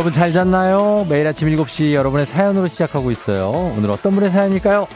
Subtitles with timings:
[0.00, 1.04] 여러분 잘 잤나요?
[1.10, 3.50] 매일 아침 7시 여러분의 사연으로 시작하고 있어요.
[3.76, 4.88] 오늘 어떤 분의 사연일까요?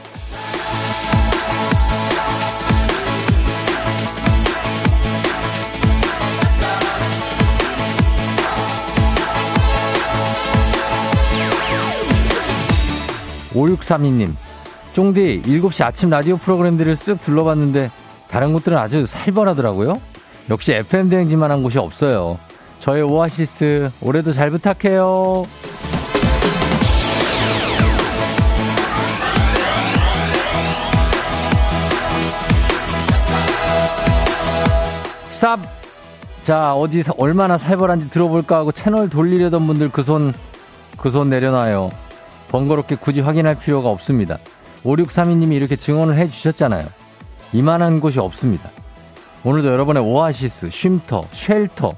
[13.52, 14.32] 5632님,
[14.94, 17.90] 쫑디 7시 아침 라디오 프로그램들을 쓱 둘러봤는데
[18.28, 20.00] 다른 곳들은 아주 살벌하더라고요.
[20.48, 22.38] 역시 FM 대행진만 한 곳이 없어요.
[22.84, 25.46] 저의 오아시스 올해도 잘 부탁해요.
[35.40, 35.58] 쌉!
[36.42, 40.34] 자, 어디서 얼마나 살벌한지 들어볼까 하고 채널 돌리려던 분들 그 손,
[40.98, 41.88] 그 손 내려놔요.
[42.48, 44.36] 번거롭게 굳이 확인할 필요가 없습니다.
[44.84, 46.84] 5632님이 이렇게 증언을 해 주셨잖아요.
[47.54, 48.68] 이만한 곳이 없습니다.
[49.44, 51.92] 오늘도 여러분의 오아시스, 쉼터, shelter,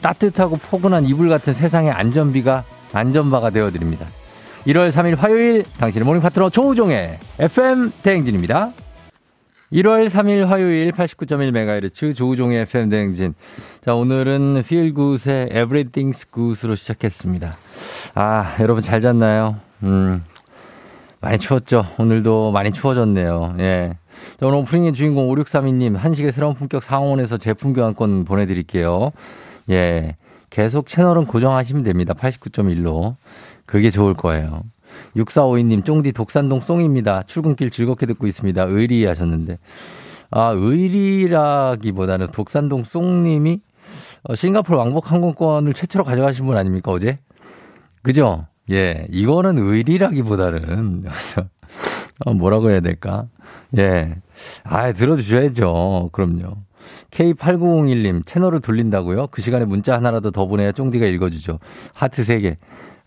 [0.00, 4.06] 따뜻하고 포근한 이불 같은 세상의 안전비가 안전바가 되어드립니다.
[4.66, 8.72] 1월 3일 화요일 당신의 morning 파트너 조우종의 FM 대행진입니다.
[9.72, 13.34] 1월 3일 화요일 89.1MHz 조우종의 FM 대행진.
[13.84, 17.52] 자, 오늘은 Feel Good의 Everything's Good으로 시작했습니다.
[18.14, 19.56] 아, 여러분 잘 잤나요?
[19.84, 20.22] 음,
[21.20, 21.86] 많이 추웠죠.
[21.98, 23.54] 오늘도 많이 추워졌네요.
[23.60, 23.96] 예.
[24.40, 29.12] 자, 오늘 오프닝의 주인공 5632님, 한식의 새로운 품격 상원에서 제품 교환권 보내드릴게요.
[29.70, 30.16] 예.
[30.50, 32.14] 계속 채널은 고정하시면 됩니다.
[32.14, 33.14] 89.1로.
[33.66, 34.62] 그게 좋을 거예요.
[35.16, 37.22] 6452님, 쫑디 독산동 송입니다.
[37.22, 38.64] 출근길 즐겁게 듣고 있습니다.
[38.64, 39.58] 의리 하셨는데.
[40.32, 43.60] 아, 의리라기보다는 독산동 송님이
[44.24, 47.18] 어, 싱가포르 왕복 항공권을 최초로 가져가신 분 아닙니까, 어제?
[48.02, 48.46] 그죠?
[48.70, 51.04] 예, 이거는 의리라기보다는,
[52.26, 53.26] 어, 뭐라고 해야 될까?
[53.78, 54.16] 예.
[54.64, 56.10] 아, 들어주셔야죠.
[56.12, 56.58] 그럼요.
[57.10, 59.28] K8901님, 채널을 돌린다고요?
[59.30, 61.58] 그 시간에 문자 하나라도 더 보내야 쫑디가 읽어주죠.
[61.94, 62.56] 하트 3개.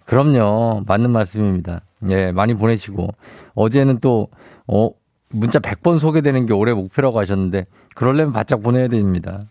[0.05, 0.83] 그럼요.
[0.85, 1.81] 맞는 말씀입니다.
[2.09, 3.07] 예, 많이 보내시고.
[3.55, 4.27] 어제는 또,
[4.67, 4.89] 어,
[5.29, 9.45] 문자 100번 소개되는 게 올해 목표라고 하셨는데, 그럴려면 바짝 보내야 됩니다.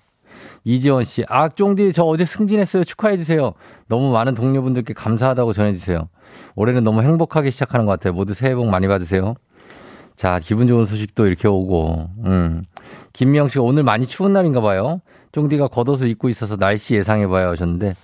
[0.64, 2.84] 이지원 씨, 아, 쫑디, 저 어제 승진했어요.
[2.84, 3.52] 축하해주세요.
[3.88, 6.08] 너무 많은 동료분들께 감사하다고 전해주세요.
[6.54, 8.12] 올해는 너무 행복하게 시작하는 것 같아요.
[8.12, 9.34] 모두 새해 복 많이 받으세요.
[10.14, 12.64] 자, 기분 좋은 소식도 이렇게 오고, 음.
[13.12, 15.00] 김미영 씨가 오늘 많이 추운 날인가 봐요.
[15.32, 17.94] 쫑디가 겉옷을 입고 있어서 날씨 예상해봐요 하셨는데,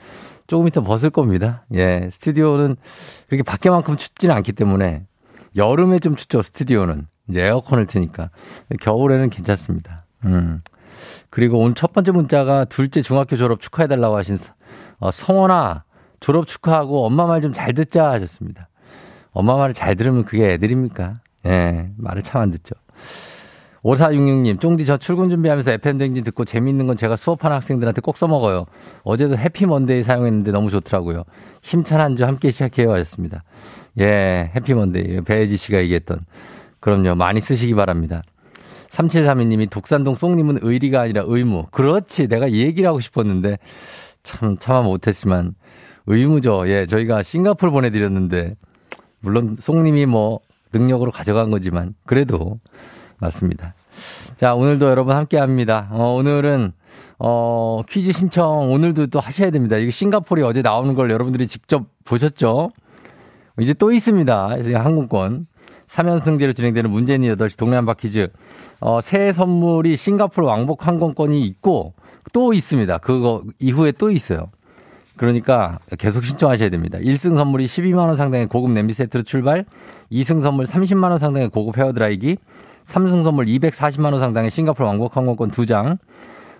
[0.47, 1.65] 조금 이따 벗을 겁니다.
[1.75, 2.77] 예, 스튜디오는
[3.29, 5.05] 그렇게 밖에만큼 춥지는 않기 때문에,
[5.57, 7.07] 여름에 좀 춥죠, 스튜디오는.
[7.29, 8.31] 이제 에어컨을 트니까.
[8.81, 10.07] 겨울에는 괜찮습니다.
[10.25, 10.63] 음.
[11.31, 14.39] 그리고 오늘 첫 번째 문자가 둘째 중학교 졸업 축하해달라고 하신
[14.99, 15.85] 어, 성원아
[16.21, 18.69] 졸업 축하하고 엄마 말 좀 잘 듣자 하셨습니다.
[19.31, 21.21] 엄마 말을 잘 들으면 그게 애들입니까?
[21.47, 22.75] 예, 말을 참 안 듣죠.
[23.89, 28.67] 5466님, 쫑디 저 출근 준비하면서 FM댕진 듣고 재밌는 건 제가 수업하는 학생들한테 꼭 써먹어요.
[29.05, 31.25] 어제도 해피먼데이 사용했는데 너무 좋더라고요.
[31.63, 33.45] 힘찬 한 주 함께 시작해요 하셨습니다.
[34.01, 35.23] 예, 해피먼데이.
[35.23, 36.21] 배혜지 씨가 얘기했던.
[36.81, 37.15] 그럼요.
[37.15, 38.23] 많이 쓰시기 바랍니다.
[38.91, 41.67] 3732님이 독산동 송님은 의리가 아니라 의무.
[41.71, 42.29] 그렇지.
[42.29, 43.59] 내가 이 얘기를 하고 싶었는데
[44.23, 45.55] 참, 참아 못했지만
[46.07, 46.69] 의무죠.
[46.69, 48.55] 예, 저희가 싱가폴 보내드렸는데
[49.21, 50.41] 물론 송님이 뭐
[50.73, 52.59] 능력으로 가져간 거지만 그래도
[53.19, 53.75] 맞습니다.
[54.37, 55.89] 자, 오늘도 여러분 함께 합니다.
[55.93, 56.73] 어, 오늘은
[57.19, 59.77] 어, 퀴즈 신청 오늘도 또 하셔야 됩니다.
[59.77, 62.71] 이게 싱가폴이 어제 나오는 걸 여러분들이 직접 보셨죠?
[63.61, 64.57] 이제 또 있습니다.
[64.75, 65.47] 항공권.
[65.89, 68.29] 3연승제로 진행되는 문재인 8시 동네 한바 퀴즈.
[68.81, 71.95] 어, 새 선물이 싱가포르 왕복 항공권이 있고
[72.33, 72.99] 또 있습니다.
[72.99, 74.51] 그거 이후에 또 있어요.
[75.17, 76.99] 그러니까 계속 신청하셔야 됩니다.
[76.99, 79.65] 1승 선물이 12만 원 상당의 고급 냄비 세트로 출발,
[80.13, 82.37] 2승 선물 30만 원 상당의 고급 헤어 드라이기,
[82.89, 85.99] 3승 선물 240만 원 상당의 싱가포르 왕복 항공권 2장,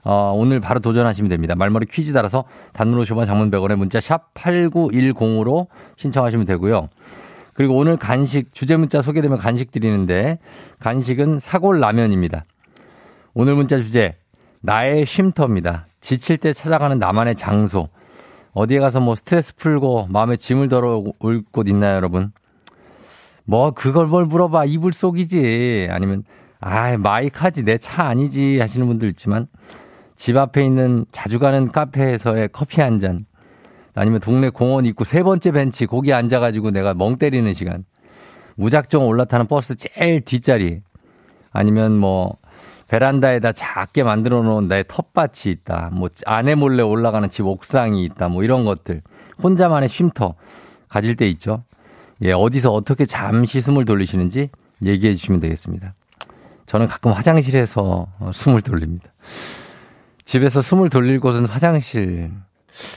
[0.05, 1.55] 어, 오늘 바로 도전하시면 됩니다.
[1.55, 2.45] 말머리 퀴즈 따라서
[2.75, 5.67] 단문 50원 장문 100원에 문자 샵 8910으로
[5.97, 6.89] 신청하시면 되고요.
[7.55, 10.39] 그리고 오늘 간식 주제 문자 소개되면 간식 드리는데
[10.79, 12.45] 간식은 사골 라면입니다.
[13.35, 14.15] 오늘 문자 주제
[14.61, 15.87] 나의 쉼터입니다.
[16.01, 17.89] 지칠 때 찾아가는 나만의 장소.
[18.53, 22.33] 어디에 가서 뭐 스트레스 풀고 마음에 짐을 덜어올 곳 있나요, 여러분?
[23.49, 26.23] 뭐 그걸 뭘 물어봐 이불 속이지 아니면
[26.61, 29.47] 아 마이카지 내 차 아니지 하시는 분들 있지만
[30.17, 33.21] 집 앞에 있는 자주 가는 카페에서의 커피 한 잔
[33.95, 37.85] 아니면 동네 공원 있고 세 번째 벤치 거기 앉아가지고 내가 멍 때리는 시간.
[38.57, 40.83] 무작정 올라타는 버스 제일 뒷자리.
[41.53, 42.37] 아니면 뭐
[42.87, 45.91] 베란다에다 작게 만들어 놓은 나의 텃밭이 있다.
[45.93, 48.29] 뭐 아내 몰래 올라가는 집 옥상이 있다.
[48.29, 49.03] 뭐 이런 것들.
[49.43, 50.35] 혼자만의 쉼터
[50.89, 51.65] 가질 때 있죠.
[52.23, 54.51] 예, 어디서 어떻게 잠시 숨을 돌리시는지
[54.85, 55.95] 얘기해 주시면 되겠습니다.
[56.67, 59.09] 저는 가끔 화장실에서 숨을 돌립니다.
[60.25, 62.31] 집에서 숨을 돌릴 곳은 화장실.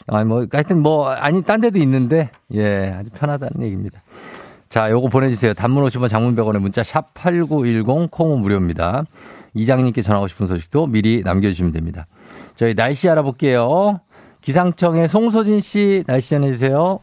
[0.07, 4.01] 아니, 뭐, 하여튼 뭐, 아니, 딴 데도 있는데, 예, 아주 편하다는 얘기입니다.
[4.67, 5.53] 자, 요거 보내주세요.
[5.53, 9.05] 단문 50원 장문 100원에 문자 샵 8910 콩은 무료입니다.
[9.53, 12.07] 이장님께 전하고 싶은 소식도 미리 남겨주시면 됩니다.
[12.55, 13.99] 저희 날씨 알아볼게요.
[14.41, 16.99] 기상청의 송소진 씨 날씨 전해주세요.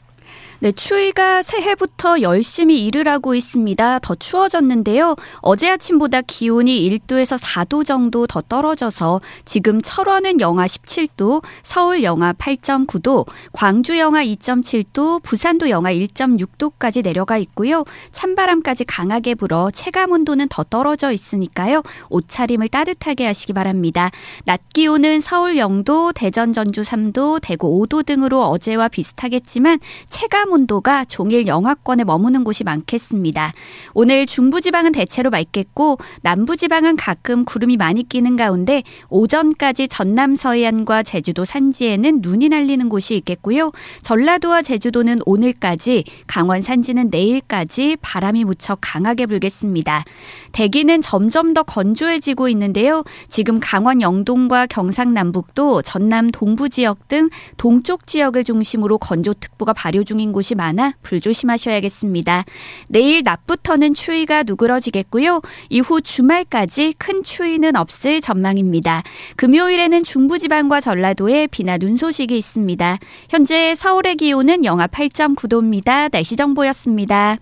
[0.60, 4.00] 네, 추위가 새해부터 열심히 일을 하고 있습니다.
[4.00, 5.14] 더 추워졌는데요.
[5.40, 13.25] 어제 아침보다 기온이 1도에서 4도 정도 더 떨어져서 지금 철원은 영하 17도, 서울 영하 8.9도,
[13.52, 17.84] 광주 영하 2.7도, 부산도 영하 1.6도까지 내려가 있고요.
[18.11, 21.84] 찬바람까지 강하게 불어 체감 온도는 더 떨어져 있으니까요.
[22.11, 24.11] 옷차림을 따뜻하게 하시기 바랍니다.
[24.44, 29.78] 낮 기온은 서울 0도, 대전 전주 3도, 대구 5도 등으로 어제와 비슷하겠지만
[30.08, 33.53] 체감 온도가 종일 영하권에 머무는 곳이 많겠습니다.
[33.95, 42.21] 오늘 중부지방은 대체로 맑겠고 남부지방은 가끔 구름이 많이 끼는 가운데 오전까지 전남 서해안과 제주도 산지에는
[42.23, 43.73] 눈이 날리는 곳이 있겠고요.
[44.03, 50.05] 전라도와 제주도는 오늘까지 강원 산지는 내일까지 바람이 무척 강하게 불겠습니다.
[50.53, 53.05] 대기는 점점 더 건조해지고 있는데요.
[53.29, 60.55] 지금 강원 영동과 경상남북도 전남 동부 지역 등 동쪽 지역을 중심으로 건조특보가 발효 중인 곳이
[60.55, 62.44] 많아 불조심하셔야겠습니다.
[62.88, 65.43] 내일 낮부터는 추위가 누그러지겠고요.
[65.70, 69.02] 이후 주말까지 큰 추위는 없을 전망입니다.
[69.37, 72.99] 금요일에는 중부지방과 전라도에 비나 눈 소식이 있습니다.
[73.29, 76.11] 현재 서울의 기온은 영하 8.9도입니다.
[76.11, 77.38] 날씨 정보였습니다.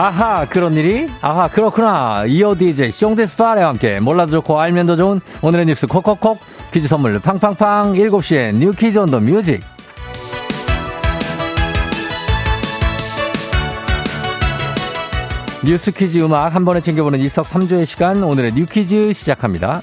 [0.00, 1.06] 아하 그런 일이?
[1.20, 2.24] 아하 그렇구나.
[2.24, 6.40] 이어 DJ 숑데스 파레와 함께 몰라도 좋고 알면 더 좋은 오늘의 뉴스 콕콕콕.
[6.72, 7.92] 퀴즈 선물 팡팡팡.
[7.92, 9.60] 7시에 뉴 퀴즈 on the music.
[15.62, 18.22] 뉴스 퀴즈 음악 한 번에 챙겨보는 일석삼조의 시간.
[18.22, 19.82] 오늘의 뉴 퀴즈 시작합니다.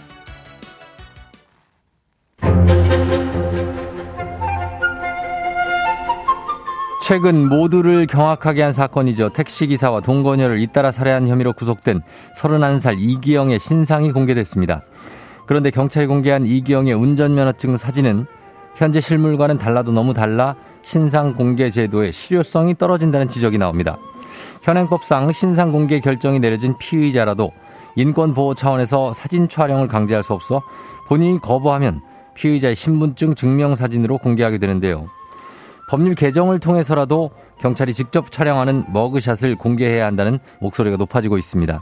[7.08, 9.30] 최근 모두를 경악하게 한 사건이죠.
[9.30, 12.02] 택시기사와 동거녀를 잇따라 살해한 혐의로 구속된
[12.38, 14.82] 31살 이기영의 신상이 공개됐습니다.
[15.46, 18.26] 그런데 경찰이 공개한 이기영의 운전면허증 사진은
[18.76, 23.98] 현재 실물과는 달라도 너무 달라 신상 공개 제도의 실효성이 떨어진다는 지적이 나옵니다.
[24.64, 27.54] 현행법상 신상 공개 결정이 내려진 피의자라도
[27.96, 30.62] 인권 보호 차원에서 사진 촬영을 강제할 수 없어
[31.08, 32.02] 본인이 거부하면
[32.34, 35.08] 피의자의 신분증 증명 사진으로 공개하게 되는데요.
[35.88, 41.82] 법률 개정을 통해서라도 경찰이 직접 촬영하는 머그샷을 공개해야 한다는 목소리가 높아지고 있습니다.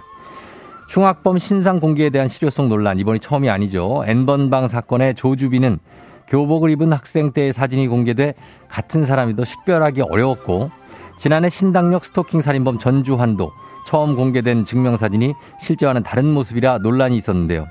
[0.90, 4.04] 흉악범 신상 공개에 대한 실효성 논란 이번이 처음이 아니죠.
[4.06, 5.80] N번방 사건의 조주빈은
[6.28, 8.36] 교복을 입은 학생 때의 사진이 공개돼
[8.68, 10.70] 같은 사람이더 식별하기 어려웠고
[11.18, 13.52] 지난해 신당역 스토킹 살인범 전주환도
[13.88, 17.68] 처음 공개된 증명사진이 실제와는 다른 모습이라 논란이 있었는데요.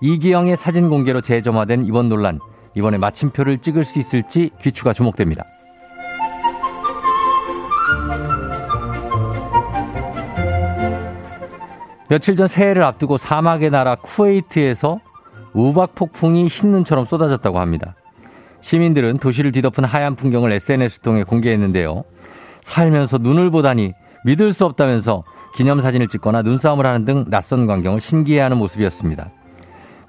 [0.00, 2.38] 이기영의 사진 공개로 재점화된 이번 논란
[2.76, 5.44] 이번에 마침표를 찍을 수 있을지 귀추가 주목됩니다.
[12.08, 15.00] 며칠 전 새해를 앞두고 사막의 나라 쿠웨이트에서
[15.54, 17.96] 우박 폭풍이 흰 눈처럼 쏟아졌다고 합니다.
[18.60, 22.04] 시민들은 도시를 뒤덮은 하얀 풍경을 SNS 통해 공개했는데요.
[22.62, 25.24] 살면서 눈을 보다니 믿을 수 없다면서
[25.54, 29.30] 기념사진을 찍거나 눈싸움을 하는 등 낯선 광경을 신기해하는 모습이었습니다.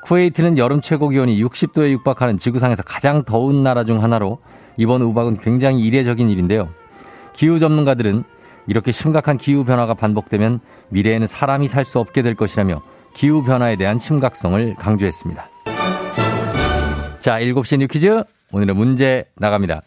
[0.08, 4.40] 쿠웨이트는 여름 최고 기온이 60도에 육박하는 지구상에서 가장 더운 나라 중 하나로
[4.78, 6.70] 이번 우박은 굉장히 이례적인 일인데요.
[7.34, 8.24] 기후 전문가들은
[8.68, 12.82] 이렇게 심각한 기후 변화가 반복되면 미래에는 사람이 살 수 없게 될 것이라며
[13.14, 15.50] 기후 변화에 대한 심각성을 강조했습니다.
[17.20, 18.24] 자, 7시 뉴 퀴즈.
[18.54, 19.82] 오늘의 문제 나갑니다.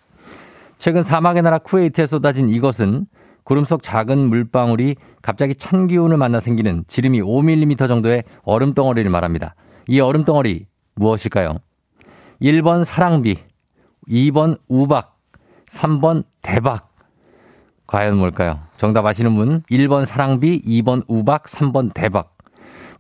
[0.77, 3.07] 최근 사막의 나라 쿠웨이트에 쏟아진 이것은
[3.43, 9.55] 구름 속 작은 물방울이 갑자기 찬 기운을 만나 생기는 지름이 5mm 정도의 얼음 덩어리를 말합니다.
[9.91, 11.57] 이 얼음 덩어리 무엇일까요?
[12.41, 13.39] 1번 사랑비,
[14.09, 15.19] 2번 우박,
[15.69, 16.93] 3번 대박.
[17.89, 18.61] 과연 뭘까요?
[18.77, 22.39] 정답 아시는 분 1번 사랑비, 2번 우박, 3번 대박.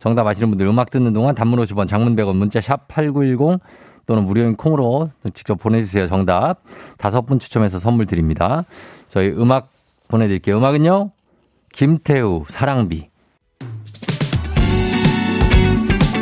[0.00, 3.60] 정답 아시는 분들 음악 듣는 동안 단문 50원, 장문 100원, 문자 샵 8910
[4.06, 6.08] 또는 무료인 콩으로 직접 보내주세요.
[6.08, 6.64] 정답.
[6.98, 8.64] 다섯 분 추첨해서 선물 드립니다.
[9.10, 9.70] 저희 음악
[10.08, 10.56] 보내드릴게요.
[10.56, 11.12] 음악은요?
[11.72, 13.09] 김태우, 사랑비.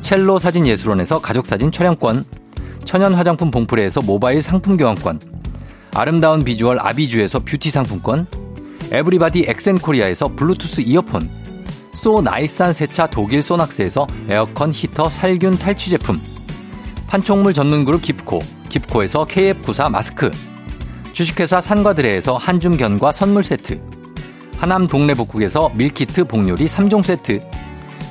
[0.00, 2.24] 첼로 사진 예술원에서 가족사진 촬영권.
[2.84, 5.20] 천연 화장품 봉프레에서 모바일 상품 교환권.
[5.94, 8.26] 아름다운 비주얼 아비주에서 뷰티 상품권.
[8.92, 11.28] 에브리바디 엑센코리아에서 블루투스 이어폰.
[11.92, 16.18] 소 나이산 세차 독일 소낙스에서 에어컨 히터 살균 탈취 제품.
[17.08, 18.40] 판촉물 전문 그룹 기프코.
[18.68, 20.30] 기프코에서 KF94 마스크.
[21.12, 23.80] 주식회사 산과드레에서 한줌견과 선물 세트.
[24.58, 27.40] 하남 동네 복국에서 밀키트 복요리 3종 세트.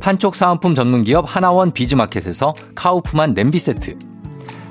[0.00, 3.98] 판촉 사은품 전문기업 하나원 비즈마켓에서 카우프만 냄비 세트.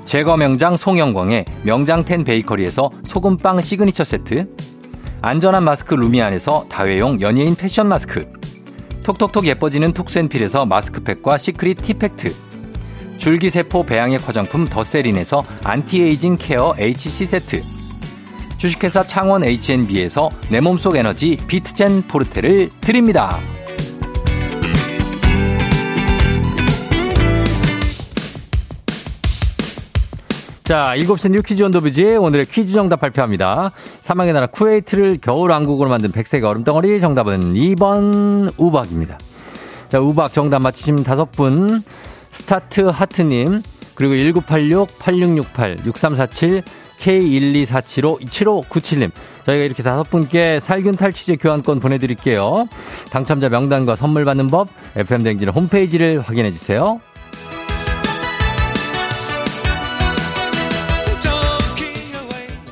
[0.04, 4.48] 제과 명장 송영광의 명장텐 베이커리에서 소금빵 시그니처 세트.
[5.20, 8.30] 안전한 마스크 루미안에서 다회용 연예인 패션 마스크.
[9.02, 12.32] 톡톡톡 예뻐지는 톡센필에서 마스크팩과 시크릿 티팩트.
[13.18, 17.62] 줄기세포 배양액 화장품 더세린에서 안티에이징 케어 HC 세트.
[18.58, 23.40] 주식회사 창원 H&B에서 내 몸속 에너지 비트젠 포르테를 드립니다.
[30.66, 33.70] 자, 7시 뉴 퀴즈 온더뷰지 오늘의 퀴즈 정답 발표합니다.
[34.02, 39.16] 사막의 나라 쿠웨이트를 겨울왕국으로 만든 백색 얼음덩어리 정답은 2번 우박입니다.
[39.88, 41.84] 자, 우박 정답 맞히신 다섯 분
[42.32, 43.62] 스타트 하트님
[43.94, 46.62] 그리고 1986, 8668, 6347,
[46.98, 49.12] K12475, 7597님.
[49.46, 52.68] 저희가 이렇게 다섯 분께 살균 탈취제 교환권 보내드릴게요.
[53.12, 56.98] 당첨자 명단과 선물 받는 법, FM대행진 홈페이지를 확인해 주세요.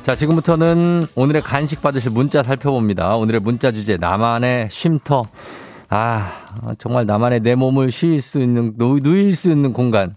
[0.05, 3.15] 자, 지금부터는 오늘의 간식 받으실 문자 살펴봅니다.
[3.15, 5.23] 오늘의 문자 주제, 나만의 쉼터.
[5.89, 6.31] 아,
[6.77, 10.15] 정말 나만의 내 몸을 쉴수 있는, 누일 수 있는 공간.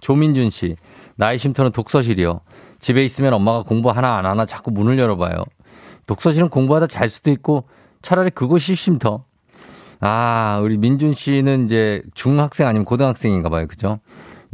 [0.00, 0.74] 조민준 씨,
[1.16, 2.40] 나의 쉼터는 독서실이요.
[2.80, 5.44] 집에 있으면 엄마가 공부 하나 안 하나 자꾸 문을 열어봐요.
[6.06, 7.68] 독서실은 공부하다 잘 수도 있고
[8.00, 9.24] 차라리 그곳이 쉼터.
[10.00, 13.66] 아, 우리 민준 씨는 이제 중학생 아니면 고등학생인가 봐요.
[13.66, 13.98] 그죠?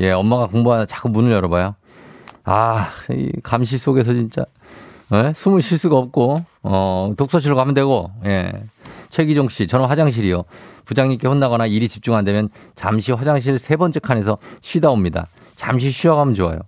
[0.01, 1.77] 예, 엄마가 공부하다 자꾸 문을 열어봐요.
[2.45, 4.45] 아, 이 감시 속에서 진짜
[5.13, 5.33] 예?
[5.35, 8.53] 숨을 쉴 수가 없고, 어, 독서실로 가면 되고, 예.
[9.11, 10.45] 최기종 씨, 저는 화장실이요.
[10.85, 15.27] 부장님께 혼나거나 일이 집중 안 되면 잠시 화장실 세 번째 칸에서 쉬다 옵니다.
[15.55, 16.59] 잠시 쉬어가면 좋아요.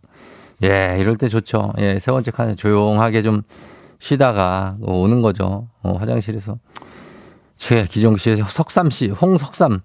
[0.62, 1.72] 예, 이럴 때 좋죠.
[1.78, 3.42] 예, 세 번째 칸에 조용하게 좀
[3.98, 5.68] 쉬다가 오는 거죠.
[5.82, 6.58] 어, 화장실에서.
[7.56, 9.80] 최 기종 씨, 석삼 씨, 홍석삼.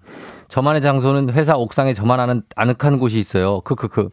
[0.48, 3.60] 저만의 장소는 회사 옥상에 저만 아는 아늑한 곳이 있어요.
[3.60, 4.10] 크크크.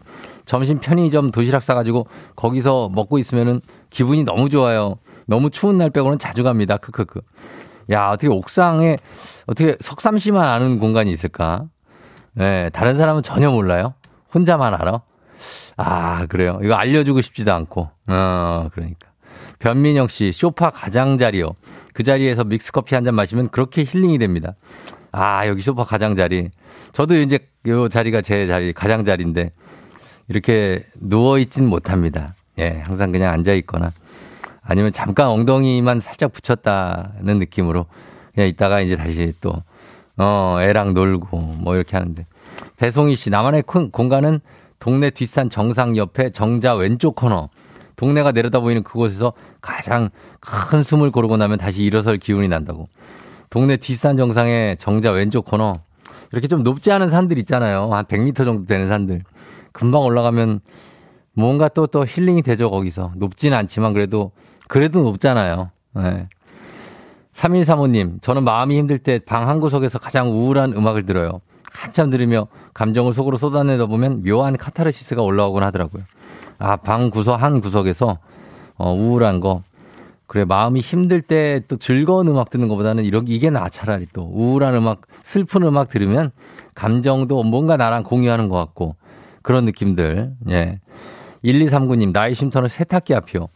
[0.47, 3.61] 점심 편의점 도시락 싸가지고 거기서 먹고 있으면은
[3.91, 4.95] 기분이 너무 좋아요.
[5.27, 6.77] 너무 추운 날 빼고는 자주 갑니다.
[6.77, 7.21] 크크크.
[7.91, 8.95] 야, 어떻게 옥상에
[9.45, 11.65] 어떻게 석삼 씨만 아는 공간이 있을까?
[12.39, 13.93] 예, 네, 다른 사람은 전혀 몰라요.
[14.33, 15.01] 혼자만 알아.
[15.75, 16.59] 아, 그래요.
[16.63, 17.89] 이거 알려주고 싶지도 않고.
[18.07, 19.09] 어, 그러니까.
[19.59, 21.51] 변민영 씨, 쇼파 가장자리요.
[21.93, 24.55] 그 자리에서 믹스커피 한 잔 마시면 그렇게 힐링이 됩니다.
[25.11, 26.51] 아, 여기 소파 가장자리.
[26.93, 29.51] 저도 이제 요 자리가 제 자리, 가장자리인데
[30.27, 32.33] 이렇게 누워있진 못합니다.
[32.59, 33.91] 예, 항상 그냥 앉아있거나
[34.61, 37.85] 아니면 잠깐 엉덩이만 살짝 붙였다는 느낌으로
[38.33, 39.63] 그냥 있다가 이제 다시 또,
[40.17, 42.25] 어, 애랑 놀고 뭐 이렇게 하는데.
[42.75, 44.41] 배송희 씨, 나만의 공간은
[44.79, 47.49] 동네 뒷산 정상 옆에 정자 왼쪽 코너.
[47.95, 52.87] 동네가 내려다 보이는 그곳에서 가장 큰 숨을 고르고 나면 다시 일어설 기운이 난다고.
[53.49, 55.73] 동네 뒷산 정상에 정자 왼쪽 코너.
[56.31, 57.89] 이렇게 좀 높지 않은 산들 있잖아요.
[57.93, 59.23] 한 100m 정도 되는 산들.
[59.77, 60.61] 금방 올라가면
[61.33, 63.11] 뭔가 또, 또 힐링이 되죠, 거기서.
[63.15, 64.31] 높지는 않지만 그래도,
[64.67, 65.69] 그래도 높잖아요.
[65.93, 66.27] 네.
[67.33, 71.41] 3135님, 저는 마음이 힘들 때 방 한 구석에서 가장 우울한 음악을 들어요.
[71.71, 76.03] 한참 들으며 감정을 속으로 쏟아내다 보면 묘한 카타르시스가 올라오곤 하더라고요.
[76.57, 78.17] 아, 방 구석, 한 구석에서,
[78.77, 79.61] 어, 우울한 거.
[80.25, 84.23] 그래, 마음이 힘들 때 또 즐거운 음악 듣는 것보다는 이렇게, 이게 나, 차라리 또.
[84.23, 86.31] 우울한 음악, 슬픈 음악 들으면
[86.73, 88.95] 감정도 뭔가 나랑 공유하는 것 같고,
[89.47, 90.33] 그런 느낌들.
[90.49, 90.81] 예.
[91.45, 93.47] 1239님, 나의 쉼터는 세탁기 앞이요.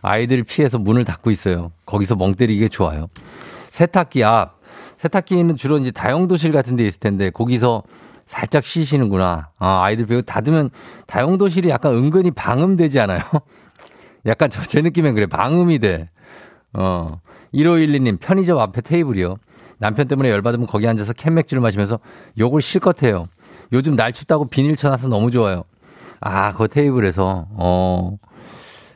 [0.00, 1.72] 아이들 피해서 문을 닫고 있어요.
[1.86, 3.08] 거기서 멍 때리기 좋아요.
[3.70, 4.60] 세탁기 앞.
[4.98, 7.82] 세탁기는 주로 이제 다용도실 같은 데 있을 텐데, 거기서
[8.26, 9.48] 살짝 쉬시는구나.
[9.58, 10.70] 아, 아이들 배우 닫으면
[11.08, 13.18] 다용도실이 약간 은근히 방음되지 않아요?
[14.26, 15.26] 약간 저, 제 느낌엔 그래.
[15.26, 16.10] 방음이 돼.
[16.74, 17.08] 어.
[17.52, 19.34] 1512님, 편의점 앞에 테이블이요.
[19.78, 21.98] 남편 때문에 열받으면 거기 앉아서 캔맥주를 마시면서
[22.38, 23.26] 욕을 실컷 해요.
[23.72, 25.64] 요즘 날 춥다고 비닐 쳐놔서 너무 좋아요.
[26.20, 28.16] 아, 그 테이블에서, 어,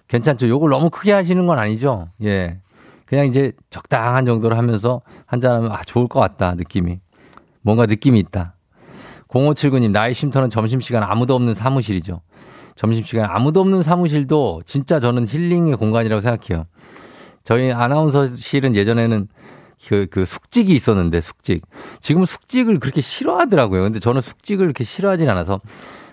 [0.08, 0.48] 괜찮죠.
[0.48, 2.08] 요걸 너무 크게 하시는 건 아니죠.
[2.22, 2.60] 예.
[3.06, 7.00] 그냥 이제 적당한 정도로 하면서 한잔하면 아, 좋을 것 같다, 느낌이.
[7.62, 8.54] 뭔가 느낌이 있다.
[9.28, 12.20] 0579님, 나의 쉼터는 점심시간 아무도 없는 사무실이죠.
[12.76, 16.66] 점심시간 아무도 없는 사무실도 진짜 저는 힐링의 공간이라고 생각해요.
[17.42, 19.28] 저희 아나운서실은 예전에는
[19.88, 21.62] 그, 그 숙직이 있었는데, 숙직.
[22.00, 23.82] 지금은 숙직을 그렇게 싫어하더라고요.
[23.82, 25.60] 근데 저는 숙직을 그렇게 싫어하진 않아서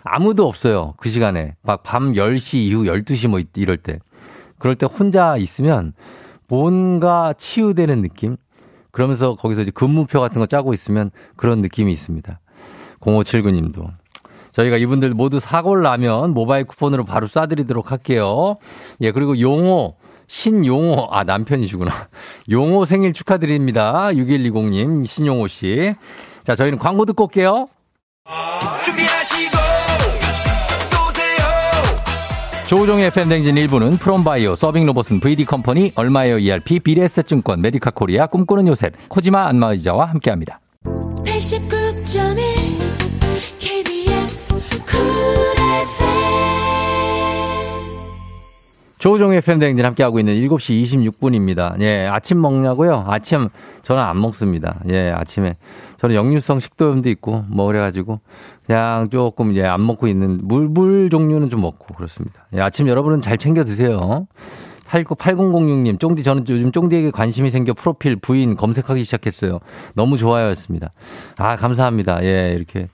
[0.04, 0.94] 아무도 없어요.
[0.98, 1.56] 그 시간에.
[1.62, 4.00] 막 밤 10시 이후 12시 뭐 이럴 때.
[4.58, 5.94] 그럴 때 혼자 있으면
[6.48, 8.38] 뭔가 치유되는 느낌?
[8.92, 12.40] 그러면서 거기서 이제 근무표 같은 거 짜고 있으면 그런 느낌이 있습니다.
[13.00, 13.90] 0579 님도.
[14.52, 18.58] 저희가 이분들 모두 사골 라면 모바일 쿠폰으로 바로 쏴드리도록 할게요.
[19.00, 19.96] 예, 그리고 용호,
[20.32, 21.92] 신용호, 아, 남편이시구나.
[22.50, 24.08] 용호 생일 축하드립니다.
[24.14, 25.94] 6120님, 신용호 씨.
[26.46, 27.68] 자, 저희는 광고 듣고 올게요.
[28.86, 29.58] 준비하시고,
[30.90, 32.66] 쏘세요.
[32.70, 40.06] 조우종의 FM대행진 1부는 프롬바이오, 서빙로봇은 VD컴퍼니, 얼마에요 ERP, 미래에셋증권, 메디카 코리아, 꿈꾸는 요셉, 코지마 안마의자와
[40.06, 40.62] 함께합니다.
[41.26, 42.61] 89.1
[49.02, 51.82] 조우종의 FM대행진 함께하고 있는 7시 26분입니다.
[51.82, 53.04] 예, 아침 먹냐고요?
[53.08, 53.50] 아침,
[53.82, 54.78] 저는 안 먹습니다.
[54.90, 55.56] 예, 아침에.
[55.98, 58.20] 저는 역류성 식도염도 있고, 뭐, 그래가지고,
[58.64, 62.46] 그냥 조금, 예, 안 먹고 있는, 물, 물 종류는 좀 먹고, 그렇습니다.
[62.54, 64.28] 예, 아침 여러분은 잘 챙겨 드세요.
[64.86, 69.62] 8006님, 쫑디, 저는 요즘 쫑디에게 관심이 생겨 프로필 부인 검색하기 시작했어요.
[69.96, 70.92] 너무 좋아요였습니다.
[71.40, 72.24] 아, 감사합니다.
[72.24, 72.88] 예, 이렇게.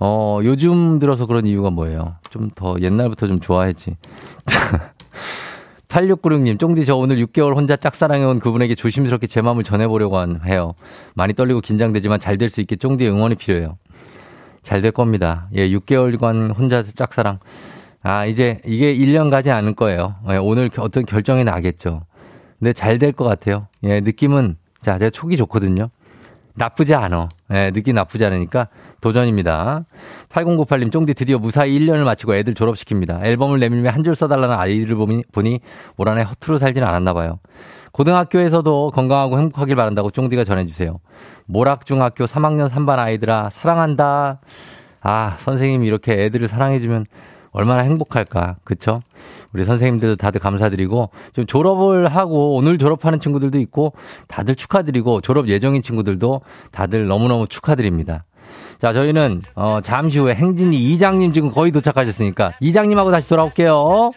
[0.00, 2.16] 어, 요즘 들어서 그런 이유가 뭐예요?
[2.30, 3.96] 좀 더 옛날부터 좀 좋아했지.
[5.88, 10.74] 8696님, 쫑디 저 오늘 6개월 혼자 짝사랑해온 그분에게 조심스럽게 제 마음을 전해보려고 해요.
[11.14, 13.78] 많이 떨리고 긴장되지만 잘 될 수 있게 쫑디의 응원이 필요해요.
[14.62, 15.46] 잘 될 겁니다.
[15.54, 17.38] 예, 6개월간 혼자 짝사랑.
[18.02, 20.16] 아, 이제 이게 1년 가지 않을 거예요.
[20.30, 22.02] 예, 오늘 어떤 결정이 나겠죠.
[22.58, 23.66] 근데 잘 될 것 같아요.
[23.84, 25.88] 예, 느낌은, 자, 제가 촉이 좋거든요.
[26.54, 27.28] 나쁘지 않아.
[27.52, 28.68] 예, 느낌 나쁘지 않으니까
[29.00, 29.84] 도전입니다.
[30.28, 33.24] 8098님, 쫑디 드디어 무사히 1년을 마치고 애들 졸업시킵니다.
[33.24, 34.96] 앨범을 내밀며 한 줄 써달라는 아이들을
[35.32, 35.60] 보니,
[35.96, 37.38] 올 한해 허투루 살지는 않았나 봐요.
[37.92, 40.98] 고등학교에서도 건강하고 행복하길 바란다고 쫑디가 전해주세요.
[41.46, 44.40] 모락중학교 3학년 3반 아이들아, 사랑한다.
[45.00, 47.06] 아, 선생님이 이렇게 애들을 사랑해주면
[47.50, 48.56] 얼마나 행복할까.
[48.62, 49.00] 그쵸?
[49.52, 53.94] 우리 선생님들도 다들 감사드리고, 좀 졸업을 하고 오늘 졸업하는 친구들도 있고,
[54.28, 58.24] 다들 축하드리고, 졸업 예정인 친구들도 다들 너무너무 축하드립니다.
[58.80, 64.12] 자, 저희는, 어, 잠시 후에 행진이 이장님 지금 거의 도착하셨으니까, 이장님하고 다시 돌아올게요.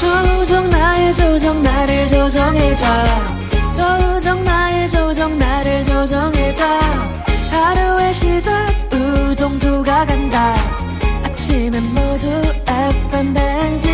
[0.00, 2.84] 조정 나의 조정 나를 조정해줘.
[3.72, 6.64] 조정 나의 조정 나를 조정해줘.
[7.50, 10.54] 하루의 시절 우정조가 간다.
[11.24, 12.55] 아침엔 모두
[13.06, 13.90] FM 댕진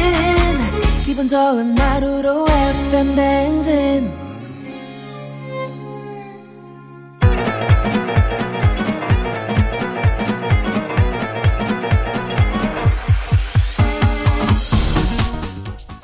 [1.05, 4.11] 기분 좋은 하루로 FM 댕진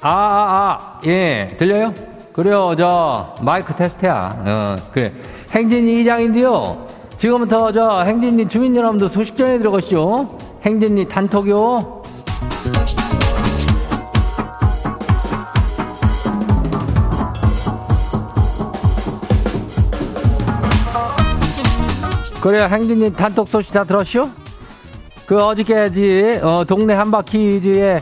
[0.01, 1.95] 아, 아, 아, 예, 들려요?
[2.33, 4.45] 그래요, 저, 마이크 테스트야.
[4.47, 5.13] 어, 그래.
[5.51, 6.87] 행진이 이장인데요.
[7.17, 10.39] 지금부터 저 행진이 주민 여러분들 소식 전해 들어가시오.
[10.65, 11.98] 행진이 단톡요.
[22.41, 24.29] 그래, 행진이 단톡 소식 다 들었쇼?
[25.27, 27.99] 그 어저께지, 어, 동네 한바퀴즈에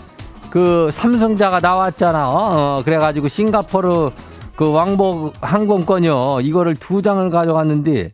[0.51, 2.29] 그 삼성자가 나왔잖아.
[2.29, 4.11] 어, 그래가지고 싱가포르
[4.55, 6.41] 그 왕복 항공권이요.
[6.43, 8.13] 이거를 두 장을 가져갔는데,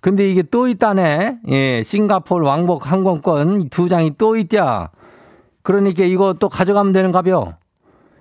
[0.00, 1.38] 근데 이게 또 있다네.
[1.48, 4.90] 예, 싱가포르 왕복 항공권 두 장이 또 있대야.
[5.62, 7.54] 그러니까 이거 또 가져가면 되는가벼.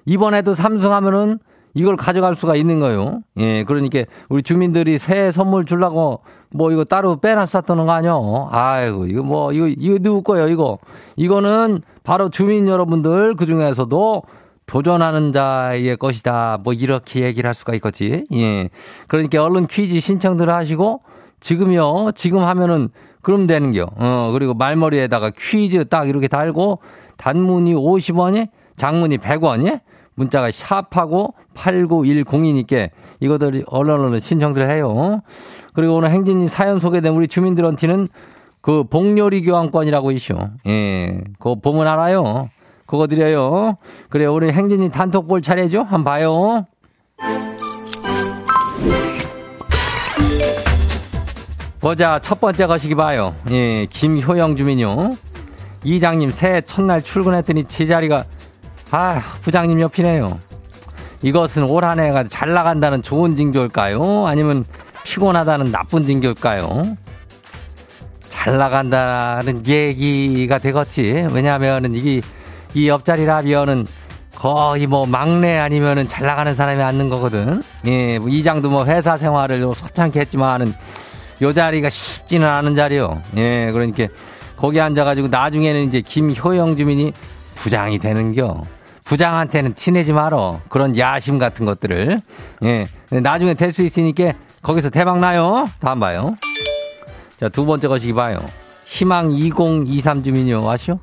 [0.05, 1.39] 이번에도 삼성 하면은
[1.73, 3.21] 이걸 가져갈 수가 있는 거요.
[3.37, 6.21] 예, 그러니까 우리 주민들이 새 선물 주려고
[6.53, 8.49] 뭐 이거 따로 빼놨었던 거 아니요?
[8.51, 10.77] 아이고, 이거 뭐, 이거, 이거 누구 거예요, 이거?
[11.15, 14.23] 이거는 바로 주민 여러분들 그 중에서도
[14.65, 16.59] 도전하는 자의 것이다.
[16.63, 18.25] 뭐 이렇게 얘기를 할 수가 있겠지.
[18.33, 18.69] 예.
[19.07, 21.01] 그러니까 얼른 퀴즈 신청들 하시고
[21.41, 22.89] 지금요, 지금 하면은
[23.21, 23.87] 그럼 되는겨.
[23.97, 26.79] 어, 그리고 말머리에다가 퀴즈 딱 이렇게 달고
[27.17, 29.81] 단문이 50원이 장문이 100원이
[30.15, 35.21] 문자가 샵하고 8910이니까 이거들 얼른 얼른 신청들 해요.
[35.73, 38.07] 그리고 오늘 행진이 사연 소개된 우리 주민들한테는
[38.62, 40.34] 그 복요리 교환권이라고 이슈.
[40.67, 41.21] 예.
[41.39, 42.49] 그거 보면 알아요.
[42.86, 43.77] 그거 드려요.
[44.10, 45.79] 그래, 우리 행진이 단톡 볼 차례죠?
[45.84, 46.65] 한번 봐요.
[51.79, 53.34] 보자, 첫 번째 거시기 봐요.
[53.49, 55.12] 예, 김효영 주민요.
[55.84, 58.25] 이장님, 새해 첫날 출근했더니 제자리가,
[58.91, 60.39] 아, 부장님 옆이네요.
[61.23, 64.27] 이것은 올 한 해가 잘 나간다는 좋은 징조일까요?
[64.27, 64.63] 아니면
[65.03, 66.97] 피곤하다는 나쁜 징조일까요?
[68.29, 71.27] 잘 나간다는 얘기가 되겠지.
[71.31, 72.21] 왜냐하면은 이게
[72.73, 73.85] 이 옆자리라면은
[74.35, 77.61] 거의 뭐 막내 아니면은 잘 나가는 사람이 앉는 거거든.
[77.85, 80.73] 예, 뭐 이장도 뭐 회사 생활을 소창케 했지만은
[81.43, 83.21] 요 자리가 쉽지는 않은 자리요.
[83.37, 84.07] 예, 그러니까
[84.55, 87.13] 거기 앉아가지고 나중에는 이제 김효영 주민이
[87.55, 88.63] 부장이 되는겨.
[89.03, 90.61] 부장한테는 티내지 말어.
[90.69, 92.21] 그런 야심 같은 것들을.
[92.63, 92.87] 예.
[93.11, 95.67] 나중에 될 수 있으니까 거기서 대박 나요.
[95.80, 96.36] 다음 봐요.
[97.39, 98.39] 자, 두 번째 것이 봐요.
[98.86, 100.69] 희망 2023 주민요.
[100.69, 101.00] 아시오?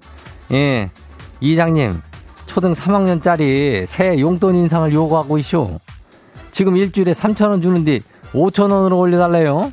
[0.53, 0.89] 예.
[1.41, 2.01] 이장님,
[2.47, 5.81] 초등 3학년짜리 새 용돈 인상을 요구하고 있쇼.
[6.53, 8.01] 지금 일주일에 3천원 주는데
[8.33, 9.73] 5천원으로 올려달래요.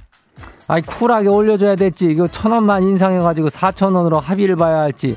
[0.68, 2.08] 아이, 쿨하게 올려줘야 됐지.
[2.08, 5.16] 이거 천원만 인상해가지고 4천원으로 합의를 봐야 할지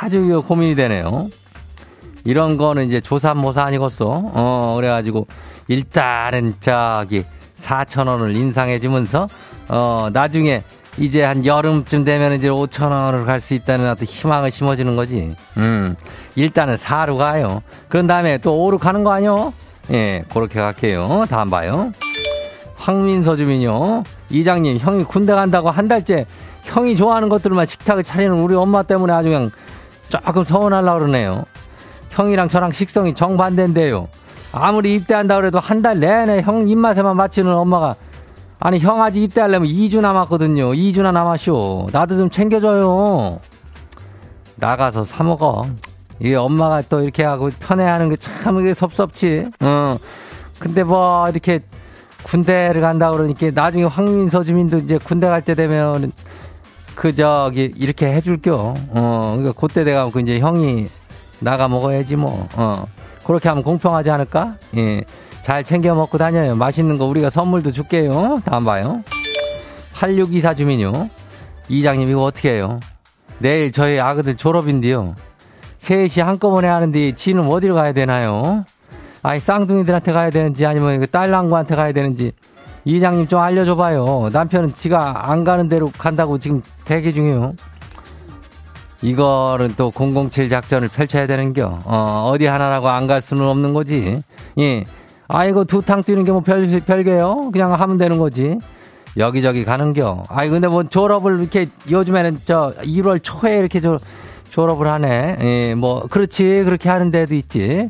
[0.00, 1.28] 아주 고민이 되네요.
[2.24, 4.06] 이런 거는 이제 조사모사 아니겠어?
[4.08, 5.26] 어, 그래가지고,
[5.68, 7.24] 일단은 저기,
[7.60, 9.28] 4천 원을 인상해주면서,
[9.68, 10.64] 어, 나중에
[10.98, 15.34] 이제 한 여름쯤 되면 이제 5천 원으로 갈 수 있다는 어떤 희망을 심어주는 거지.
[15.56, 15.94] 음,
[16.34, 17.62] 일단은 4로 가요.
[17.88, 19.52] 그런 다음에 또 5로 가는 거 아니요?
[19.92, 21.26] 예, 그렇게 갈게요.
[21.30, 21.92] 다음 봐요.
[22.76, 24.04] 황민서 주민요.
[24.30, 26.26] 이장님, 형이 군대 간다고 한 달째
[26.62, 29.50] 형이 좋아하는 것들만 식탁을 차리는 우리 엄마 때문에 아주 그냥
[30.08, 31.44] 조금 서운하려고 그러네요.
[32.10, 34.08] 형이랑 저랑 식성이 정반대인데요.
[34.52, 37.94] 아무리 입대한다 그래도 한 달 내내 형 입맛에만 맞추는 엄마가
[38.58, 40.70] 아니 형 아직 입대하려면 2주 남았거든요.
[40.72, 41.88] 2주나 남았쇼.
[41.92, 43.38] 나도 좀 챙겨줘요.
[44.56, 45.66] 나가서 사 먹어.
[46.18, 49.46] 이게 엄마가 또 이렇게 하고 편애하는 게 참 이게 섭섭지.
[49.60, 49.96] 어.
[50.58, 51.60] 근데 뭐 이렇게
[52.24, 56.12] 군대를 간다 그러니까 나중에 황민서 주민도 이제 군대 갈 때 되면
[56.94, 58.74] 그 저기 이렇게 해줄겨.
[58.90, 59.34] 어.
[59.38, 60.86] 그러니까 그때 돼가면 그 이제 형이
[61.38, 62.46] 나가 먹어야지 뭐.
[62.56, 62.84] 어.
[63.24, 64.54] 그렇게 하면 공평하지 않을까?
[64.76, 65.02] 예.
[65.42, 66.54] 잘 챙겨 먹고 다녀요.
[66.54, 68.40] 맛있는 거 우리가 선물도 줄게요.
[68.44, 69.02] 다음 봐요.
[69.94, 71.08] 8624 주민요.
[71.68, 72.80] 이장님 이거 어떻게 해요?
[73.38, 75.14] 내일 저희 아그들 졸업인데요.
[75.78, 78.64] 셋이 한꺼번에 하는데 지는 어디로 가야 되나요?
[79.22, 82.32] 아니 쌍둥이들한테 가야 되는지 아니면 그 딸랑구한테 가야 되는지
[82.84, 84.30] 이장님 좀 알려줘봐요.
[84.32, 87.52] 남편은 지가 안 가는 대로 간다고 지금 대기 중이에요.
[89.02, 91.78] 이거는 또 007 작전을 펼쳐야 되는겨.
[91.84, 94.22] 어, 어디 하나라고 안 갈 수는 없는 거지.
[94.58, 94.84] 예.
[95.28, 97.50] 아이고, 두 탕 뛰는 게 뭐 별, 별게요?
[97.52, 98.56] 그냥 하면 되는 거지.
[99.16, 100.22] 여기저기 가는겨.
[100.28, 103.98] 아이, 근데 뭐 졸업을 이렇게 요즘에는 저 1월 초에 이렇게 저
[104.50, 105.36] 졸업을 하네.
[105.40, 106.62] 예, 뭐, 그렇지.
[106.64, 107.88] 그렇게 하는 데도 있지.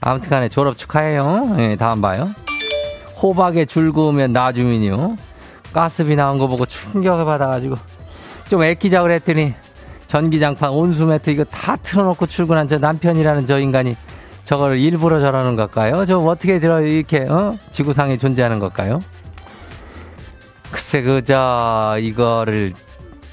[0.00, 1.56] 아무튼 간에 졸업 축하해요.
[1.58, 2.30] 예, 다음 봐요.
[3.22, 5.16] 호박에 줄 그으면 나주민이요.
[5.72, 7.74] 가스비 나온 거 보고 충격을 받아가지고
[8.48, 9.54] 좀 애끼자 그랬더니
[10.08, 13.96] 전기장판, 온수매트 이거 다 틀어놓고 출근한 저 남편이라는 저 인간이
[14.44, 16.04] 저걸 일부러 저러는 걸까요?
[16.06, 17.54] 저 어떻게 저 이렇게 어?
[17.70, 19.00] 지구상에 존재하는 걸까요?
[20.70, 22.72] 글쎄 그저 이거를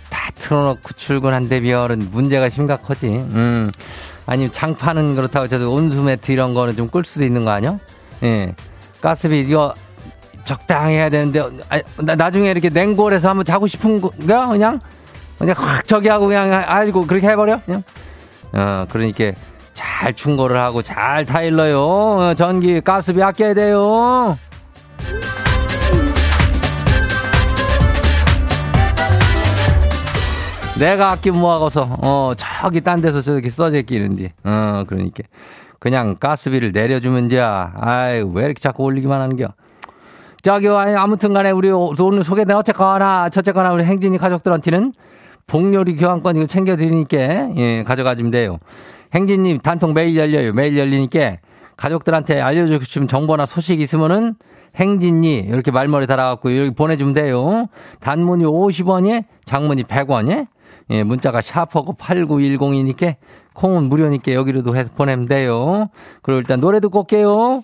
[0.10, 3.08] 다 틀어놓고 출근한데 비열은 문제가 심각하지.
[3.08, 3.72] 음.
[4.26, 7.78] 아니면 장판은 그렇다고 저도 온수매트 이런 거는 좀 끌 수도 있는 거 아니야?
[8.24, 8.54] 예.
[9.02, 9.74] 가스비 이거
[10.46, 11.80] 적당히 해야 되는데 아,
[12.16, 14.80] 나중에 이렇게 냉골에서 한번 자고 싶은 거 그냥
[15.38, 17.62] 그냥 확 저기 하고 그냥 알고 그렇게 해버려?
[17.66, 17.84] 그냥?
[18.54, 19.32] 어 그러니까
[19.74, 21.82] 잘 충고를 하고 잘 타일러요.
[21.82, 24.38] 어, 전기 가스비 아껴야 돼요.
[30.80, 31.98] 내가 아끼 모아가서?
[32.02, 35.24] 어 저기 딴 데서 저렇게 써져 끼는디 어 그러니까
[35.80, 37.74] 그냥 가스비를 내려주면 돼야.
[37.80, 39.50] 아이 왜 이렇게 자꾸 올리기만 하는겨
[40.42, 44.94] 저기 아무튼 간에 우리 오늘 소개된 어쨌거나 저쨌거나 우리 행진이 가족들한테는
[45.48, 47.18] 복요리 교환권 이거 챙겨드리니까,
[47.58, 48.58] 예, 가져가주면 돼요.
[49.14, 50.54] 행진님 단통 매일 열려요.
[50.54, 51.38] 매일 열리니까
[51.78, 54.36] 가족들한테 알려주고 싶은 정보나 소식 있으면은
[54.76, 57.68] 행진이 이렇게 말머리 달아갖고 여기 보내주면 돼요.
[58.02, 60.48] 단문이 50원에 장문이 100원에
[60.90, 63.16] 예, 문자가 샤퍼고 8910이니까
[63.54, 65.88] 콩은 무료니까 여기로도 해서 보내면 돼요.
[66.22, 67.64] 그리고 일단 노래 듣고 올게요.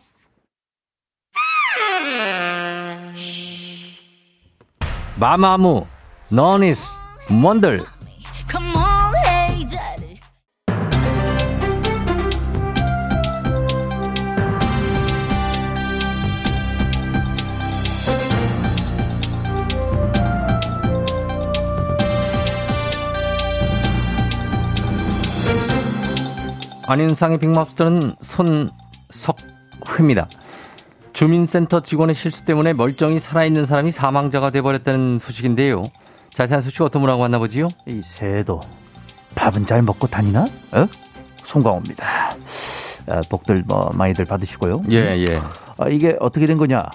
[5.19, 5.85] 마마무,
[6.29, 7.00] 너니스,
[7.31, 7.85] 먼들.
[26.87, 30.27] 안윤상의 빅마우스는 손석회입니다.
[31.13, 35.85] 주민센터 직원의 실수 때문에 멀쩡히 살아있는 사람이 사망자가 돼버렸다는 소식인데요.
[36.33, 37.67] 자세한 소식 어떤 분하고 만나보지요?
[37.87, 38.61] 이 새도
[39.35, 40.43] 밥은 잘 먹고 다니나?
[40.43, 40.87] 어?
[41.43, 42.05] 송강호입니다.
[43.07, 44.83] 아, 복들 뭐 많이들 받으시고요.
[44.91, 45.41] 예, 예.
[45.77, 46.85] 아, 이게 어떻게 된 거냐?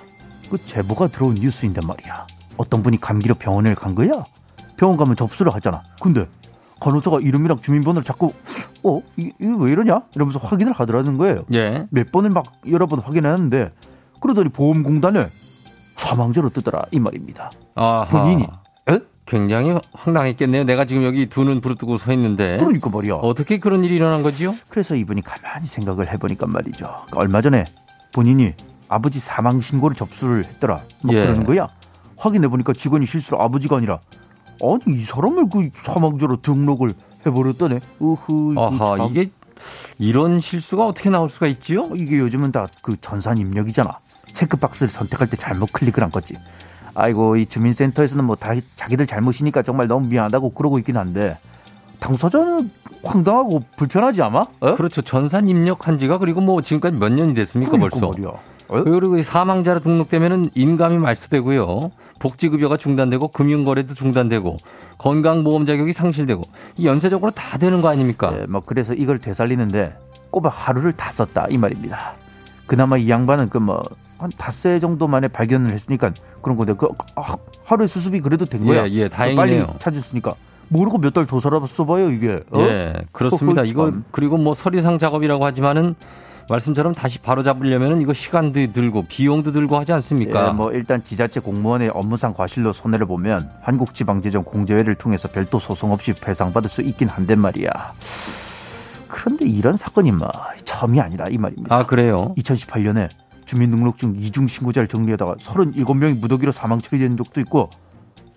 [0.50, 2.26] 그 제보가 들어온 뉴스인데 말이야.
[2.56, 4.24] 어떤 분이 감기로 병원을 간 거야?
[4.76, 5.82] 병원 가면 접수를 하잖아.
[6.00, 6.26] 근데
[6.80, 8.32] 간호사가 이름이랑 주민번호를 자꾸
[8.82, 9.00] 어?
[9.16, 10.02] 이게, 왜 이러냐?
[10.14, 11.44] 이러면서 확인을 하더라는 거예요.
[11.52, 11.86] 예.
[11.90, 13.72] 몇 번을 막 여러 번 확인했는데
[14.20, 15.28] 그러더니 보험공단에
[15.96, 17.50] 사망자로 뜨더라 이 말입니다.
[17.74, 18.04] 아하.
[18.06, 18.46] 본인이 에?
[19.26, 20.64] 굉장히 황당했겠네요.
[20.64, 22.56] 내가 지금 여기 두 눈 부릅뜨고 서 있는데.
[22.58, 23.14] 그러니까 말이야.
[23.14, 24.54] 어떻게 그런 일이 일어난 거지요?
[24.68, 26.84] 그래서 이분이 가만히 생각을 해보니까 말이죠.
[26.86, 27.64] 그러니까 얼마 전에
[28.12, 28.54] 본인이
[28.88, 30.82] 아버지 사망 신고를 접수를 했더라.
[31.02, 31.22] 뭐 예.
[31.22, 31.68] 그러는 거야.
[32.16, 33.98] 확인해 보니까 직원이 실수로 아버지가 아니라
[34.62, 36.92] 아니 이 사람을 그 사망자로 등록을
[37.26, 37.80] 해버렸다네.
[38.00, 38.54] 으흐.
[38.56, 39.08] 아하, 참.
[39.10, 39.30] 이게
[39.98, 41.90] 이런 실수가 어떻게 나올 수가 있지요?
[41.96, 43.98] 이게 요즘은 다 그 전산 입력이잖아.
[44.32, 46.36] 체크박스를 선택할 때 잘못 클릭을 한 거지.
[46.96, 51.38] 아이고 이 주민센터에서는 뭐 다 자기들 잘못이니까 정말 너무 미안하다고 그러고 있긴 한데
[52.00, 52.70] 당사자는
[53.04, 54.44] 황당하고 불편하지 아마?
[54.60, 54.74] 어?
[54.76, 55.02] 그렇죠.
[55.02, 58.10] 전산 입력한 지가 그리고 뭐 지금까지 몇 년이 됐습니까 그러니까 벌써.
[58.10, 58.28] 말이야.
[58.68, 58.82] 어?
[58.82, 61.92] 그리고 이 사망자로 등록되면은 인감이 말소되고요.
[62.18, 64.56] 복지급여가 중단되고 금융거래도 중단되고
[64.98, 66.42] 건강보험 자격이 상실되고
[66.76, 68.30] 이 연쇄적으로 다 되는 거 아닙니까?
[68.30, 69.96] 네, 뭐 그래서 이걸 되살리는데
[70.30, 72.14] 꼬박 하루를 다 썼다 이 말입니다.
[72.66, 73.82] 그나마 이 양반은 그 뭐
[74.18, 78.86] 한 닷새 정도 만에 발견을 했으니까 그런 건데 그 아, 하루의 수습이 그래도 된 거야.
[78.86, 79.66] 예, 예, 다행이네요.
[79.66, 80.32] 빨리 찾았으니까
[80.68, 82.40] 모르고 몇 달 더 살아봤어봐요 이게.
[82.50, 82.60] 어?
[82.60, 83.60] 예, 그렇습니다.
[83.60, 84.04] 어허, 이거 참.
[84.12, 85.96] 그리고 뭐 서류상 작업이라고 하지만은
[86.48, 90.48] 말씀처럼 다시 바로 잡으려면은 이거 시간도 들고 비용도 들고 하지 않습니까?
[90.48, 96.14] 예, 뭐 일단 지자체 공무원의 업무상 과실로 손해를 보면 한국지방재정 공제회를 통해서 별도 소송 없이
[96.14, 97.68] 배상받을 수 있긴 한데 말이야.
[99.16, 100.28] 그런데 이런 사건이 뭐
[100.66, 101.74] 처음이 아니라 이 말입니다.
[101.74, 102.34] 아 그래요?
[102.36, 103.08] 2018년에
[103.46, 107.70] 주민등록증 이중 신고자를 정리하다가 37명이 무더기로 사망 처리된 적도 있고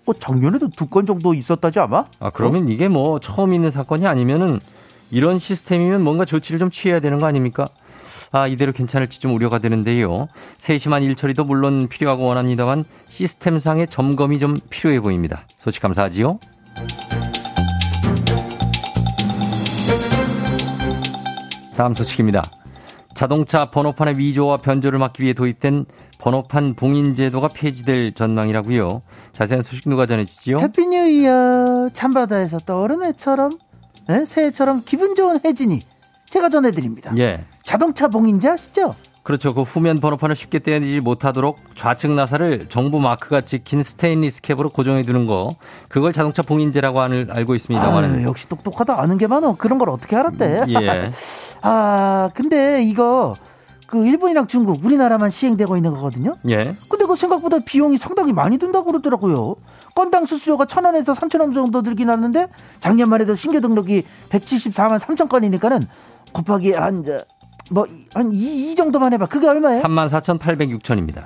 [0.06, 2.06] 뭐 작년에도 두 건 정도 있었다지 아마?
[2.18, 4.58] 아 그러면 이게 뭐 처음 있는 사건이 아니면은
[5.10, 7.66] 이런 시스템이면 뭔가 조치를 좀 취해야 되는 거 아닙니까?
[8.32, 10.28] 아 이대로 괜찮을지 좀 우려가 되는데요.
[10.56, 15.42] 세심한 일 처리도 물론 필요하고 원합니다만 시스템상의 점검이 좀 필요해 보입니다.
[15.58, 16.38] 소식 감사하지요.
[21.80, 22.42] 다음 소식입니다.
[23.14, 25.86] 자동차 번호판의 위조와 변조를 막기 위해 도입된
[26.18, 29.00] 번호판 봉인 제도가 폐지될 전망이라고요.
[29.32, 30.58] 자세한 소식 누가 전해주지요?
[30.58, 33.52] 해피 New year 참바다에서 떠오른 해처럼
[34.08, 34.26] 네?
[34.26, 35.80] 새해처럼 기분 좋은 혜진이
[36.26, 37.14] 제가 전해드립니다.
[37.16, 37.40] 예.
[37.62, 38.94] 자동차 봉인제 아시죠?
[39.22, 39.52] 그렇죠.
[39.54, 45.26] 그 후면 번호판을 쉽게 떼내지 못하도록 좌측 나사를 정부 마크가 찍힌 스테인리스 캡으로 고정해 두는
[45.26, 45.50] 거.
[45.88, 48.22] 그걸 자동차 봉인제라고 알- 알고 아유, 있습니다만.
[48.24, 50.62] 역시 똑똑하다 아는 게 많어 그런 걸 어떻게 알았대?
[50.68, 51.12] 예.
[51.62, 53.34] 아 근데 이거
[53.86, 56.36] 그 일본이랑 중국 우리나라만 시행되고 있는 거거든요.
[56.48, 56.74] 예.
[56.88, 59.56] 근데 그 생각보다 비용이 상당히 많이 든다고 그러더라고요.
[59.94, 62.46] 건당 수수료가 천 원에서 삼천 원 정도 들긴 하는데
[62.78, 65.86] 작년만 해도 신규 등록이 174만 3천 건이니까는
[66.32, 67.04] 곱하기 한
[67.70, 69.26] 뭐한 이, 이 정도만 해봐.
[69.26, 69.82] 그게 얼마예요?
[69.82, 71.24] 34,806천입니다.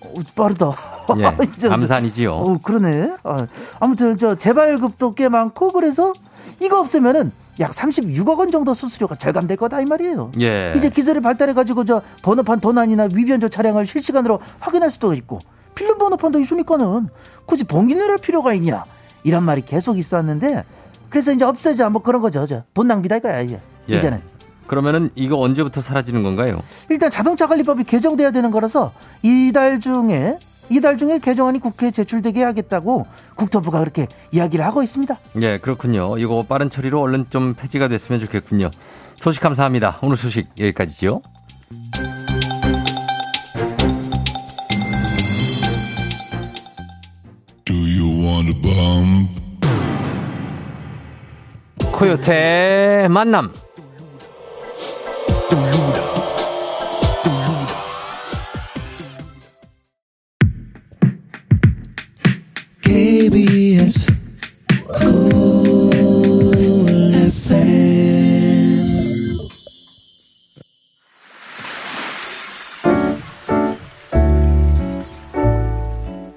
[0.00, 0.72] 어, 빠르다.
[1.18, 1.44] 예.
[1.52, 2.32] 진짜 감산이지요.
[2.32, 3.16] 어, 그러네.
[3.24, 3.46] 아,
[3.80, 6.12] 아무튼 저 재발급도 꽤 많고 그래서
[6.60, 10.30] 이거 없으면은 약 36억 원 정도 수수료가 절감될 거다 이 말이에요.
[10.40, 10.74] 예.
[10.76, 15.40] 이제 기술이 발달해 가지고 저 번호판 도난이나 위변조 차량을 실시간으로 확인할 수도 있고
[15.74, 17.08] 필름 번호판도 있으니까는
[17.46, 18.84] 굳이 봉인을 할 필요가 있냐
[19.24, 20.64] 이런 말이 계속 있었는데
[21.10, 22.46] 그래서 이제 없애자 뭐 그런 거죠.
[22.46, 23.96] 저 돈 낭비다 이거야 이제 예.
[23.96, 24.22] 이제는.
[24.68, 26.60] 그러면은 이거 언제부터 사라지는 건가요?
[26.90, 30.38] 일단 자동차 관리법이 개정돼야 되는 거라서 이달 중에
[30.70, 35.18] 이달 중에 개정안이 국회에 제출되게 하겠다고 국토부가 그렇게 이야기를 하고 있습니다.
[35.42, 36.18] 예, 그렇군요.
[36.18, 38.70] 이거 빠른 처리로 얼른 좀 폐지가 됐으면 좋겠군요.
[39.16, 39.98] 소식 감사합니다.
[40.02, 41.22] 오늘 소식 여기까지죠.
[47.64, 49.28] Do you want a bomb?
[51.92, 53.50] 코요태 만남.
[62.82, 64.12] KBS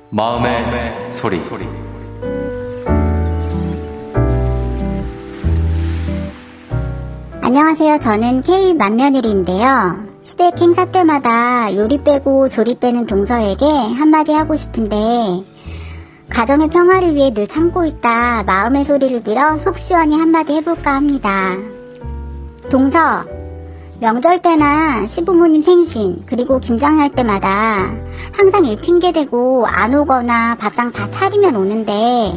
[0.10, 1.66] 마음의 소리.
[7.42, 8.00] 안녕하세요.
[8.00, 8.44] 저는
[8.82, 10.08] 맏며느리인데요.
[10.24, 14.98] 시댁 행사 때마다 요리 빼고 조리 빼는 동서에게 한마디 하고 싶은데
[16.30, 21.58] 가정의 평화를 위해 늘 참고 있다 마음의 소리를 빌어 속 시원히 한마디 해볼까 합니다.
[22.72, 23.24] 동서,
[24.00, 27.86] 명절 때나 시부모님 생신, 그리고 김장할 때마다
[28.32, 32.34] 항상 일 핑계대고 안 오거나 밥상 다 차리면 오는데,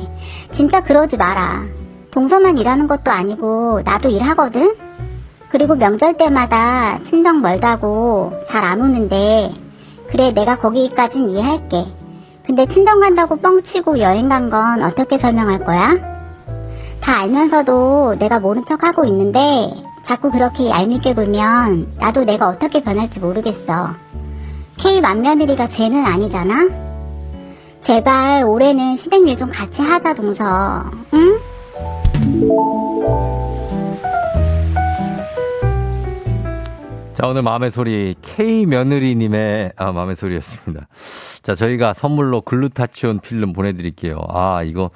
[0.52, 1.62] 진짜 그러지 마라.
[2.10, 4.93] 동서만 일하는 것도 아니고, 나도 일하거든?
[5.54, 9.52] 그리고 명절 때마다 친정 멀다고 잘 안 오는데,
[10.08, 11.86] 그래, 내가 거기까진 이해할게.
[12.44, 15.94] 근데 친정 간다고 뻥치고 여행 간 건 어떻게 설명할 거야?
[17.00, 19.70] 다 알면서도 내가 모른 척 하고 있는데
[20.02, 23.90] 자꾸 그렇게 얄밉게 굴면 나도 내가 어떻게 변할지 모르겠어.
[24.78, 26.68] K 맏며느리가 죄는 아니잖아?
[27.80, 30.84] 제발 올해는 시댁일 좀 같이 하자 동서.
[31.14, 31.38] 응?
[37.24, 40.88] 자, 오늘 마음의 소리 K 며느리님의 아, 마음의 소리였습니다.
[41.42, 44.20] 자, 저희가 선물로 글루타치온 필름 보내드릴게요.
[44.28, 44.90] 아, 이거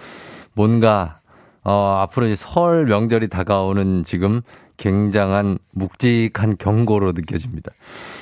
[0.52, 1.20] 뭔가
[1.64, 4.42] 어, 앞으로 이제 설 명절이 다가오는 지금
[4.76, 7.72] 굉장한 묵직한 경고로 느껴집니다.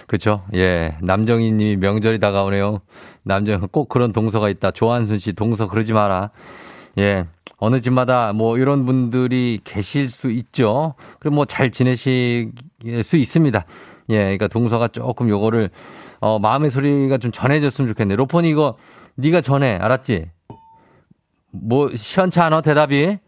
[0.07, 0.45] 그렇죠?
[0.55, 2.83] 예, 남정희 님이 명절이 다가오네요.
[3.25, 4.71] 남정희 꼭 그런 동서가 있다.
[4.71, 6.31] 조한순 씨 동서 그러지 마라.
[6.99, 7.27] 예.
[7.57, 10.95] 어느 집마다 뭐 이런 분들이 계실 수 있죠.
[11.19, 12.53] 그럼 뭐 잘 지내실
[13.03, 13.65] 수 있습니다.
[14.11, 14.19] 예.
[14.19, 15.71] 그러니까 동서가 조금 요거를
[16.21, 18.17] 어 마음의 소리가 좀 전해졌으면 좋겠네.
[18.17, 18.77] 로폰이 이거
[19.17, 19.77] 네가 전해.
[19.77, 20.31] 알았지?
[21.51, 23.19] 뭐 시원치 않아 대답이?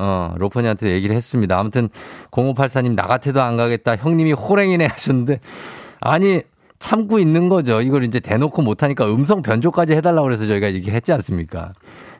[0.00, 1.58] 어, 로폰이한테 얘기를 했습니다.
[1.58, 1.88] 아무튼
[2.30, 3.96] 0584님 나 같아도 안 가겠다.
[3.96, 5.40] 형님이 호랭이네 하셨는데
[6.00, 6.42] 아니
[6.78, 7.80] 참고 있는 거죠.
[7.80, 11.72] 이걸 이제 대놓고 못하니까 음성 변조까지 해달라고 그래서 저희가 얘기했지 않습니까?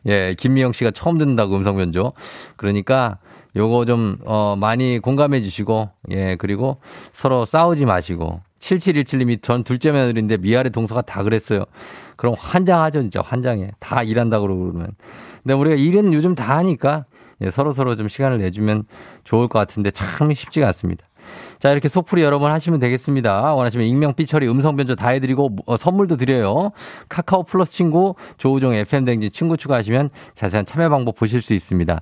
[0.09, 2.13] 예, 김미영 씨가 처음 듣는다고 음성 변조.
[2.57, 3.19] 그러니까
[3.57, 6.81] 요거 좀, 어, 많이 공감해 주시고, 예, 그리고
[7.13, 8.41] 서로 싸우지 마시고.
[8.59, 11.65] 7717님이 전 둘째 며느리인데 미아래 동서가 다 그랬어요.
[12.17, 13.71] 그럼 환장하죠, 진짜 환장해.
[13.79, 14.89] 다 일한다고 그러면.
[15.43, 17.05] 근데 우리가 일은 요즘 다 하니까
[17.41, 18.85] 예, 서로 서로 좀 시간을 내주면
[19.25, 21.08] 좋을 것 같은데 참 쉽지가 않습니다.
[21.59, 23.55] 자, 이렇게 속풀이 여러 번 하시면 되겠습니다.
[23.55, 26.71] 원하시면 익명, 삐처리, 음성 변조 다 해드리고 어, 선물도 드려요.
[27.09, 32.01] 카카오 플러스 친구, 조우종 FM댕진 친구 추가하시면 자세한 참여 방법 보실 수 있습니다.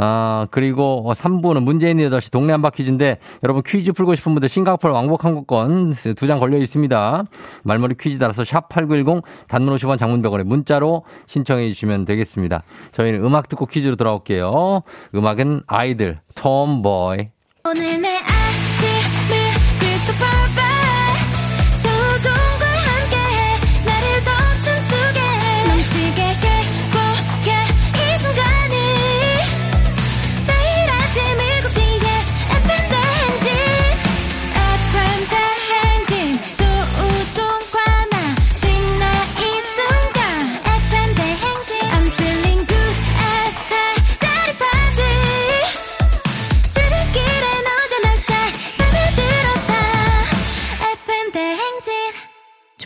[0.00, 5.24] 아, 그리고 3부는 문재인 8시 동네 한바 퀴즈인데 여러분 퀴즈 풀고 싶은 분들 싱가포르 왕복
[5.24, 7.24] 항공권 두 장 걸려 있습니다.
[7.64, 12.62] 말머리 퀴즈 따라서 샵8910 단문 50원 장문 100원에 문자로 신청해 주시면 되겠습니다.
[12.92, 14.82] 저희는 음악 듣고 퀴즈로 돌아올게요.
[15.16, 17.30] 음악은 아이들, 톰보이.
[17.68, 18.18] 오늘 내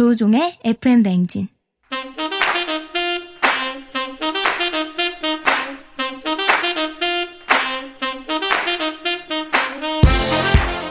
[0.02, 1.46] 조종의 FM 대행진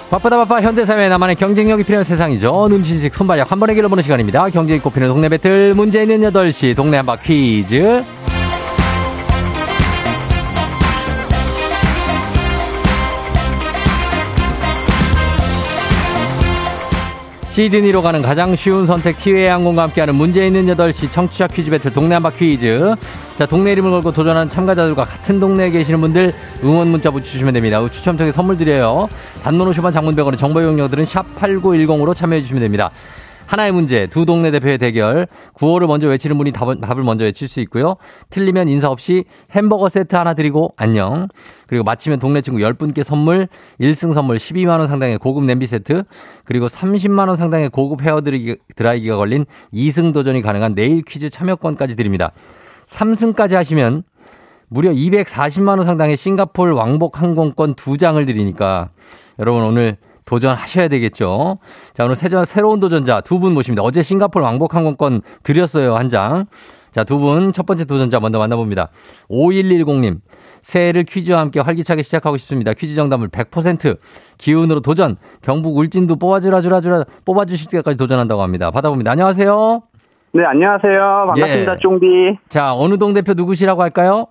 [0.10, 2.69] 바쁘다 바빠 현대사회에 나만의 경쟁력이 필요한 세상이죠.
[2.69, 4.47] 눈치식 순발력 한 번에 길러보는 시간입니다.
[4.47, 8.02] 경쟁이 꼽히는 동네 배틀 문제 있는 8시 동네 한바 퀴즈.
[17.51, 22.13] 시드니로 가는 가장 쉬운 선택 티웨이 항공과 함께하는 문제 있는 8시 청취자 퀴즈 배틀 동네
[22.13, 22.95] 한바 퀴즈.
[23.37, 26.33] 자, 동네 이름을 걸고 도전하는 참가자들과 같은 동네에 계시는 분들
[26.63, 27.85] 응원 문자 붙여주시면 됩니다.
[27.89, 29.09] 추첨 통해 선물 드려요.
[29.43, 32.89] 50원 장문 100원의 정보 이용료들은 샵 8910으로 참여해 주시면 됩니다.
[33.52, 35.27] 하나의 문제, 두 동네 대표의 대결.
[35.56, 37.95] 구호를 먼저 외치는 분이 답을, 답을 먼저 외칠 수 있고요.
[38.29, 41.27] 틀리면 인사 없이 햄버거 세트 하나 드리고 안녕.
[41.67, 43.49] 그리고 마치면 동네 친구 10분께 선물,
[43.81, 46.06] 1승 선물 12만원 상당의 고급 냄비 세트,
[46.45, 52.31] 그리고 30만원 상당의 고급 헤어 드라이기가 걸린 2승 도전이 가능한 내일 퀴즈 참여권까지 드립니다.
[52.87, 54.04] 3승까지 하시면
[54.69, 58.91] 무려 240만원 상당의 싱가폴 왕복 항공권 2장을 드리니까
[59.39, 59.97] 여러분 오늘
[60.32, 61.58] 도전하셔야 되겠죠.
[61.94, 63.84] 자, 오늘 새전, 새로운 도전자 두 분 모십니다.
[63.84, 66.46] 어제 싱가포르 왕복 항공권 드렸어요, 한 장.
[66.92, 68.90] 자, 두 분 첫 번째 도전자 먼저 만나봅니다.
[69.29, 70.19] 5110님.
[70.62, 72.73] 새해를 퀴즈와 함께 활기차게 시작하고 싶습니다.
[72.73, 73.98] 퀴즈 정답을 100%
[74.38, 75.17] 기운으로 도전.
[75.42, 78.71] 경북 울진도 뽑아주라, 주라, 주라, 뽑아주실 때까지 도전한다고 합니다.
[78.71, 79.12] 받아봅니다.
[79.12, 79.82] 안녕하세요.
[80.34, 81.34] 네, 안녕하세요.
[81.34, 81.77] 반갑습니다, 예.
[81.82, 82.06] 쫑디.
[82.48, 84.27] 자, 어느 동 대표 누구시라고 할까요?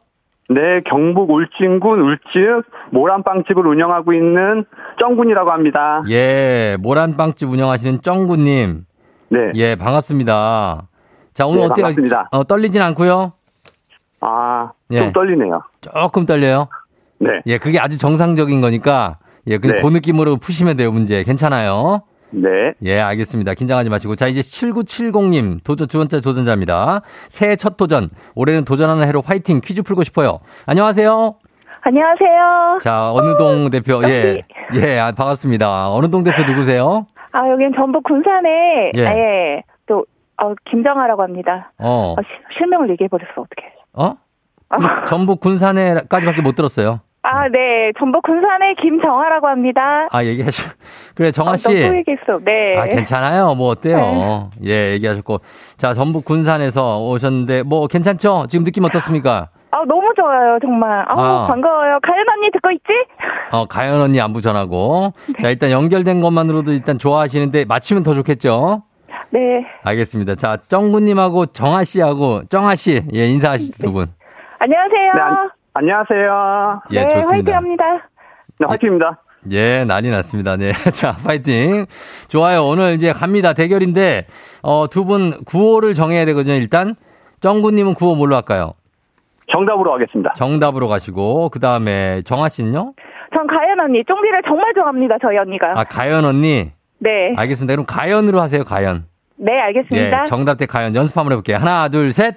[0.51, 4.65] 네, 경북 울진군 울진 모란빵집을 운영하고 있는
[4.99, 6.03] 쩡군이라고 합니다.
[6.11, 8.85] 예, 모란빵집 운영하시는 쩡구님.
[9.29, 9.39] 네.
[9.55, 10.89] 예, 반갑습니다.
[11.35, 11.85] 자, 오늘 네, 어때요?
[11.85, 12.29] 반갑습니다.
[12.33, 13.33] 어, 떨리진 않고요.
[14.23, 15.13] 아, 좀 예.
[15.13, 15.63] 떨리네요.
[15.81, 16.67] 조금 떨려요.
[17.21, 17.29] 네.
[17.47, 19.81] 예, 그게 아주 정상적인 거니까 예, 그, 네.
[19.81, 21.23] 그 느낌으로 푸시면 돼요, 문제.
[21.23, 22.03] 괜찮아요?
[22.31, 22.49] 네.
[22.83, 23.55] 예, 알겠습니다.
[23.55, 24.17] 긴장하지 마시고.
[24.17, 27.03] 자, 이제 7970님, 도전, 두 번째 도전자입니다.
[27.29, 28.11] 새해 첫 도전.
[28.35, 30.41] 올해는 도전하는 해로 화이팅 퀴즈 풀고 싶어요.
[30.67, 31.35] 안녕하세요.
[31.83, 32.79] 안녕하세요.
[32.83, 34.43] 자, 어느 동 대표, 예.
[34.75, 35.91] 예, 아, 반갑습니다.
[35.91, 37.07] 어느 동 대표 누구세요?
[37.33, 39.01] 아, 여긴 전북 군산에, 예.
[39.01, 39.63] 예.
[39.87, 40.05] 또,
[40.43, 41.73] 어, 김정아라고 합니다.
[41.79, 43.73] 어, 어, 시- 실명을 얘기해버렸어, 어떡해.
[43.95, 44.15] 어?
[44.77, 47.01] 군- 전북 군산에까지밖에 못 들었어요.
[47.23, 47.93] 아, 네.
[47.99, 50.09] 전북 군산의 김정아라고 합니다.
[50.11, 50.69] 아, 얘기하시,
[51.15, 51.69] 그래, 정아 어, 씨.
[51.69, 52.39] 너또 얘기했어.
[52.43, 52.79] 네.
[52.79, 53.55] 아, 괜찮아요.
[53.55, 54.49] 뭐 어때요?
[54.65, 55.39] 예, 얘기하셨고.
[55.77, 58.47] 자, 전북 군산에서 오셨는데 뭐 괜찮죠?
[58.49, 59.49] 지금 느낌 어떻습니까?
[59.71, 61.05] 아, 너무 좋아요, 정말.
[61.09, 61.47] 아, 아.
[61.47, 61.99] 반가워요.
[62.03, 62.85] 가연 언니 듣고 있지?
[63.53, 65.13] 어, 가연 언니 안부 전하고.
[65.27, 65.43] 네.
[65.43, 68.83] 자, 일단 연결된 것만으로도 일단 좋아하시는데 맞히면 더 좋겠죠?
[69.29, 69.41] 네.
[69.85, 70.37] 알겠습니다.
[70.37, 74.07] 자, 정구 님하고 정아 씨하고 정아 씨, 예, 인사하시죠, 두 분.
[74.59, 75.13] 안녕하세요.
[75.15, 76.83] 네, 안, 안녕하세요.
[76.93, 77.31] 예, 네, 좋습니다.
[77.37, 77.85] 화이팅 합니다.
[78.59, 79.23] 네, 화이팅입니다.
[79.53, 80.57] 예, 난리 났습니다.
[80.57, 80.73] 네.
[80.93, 81.87] 자, 파이팅.
[82.29, 82.65] 좋아요.
[82.67, 83.53] 오늘 이제 갑니다.
[83.55, 84.27] 대결인데,
[84.63, 86.95] 어, 두 분 구호를 정해야 되거든요, 일단.
[87.41, 88.75] 정구님은 구호 뭘로 할까요?
[89.51, 90.33] 정답으로 하겠습니다.
[90.35, 92.93] 정답으로 가시고, 그 다음에 정아 씨는요?
[93.33, 95.71] 전 가연 언니, 쫑디를 정말 좋아합니다, 저희 언니가.
[95.75, 96.71] 아, 가연 언니.
[96.99, 97.33] 네.
[97.37, 97.73] 알겠습니다.
[97.75, 99.07] 그럼 가연으로 하세요, 가연.
[99.37, 100.21] 네, 알겠습니다.
[100.21, 101.57] 예, 정답 대 가연 연습 한번 해볼게요.
[101.57, 102.35] 하나, 둘, 셋.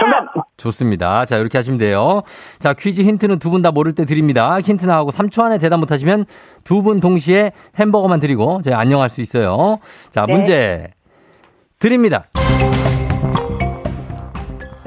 [0.00, 0.26] 가연!
[0.56, 1.24] 좋습니다.
[1.26, 2.22] 자, 이렇게 하시면 돼요.
[2.58, 4.58] 자, 퀴즈 힌트는 두 분 다 모를 때 드립니다.
[4.60, 6.24] 힌트 나하고 3초 안에 대답 못 하시면
[6.64, 9.78] 두 분 동시에 햄버거만 드리고 저희 안녕할 수 있어요.
[10.10, 10.32] 자, 네.
[10.32, 10.88] 문제
[11.78, 12.24] 드립니다.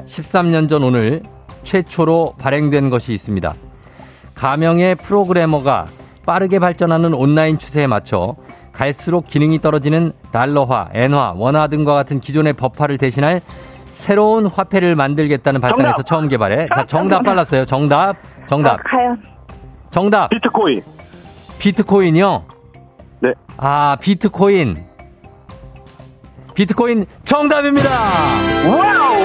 [0.06, 1.22] 13년 전 오늘
[1.62, 3.54] 최초로 발행된 것이 있습니다.
[4.34, 5.86] 가명의 프로그래머가
[6.26, 8.34] 빠르게 발전하는 온라인 추세에 맞춰
[8.72, 13.42] 갈수록 기능이 떨어지는 달러화, 엔화, 원화 등과 같은 기존의 법화를 대신할
[13.92, 16.06] 새로운 화폐를 만들겠다는 발상에서 정답!
[16.06, 16.68] 처음 개발해.
[16.74, 17.64] 자, 정답 빨랐어요.
[17.64, 18.16] 정답.
[18.16, 18.78] 아, 정답.
[18.84, 19.20] 가연.
[19.90, 20.30] 정답.
[20.30, 20.82] 비트코인.
[21.58, 22.44] 비트코인이요?
[23.20, 23.32] 네.
[23.56, 24.84] 아, 비트코인.
[26.54, 27.88] 비트코인 정답입니다.
[28.68, 29.20] Wow!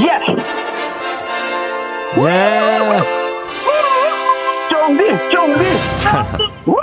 [0.00, 0.44] Yes!
[2.18, 3.00] 예.
[4.70, 5.30] 쫑디!
[5.30, 5.64] 쫑디!
[6.66, 6.76] 우!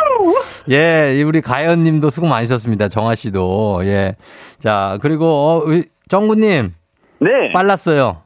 [0.70, 2.90] 예, 우리 가연 님도 수고 많으셨습니다.
[2.90, 3.82] 정아 씨도.
[3.84, 4.16] 예.
[4.60, 6.74] 자, 그리고, 어, 우리 정구 님,
[7.20, 7.52] 네.
[7.54, 8.22] 빨랐어요.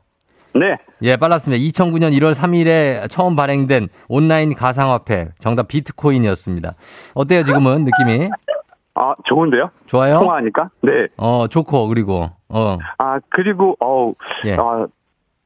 [0.53, 0.77] 네.
[1.01, 1.61] 예, 빨랐습니다.
[1.61, 5.29] 2009년 1월 3일에 처음 발행된 온라인 가상화폐.
[5.39, 6.73] 정답 비트코인이었습니다.
[7.13, 8.29] 어때요, 지금은 느낌이?
[8.95, 9.69] 아, 좋은데요?
[9.85, 10.19] 좋아요?
[10.19, 10.67] 통화하니까?
[10.81, 11.07] 네.
[11.17, 14.13] 어, 좋고, 그리고, 어, 아, 그리고, 어우,
[14.45, 14.55] 예.
[14.55, 14.85] 아,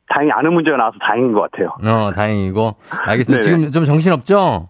[0.10, 1.70] 다행히 아는 문제가 나와서 다행인 것 같아요.
[1.84, 2.76] 어, 다행이고.
[3.08, 3.46] 알겠습니다.
[3.46, 3.58] 네네.
[3.58, 4.70] 지금 좀 정신 없죠?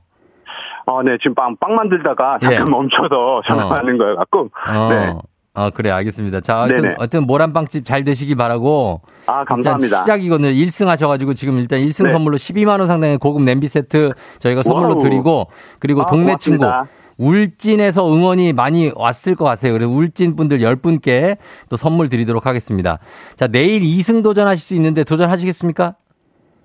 [0.88, 2.70] 어, 네, 지금 빵, 빵 만들다가 잠깐 예.
[2.70, 4.50] 멈춰서 전화하는 거여 갖고.
[4.70, 4.90] 어.
[4.90, 5.14] 네.
[5.56, 6.42] 어, 그래, 알겠습니다.
[6.42, 6.96] 자, 하여튼, 네네.
[6.98, 9.02] 하여튼, 모란빵집 잘 되시기 바라고.
[9.26, 10.02] 아, 감사합니다.
[10.02, 10.50] 시작이거든요.
[10.50, 12.12] 1승 하셔가지고 지금 일단 1승 네.
[12.12, 15.00] 선물로 12만원 상당의 고급 냄비 세트 저희가 선물로 wow.
[15.00, 15.48] 드리고,
[15.80, 16.66] 그리고 아, 동네 친구.
[16.66, 16.92] 고맙습니다.
[17.18, 19.72] 울진에서 응원이 많이 왔을 것 같아요.
[19.72, 21.38] 그래서 울진 분들 10분께
[21.70, 23.00] 또 선물 드리도록 하겠습니다.
[23.38, 25.96] 자, 내일 2승 도전하실 수 있는데 도전하시겠습니까?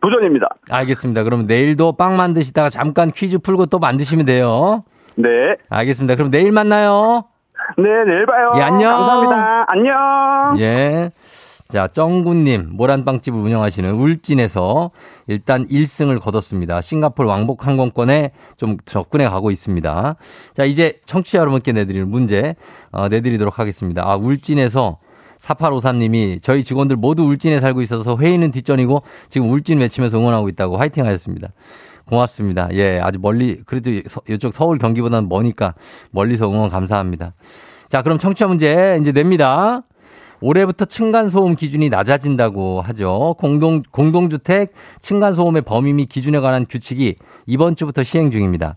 [0.03, 0.49] 도전입니다.
[0.71, 1.23] 알겠습니다.
[1.23, 4.83] 그럼 내일도 빵 만드시다가 잠깐 퀴즈 풀고 또 만드시면 돼요.
[5.15, 5.29] 네.
[5.69, 6.17] 알겠습니다.
[6.17, 7.27] 그럼 내일 만나요.
[7.77, 8.53] 네, 내일 봐요.
[8.57, 8.93] 예, 안녕.
[8.93, 9.65] 감사합니다.
[9.69, 10.61] 안녕.
[10.61, 11.11] 예.
[11.69, 14.91] 자, 정구님, 모란빵집을 운영하시는 울진에서
[15.29, 16.81] 일단 1승을 거뒀습니다.
[16.81, 20.17] 싱가폴 왕복 항공권에 좀 접근해 가고 있습니다.
[20.53, 22.57] 자, 이제 청취자 여러분께 내드리는 문제,
[22.91, 24.03] 어, 내드리도록 하겠습니다.
[24.05, 24.99] 아, 울진에서
[25.41, 31.07] 4853님이 저희 직원들 모두 울진에 살고 있어서 회의는 뒷전이고 지금 울진 외치면서 응원하고 있다고 화이팅
[31.07, 31.49] 하셨습니다.
[32.11, 32.69] 고맙습니다.
[32.73, 35.75] 예, 아주 멀리, 그래도 서- 이쪽 서울 경기보다는 머니까
[36.11, 37.33] 멀리서 응원 감사합니다.
[37.89, 39.83] 자, 그럼 청취자 문제 이제 냅니다.
[40.43, 43.37] 올해부터 층간소음 기준이 낮아진다고 하죠.
[43.39, 48.77] 공동, 공동주택 층간소음의 범위 및 기준에 관한 규칙이 이번 주부터 시행 중입니다.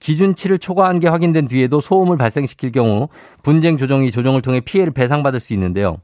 [0.00, 3.08] 기준치를 초과한 게 확인된 뒤에도 소음을 발생시킬 경우
[3.42, 5.96] 분쟁 조정이 조정을 통해 피해를 배상받을 수 있는데요.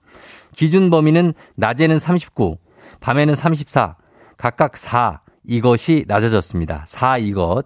[0.55, 2.57] 기준 범위는 낮에는 39,
[3.01, 3.97] 밤에는 34,
[4.37, 6.85] 각각 4 이것이 낮아졌습니다.
[6.87, 7.65] 4 이것.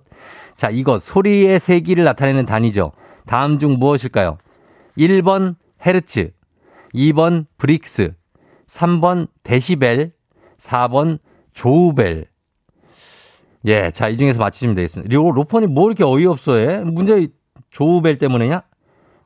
[0.54, 2.92] 자, 이것 소리의 세기를 나타내는 단위죠.
[3.26, 4.38] 다음 중 무엇일까요?
[4.96, 6.30] 1번 헤르츠,
[6.94, 8.14] 2번 브릭스,
[8.68, 10.12] 3번 데시벨,
[10.58, 11.18] 4번
[11.52, 12.26] 조우벨.
[13.66, 15.14] 예, 자, 이 중에서 맞히시면 되겠습니다.
[15.14, 16.78] 로, 로퍼니 뭐 이렇게 어이없어 해?
[16.78, 17.28] 문제
[17.70, 18.62] 조우벨 때문에냐?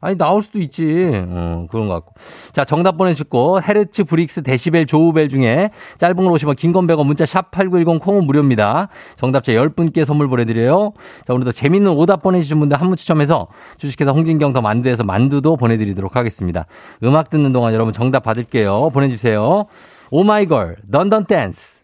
[0.00, 1.10] 아니, 나올 수도 있지.
[1.14, 2.14] 어, 그런 것 같고.
[2.52, 7.24] 자, 정답 보내주시고, 헤르츠, 브릭스, 데시벨, 조우벨 중에 짧은 건 50원 긴 건 100원, 문자
[7.26, 8.88] 샵 8910 콩은 무료입니다.
[9.16, 10.92] 정답자 10분께 선물 보내드려요.
[11.26, 16.14] 자, 오늘도 재밌는 오답 보내주신 분들 한 분 추첨해서 주식회사 홍진경 더 만두에서 만두도 보내드리도록
[16.14, 16.66] 하겠습니다.
[17.02, 18.90] 음악 듣는 동안 여러분 정답 받을게요.
[18.90, 19.66] 보내주세요.
[20.10, 21.75] 오마이걸, 던던 댄스.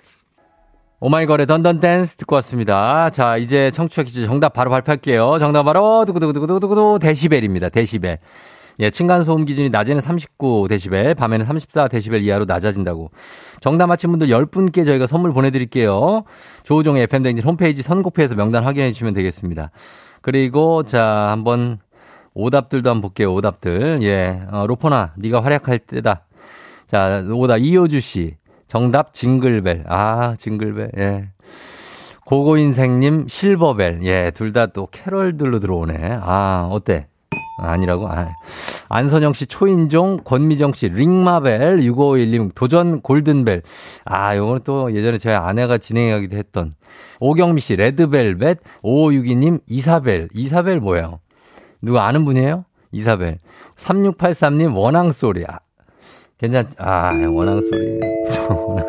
[1.05, 3.11] 오마이걸의 던던 댄스 듣고 왔습니다.
[3.11, 5.41] 자, 이제 청취자 퀴즈 정답 바로 발표할게요.
[5.41, 7.71] 정답 바로 두구두구두구두구두구 데시벨입니다.
[7.71, 8.21] 데시벨.
[8.79, 13.11] 예, 층간소음 기준이 낮에는 39 데시벨, 밤에는 34 데시벨 이하로 낮아진다고.
[13.61, 16.23] 정답 맞힌 분들 10분께 저희가 선물 보내드릴게요.
[16.63, 19.73] 조우종의 FM댕진 홈페이지 선곡표에서 명단 확인해 주시면 되겠습니다.
[20.21, 21.81] 그리고 자, 한번
[22.35, 23.35] 오답들도 한번 볼게요.
[23.35, 23.99] 오답들.
[24.03, 26.27] 예, 어, 로퍼나 네가 활약할 때다.
[26.87, 28.37] 자, 오답 이효주 씨.
[28.73, 29.85] 정답 징글벨.
[29.87, 30.93] 아, 징글벨.
[30.97, 31.29] 예.
[32.25, 34.01] 고고인생님 실버벨.
[34.05, 36.21] 예, 둘 다 또 캐럴들로 들어오네.
[36.23, 37.07] 아, 어때?
[37.59, 38.09] 아니라고?
[38.09, 38.29] 아.
[38.89, 43.61] 안선영 씨 초인종, 권미정 씨 링마벨, 6551님 도전 골든벨.
[44.07, 46.75] 아, 요거는 또 예전에 제 아내가 진행하기도 했던.
[47.21, 50.31] 오경미 씨 레드벨벳, 5562님 이사벨.
[50.33, 51.19] 이사벨 뭐예요?
[51.83, 52.65] 누구 아는 분이에요?
[52.91, 53.39] 이사벨.
[53.77, 55.45] 3683님 원앙 소리.
[56.43, 58.01] 아, 괜찮, 아, 원앙 소리.
[58.49, 58.87] 원앙,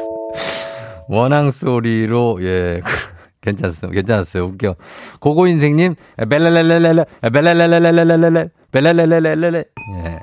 [1.08, 2.82] 원앙 소리로, 예.
[3.42, 3.92] 괜찮았어요.
[3.92, 4.46] 괜찮았어요.
[4.46, 4.76] 웃겨.
[5.20, 9.64] 고고 인생님, 벨레레레레레, 벨레레레레레레레, 벨레레레레레레.
[9.98, 10.20] 예.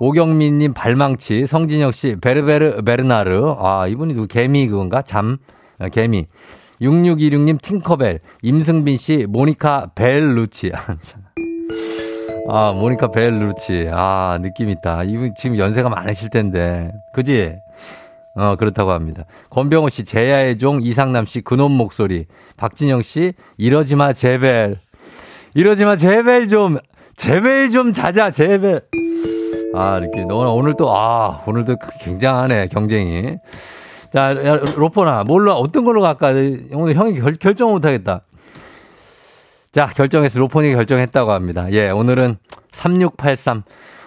[0.00, 3.54] 오경민님 발망치, 성진혁 씨, 베르베르 베르나르.
[3.58, 5.02] 아, 이분이 누구 개미 그건가?
[5.02, 5.38] 잠,
[5.78, 6.26] 아, 개미.
[6.80, 10.72] 6626님 팅커벨, 임승빈 씨, 모니카 벨루치.
[12.50, 13.90] 아, 모니카 벨루치.
[13.92, 15.02] 아, 느낌 있다.
[15.04, 16.90] 이분 지금 연세가 많으실 텐데.
[17.12, 17.56] 그지?
[18.34, 19.24] 어, 그렇다고 합니다.
[19.50, 22.24] 권병호 씨, 제야의 종, 이상남 씨, 근원 목소리.
[22.56, 24.76] 박진영 씨, 이러지 마, 제벨.
[25.54, 26.78] 이러지 마, 제벨 좀.
[27.16, 28.82] 제벨 좀 자자, 제벨.
[29.74, 30.24] 아, 이렇게.
[30.24, 33.36] 너 오늘 또, 아, 오늘도 굉장하네, 경쟁이.
[34.10, 36.28] 자, 야, 로퍼나, 뭘로, 어떤 걸로 갈까?
[36.72, 38.22] 오늘 형이 결, 결정 못 하겠다.
[39.72, 41.66] 자, 결정해서 로폰이 결정했다고 합니다.
[41.72, 42.38] 예, 오늘은
[42.72, 43.62] 3683.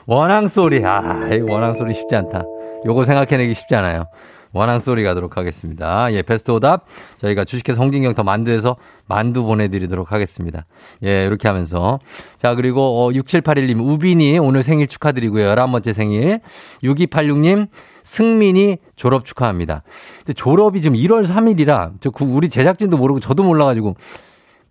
[0.07, 0.83] 원앙 소리.
[0.83, 2.43] 아, 이 원앙 소리 쉽지 않다.
[2.85, 4.05] 요거 생각해내기 쉽지 않아요.
[4.53, 6.11] 원앙 소리 가도록 하겠습니다.
[6.13, 6.85] 예, 베스트 오답.
[7.19, 8.75] 저희가 주식회사 홍진경 더 만두에서
[9.07, 10.65] 만두 보내드리도록 하겠습니다.
[11.05, 11.99] 예, 이렇게 하면서.
[12.37, 15.47] 자, 그리고, 어, 6781님, 우빈이 오늘 생일 축하드리고요.
[15.53, 16.39] 11번째 생일.
[16.83, 17.67] 6286님,
[18.03, 19.83] 승민이 졸업 축하합니다.
[20.17, 23.95] 근데 졸업이 지금 1월 3일이라, 저, 우리 제작진도 모르고 저도 몰라가지고,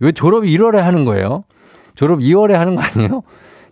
[0.00, 1.44] 왜 졸업이 1월에 하는 거예요?
[1.94, 3.22] 졸업 2월에 하는 거 아니에요?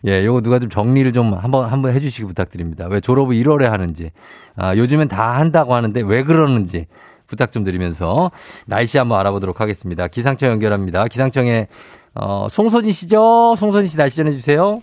[0.07, 2.87] 예, 요거 누가 좀 정리를 좀 한번, 한번 해주시기 부탁드립니다.
[2.89, 4.11] 왜 졸업을 1월에 하는지.
[4.55, 6.87] 아, 요즘엔 다 한다고 하는데 왜 그러는지
[7.27, 8.31] 부탁 좀 드리면서
[8.67, 10.07] 날씨 한번 알아보도록 하겠습니다.
[10.09, 11.07] 기상청 연결합니다.
[11.09, 11.69] 기상청에,
[12.15, 13.57] 어, 송소진 씨죠?
[13.57, 14.83] 송소진 씨 날씨 전해주세요.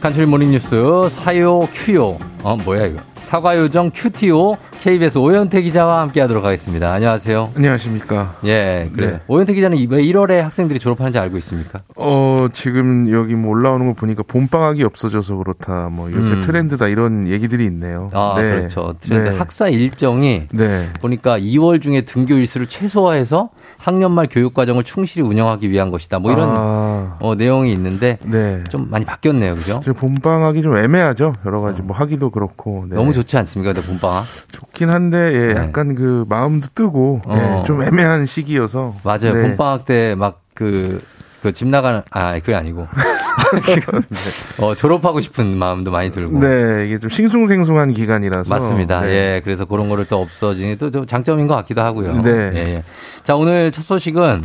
[0.00, 2.18] 간추린 모닝뉴스 사요 큐요.
[2.42, 3.09] 어, 뭐야 이거.
[3.30, 6.92] 사과요정 큐티오 KBS 오현태 기자와 함께 하도록 하겠습니다.
[6.92, 7.52] 안녕하세요.
[7.54, 8.34] 안녕하십니까.
[8.44, 9.06] 예, 그래.
[9.06, 9.20] 네.
[9.28, 11.82] 오현태 기자는 왜 1월에 학생들이 졸업하는지 알고 있습니까?
[11.94, 15.90] 어, 지금 여기 뭐 올라오는 거 보니까 봄방학이 없어져서 그렇다.
[15.92, 16.40] 뭐 요새 음.
[16.40, 18.10] 트렌드다 이런 얘기들이 있네요.
[18.14, 18.42] 아, 네.
[18.50, 18.94] 그렇죠.
[19.00, 19.36] 트렌드 네.
[19.36, 20.88] 학사 일정이 네.
[21.00, 26.18] 보니까 2월 중에 등교 일수를 최소화해서 학년 말 교육 과정을 충실히 운영하기 위한 것이다.
[26.18, 28.64] 뭐 이런 아, 어, 내용이 있는데 네.
[28.70, 29.54] 좀 많이 바뀌었네요.
[29.54, 29.80] 그죠?
[29.80, 31.34] 봄방학이 좀 애매하죠.
[31.46, 32.86] 여러 가지 뭐 하기도 그렇고.
[32.88, 32.96] 네.
[32.96, 33.72] 너무 좋지 않습니까?
[33.72, 34.24] 근데 봄방학.
[34.52, 35.60] 좋긴 한데 예, 네.
[35.60, 37.58] 약간 그 마음도 뜨고 어.
[37.60, 38.96] 예, 좀 애매한 시기여서.
[39.04, 39.34] 맞아요.
[39.34, 39.42] 네.
[39.42, 41.02] 봄방학 때 막 그,
[41.42, 42.86] 그 집 나가는, 아, 그게 아니고.
[44.58, 46.38] 어, 졸업하고 싶은 마음도 많이 들고.
[46.40, 48.52] 네, 이게 좀 싱숭생숭한 기간이라서.
[48.54, 49.00] 맞습니다.
[49.02, 49.08] 네.
[49.36, 52.20] 예, 그래서 그런 거를 또 없어지니 또 좀 장점인 것 같기도 하고요.
[52.22, 52.30] 네.
[52.54, 52.82] 예, 예.
[53.24, 54.44] 자, 오늘 첫 소식은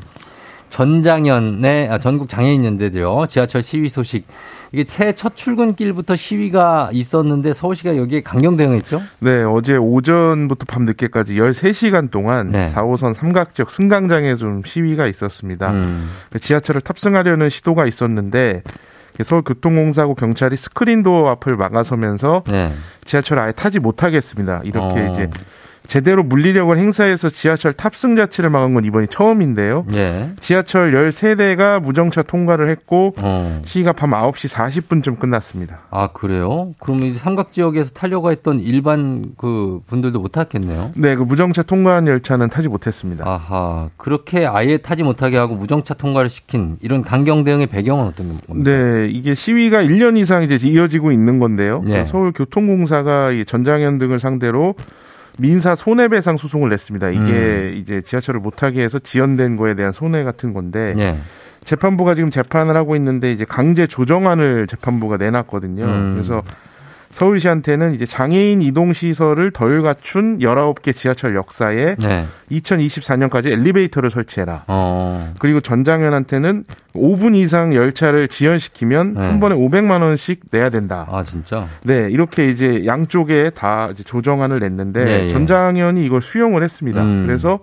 [0.76, 3.28] 전장연의, 아, 전국 장애인연대죠.
[3.30, 4.28] 지하철 시위 소식.
[4.74, 9.02] 이게 새해 첫 출근길부터 시위가 있었는데 서울시가 여기에 강경 대응했죠?
[9.20, 12.70] 네, 어제 오전부터 밤 늦게까지 13시간 동안 네.
[12.74, 15.72] 4호선 삼각지역 승강장에 좀 시위가 있었습니다.
[15.72, 16.10] 음.
[16.38, 18.64] 지하철을 탑승하려는 시도가 있었는데
[19.24, 22.74] 서울교통공사하고 경찰이 스크린도어 앞을 막아서면서 네.
[23.06, 24.60] 지하철을 아예 타지 못하겠습니다.
[24.66, 25.12] 이렇게 어.
[25.14, 25.30] 이제
[25.88, 29.86] 제대로 물리력을 행사해서 지하철 탑승 자체를 막은 건 이번이 처음인데요.
[29.96, 30.32] 예.
[30.40, 33.62] 지하철 13대가 무정차 통과를 했고 어.
[33.66, 35.82] 시위가 밤 9시 40분쯤 끝났습니다.
[35.90, 36.74] 아, 그래요?
[36.80, 40.92] 그러면 이제 삼각 지역에서 타려고 했던 일반 그 분들도 못 탔겠네요?
[40.96, 43.28] 네, 그 무정차 통과한 열차는 타지 못했습니다.
[43.28, 43.90] 아하.
[43.98, 48.54] 그렇게 아예 타지 못하게 하고 무정차 통과를 시킨 이런 강경 대응의 배경은 어떤 겁니까?
[48.56, 51.84] 네, 이게 시위가 1년 이상 이제 이어지고 있는 건데요.
[51.88, 52.06] 예.
[52.06, 54.76] 서울 교통공사가 이 전장현 등을 상대로
[55.38, 57.10] 민사 손해배상 소송을 냈습니다.
[57.10, 57.74] 이게 음.
[57.76, 61.18] 이제 지하철을 못하게 해서 지연된 거에 대한 손해 같은 건데 예.
[61.64, 65.84] 재판부가 지금 재판을 하고 있는데 이제 강제 조정안을 재판부가 내놨거든요.
[65.84, 66.14] 음.
[66.14, 66.44] 그래서
[67.16, 72.28] 서울시한테는 이제 장애인 이동 시설을 덜 갖춘 19개 지하철 역사에 네.
[72.52, 74.66] 2024년까지 엘리베이터를 설치해라.
[74.68, 75.34] 어.
[75.40, 79.22] 그리고 전장현한테는 5분 이상 열차를 지연시키면 네.
[79.22, 81.08] 한 번에 500만 원씩 내야 된다.
[81.10, 81.70] 아, 진짜?
[81.84, 85.30] 네, 이렇게 이제 양쪽에 다 이제 조정안을 냈는데 예, 예.
[85.30, 87.02] 전장현이 이걸 수용을 했습니다.
[87.02, 87.24] 음.
[87.26, 87.60] 그래서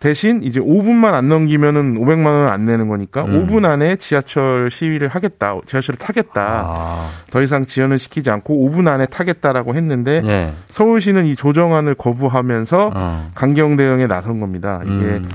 [0.00, 3.46] 대신 이제 5분만 안 넘기면은 500만 원을 안 내는 거니까 음.
[3.46, 5.54] 5분 안에 지하철 시위를 하겠다.
[5.66, 6.64] 지하철을 타겠다.
[6.66, 7.10] 아.
[7.30, 10.52] 더 이상 지연을 시키지 않고 5분 안에 타겠다라고 했는데 예.
[10.70, 13.30] 서울시는 이 조정안을 거부하면서 어.
[13.34, 14.80] 강경 대응에 나선 겁니다.
[14.84, 15.28] 이게 음.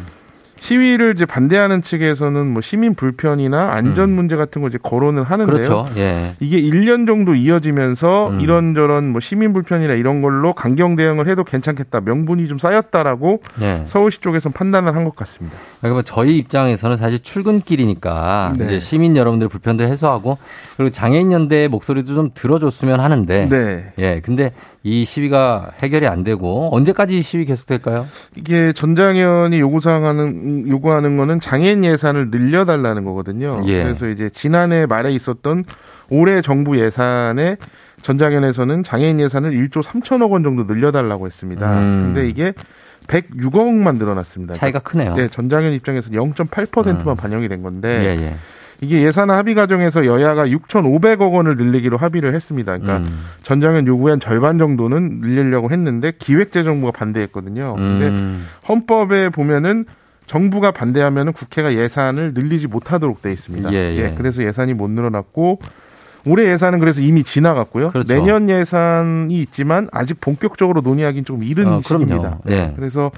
[0.57, 5.55] 시위를 이제 반대하는 측에서는 뭐 시민 불편이나 안전 문제 같은 거 이제 거론을 하는데요.
[5.55, 5.61] 음.
[5.63, 5.85] 그렇죠.
[5.97, 6.33] 예.
[6.39, 8.39] 이게 1년 정도 이어지면서 음.
[8.41, 12.01] 이런저런 뭐 시민 불편이나 이런 걸로 강경 대응을 해도 괜찮겠다.
[12.01, 13.83] 명분이 좀 쌓였다라고 예.
[13.85, 15.55] 서울시 쪽에선 판단을 한 것 같습니다.
[15.81, 18.65] 그러니까 뭐 저희 입장에서는 사실 출근길이니까 네.
[18.65, 20.39] 이제 시민 여러분들 불편도 해소하고
[20.77, 23.93] 그리고 장애인 연대의 목소리도 좀 들어줬으면 하는데 네.
[23.99, 24.19] 예.
[24.21, 24.51] 근데
[24.85, 28.05] 이 시위가 해결이 안 되고 언제까지 이 시위 계속될까요?
[28.35, 33.63] 이게 전장현이 요구사항하는 요구하는 거는 장애인 예산을 늘려달라는 거거든요.
[33.65, 33.81] 예.
[33.81, 35.63] 그래서 이제 지난해 말에 있었던
[36.11, 37.57] 올해 정부 예산에
[38.03, 41.79] 전장현에서는 장애인 예산을 1조 3천억 원 정도 늘려달라고 했습니다.
[41.79, 42.13] 음.
[42.13, 42.53] 근데 이게
[43.07, 44.53] 106억만 늘어났습니다.
[44.53, 45.15] 차이가 크네요.
[45.15, 47.15] 네, 전장현 입장에서는 0.8%만 음.
[47.15, 48.35] 반영이 된 건데 예, 예.
[48.81, 52.77] 이게 예산 합의 과정에서 여야가 6,500억 원을 늘리기로 합의를 했습니다.
[52.77, 53.19] 그러니까 음.
[53.43, 57.75] 전장현 요구의 한 절반 정도는 늘리려고 했는데 기획재정부가 반대했거든요.
[57.75, 58.47] 근데 음.
[58.67, 59.85] 헌법에 보면은
[60.27, 63.71] 정부가 반대하면은 국회가 예산을 늘리지 못하도록 돼 있습니다.
[63.73, 64.15] 예, 예.
[64.17, 65.59] 그래서 예산이 못 늘어났고
[66.25, 67.91] 올해 예산은 그래서 이미 지나갔고요.
[67.91, 68.11] 그렇죠.
[68.11, 71.81] 내년 예산이 있지만 아직 본격적으로 논의하기는 좀 이른 어.
[71.81, 72.39] 시기입니다.
[72.49, 72.73] 예.
[72.75, 73.11] 그래서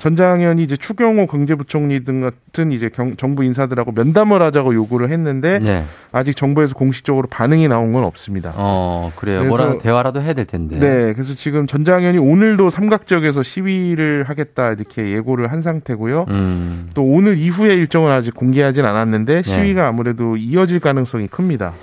[0.00, 5.84] 전장현이 이제 추경호 경제부총리 등 같은 이제 경- 정부 인사들하고 면담을 하자고 요구를 했는데 예.
[6.10, 8.52] 아직 정부에서 공식적으로 반응이 나온 건 없습니다.
[8.56, 9.44] 어, 그래요.
[9.44, 10.78] 뭐라 대화라도 해야 될 텐데.
[10.78, 16.24] 네, 그래서 지금 전장현이 오늘도 삼각 지역에서 시위를 하겠다 이렇게 예고를 한 상태고요.
[16.30, 16.88] 음.
[16.94, 19.42] 또 오늘 이후의 일정은 아직 공개하진 않았는데 네.
[19.42, 21.74] 시위가 아무래도 이어질 가능성이 큽니다.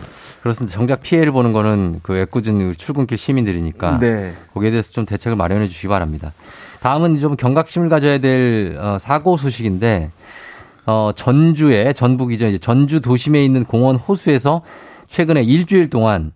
[0.41, 0.73] 그렇습니다.
[0.75, 4.33] 정작 피해를 보는 거는 그 애꿎은 출근길 시민들이니까 네.
[4.53, 6.31] 거기에 대해서 좀 대책을 마련해 주시기 바랍니다.
[6.81, 10.11] 다음은 좀 경각심을 가져야 될 어, 사고 소식인데
[10.85, 12.47] 어, 전주에 전북이죠.
[12.47, 14.61] 이제 전주 도심에 있는 공원 호수에서
[15.07, 16.31] 최근에 일주일 동안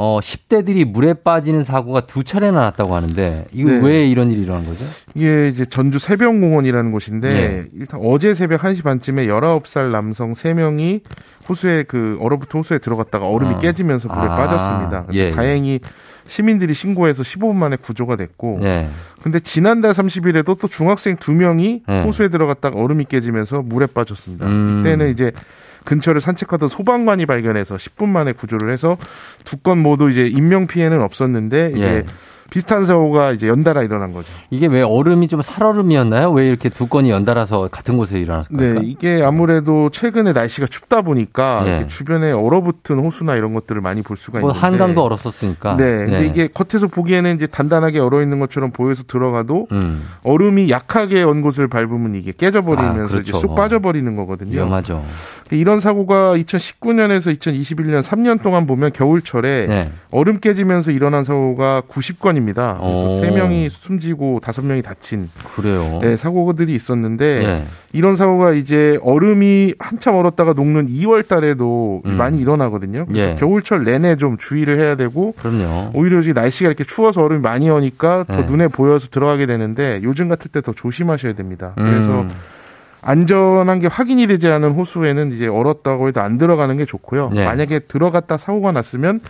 [0.00, 3.80] 어, 10대들이 물에 빠지는 사고가 두 차례나 났다고 하는데 이거 네.
[3.82, 4.84] 왜 이런 일이 일어난 거죠?
[5.16, 7.66] 이게 이제 전주 새벽공원이라는 곳인데 예.
[7.74, 11.00] 일단 어제 새벽 1시 반쯤에 19살 남성 3명이
[11.48, 13.58] 호수에 그 얼어붙은 호수에 들어갔다가 얼음이 어.
[13.58, 14.36] 깨지면서 물에 아.
[14.36, 15.06] 빠졌습니다.
[15.14, 15.30] 예, 예.
[15.30, 15.80] 다행히
[16.28, 18.88] 시민들이 신고해서 15분 만에 구조가 됐고 네.
[19.22, 22.02] 근데 지난달 30일에도 또 중학생 2명이 네.
[22.02, 24.46] 호수에 들어갔다가 얼음이 깨지면서 물에 빠졌습니다.
[24.46, 24.80] 음.
[24.80, 25.32] 이때는 이제
[25.84, 28.96] 근처를 산책하던 소방관이 발견해서 10분 만에 구조를 해서
[29.44, 32.04] 두 건 모두 이제 인명 피해는 없었는데 이제 예.
[32.50, 34.28] 비슷한 사고가 이제 연달아 일어난 거죠.
[34.50, 36.30] 이게 왜 얼음이 좀 살얼음이었나요?
[36.30, 38.80] 왜 이렇게 두 건이 연달아서 같은 곳에 일어났을까요?
[38.80, 41.70] 네, 이게 아무래도 최근에 날씨가 춥다 보니까 예.
[41.70, 45.76] 이렇게 주변에 얼어붙은 호수나 이런 것들을 많이 볼 수가 뭐 있는데 한강도 얼었었으니까.
[45.76, 51.22] 네, 근데 이게 겉에서 보기에는 이제 단단하게 얼어 있는 것처럼 보여서 들어가도 음, 얼음이 약하게
[51.22, 53.18] 언 곳을 밟으면 이게 깨져버리면서 아, 그렇죠.
[53.18, 54.52] 이제 쑥 빠져버리는 거거든요.
[54.52, 55.04] 위험하죠.
[55.50, 59.92] 이런 사고가 2019년에서 2021년 3년 동안 보면 겨울철에 네.
[60.10, 62.78] 얼음 깨지면서 일어난 사고가 90건 입니다.
[62.80, 63.08] 오.
[63.20, 65.98] 그래서 3명이 숨지고 5명이 다친 그래요.
[66.00, 67.66] 네, 사고들이 있었는데 네.
[67.92, 72.12] 이런 사고가 이제 얼음이 한참 얼었다가 녹는 2월 달에도 음.
[72.12, 73.06] 많이 일어나거든요.
[73.06, 73.34] 그래서 예.
[73.34, 75.90] 겨울철 내내 좀 주의를 해야 되고 그럼요.
[75.94, 78.44] 오히려 이제 날씨가 이렇게 추워서 얼음이 많이 오니까 더 네.
[78.44, 81.72] 눈에 보여서 들어가게 되는데 요즘 같을 때 더 조심하셔야 됩니다.
[81.76, 82.30] 그래서 음,
[83.00, 87.30] 안전한 게 확인이 되지 않은 호수에는 이제 얼었다고 해도 안 들어가는 게 좋고요.
[87.32, 87.44] 네.
[87.44, 89.20] 만약에 들어갔다 사고가 났으면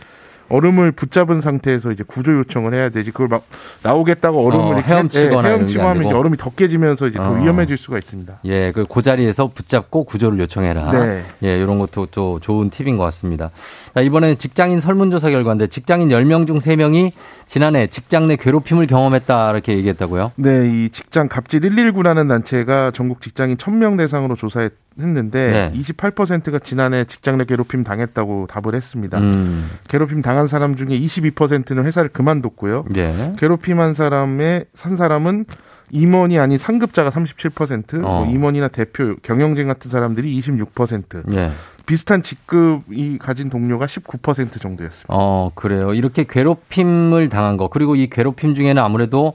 [0.48, 3.10] 얼음을 붙잡은 상태에서 이제 구조 요청을 해야 되지.
[3.10, 3.42] 그걸 막
[3.82, 6.14] 나오겠다고 얼음을 어, 헤엄치거나 예, 이런 게 헤엄치고 안 하면 이제.
[6.14, 7.34] 얼음이 더 깨지면서 이제 더 어.
[7.34, 8.40] 위험해질 수가 있습니다.
[8.46, 10.90] 예, 그, 그 자리에서 붙잡고 구조를 요청해라.
[10.90, 11.22] 네.
[11.44, 13.50] 예, 이런 것도 또 좋은 팁인 것 같습니다.
[13.94, 17.12] 자, 이번에는 직장인 설문조사 결과인데 직장인 10명 중 3명이
[17.46, 20.32] 지난해 직장 내 괴롭힘을 경험했다 이렇게 얘기했다고요?
[20.36, 25.72] 네, 이 직장 갑질 119라는 단체가 전국 직장인 1000명 대상으로 조사했는데 네.
[25.74, 29.18] 28%가 지난해 직장 내 괴롭힘 당했다고 답을 했습니다.
[29.18, 32.84] 음, 괴롭힘 당한 사람 중에 22%는 회사를 그만뒀고요.
[32.96, 33.32] 예.
[33.38, 35.46] 괴롭힘한 사람의 산 사람은
[35.90, 38.24] 임원이 아닌 상급자가 37%, 어.
[38.24, 41.50] 뭐 임원이나 대표, 경영진 같은 사람들이 26%, 예.
[41.88, 45.06] 비슷한 직급이 가진 동료가 19% 정도였습니다.
[45.08, 45.94] 어, 그래요.
[45.94, 47.68] 이렇게 괴롭힘을 당한 거.
[47.68, 49.32] 그리고 이 괴롭힘 중에는 아무래도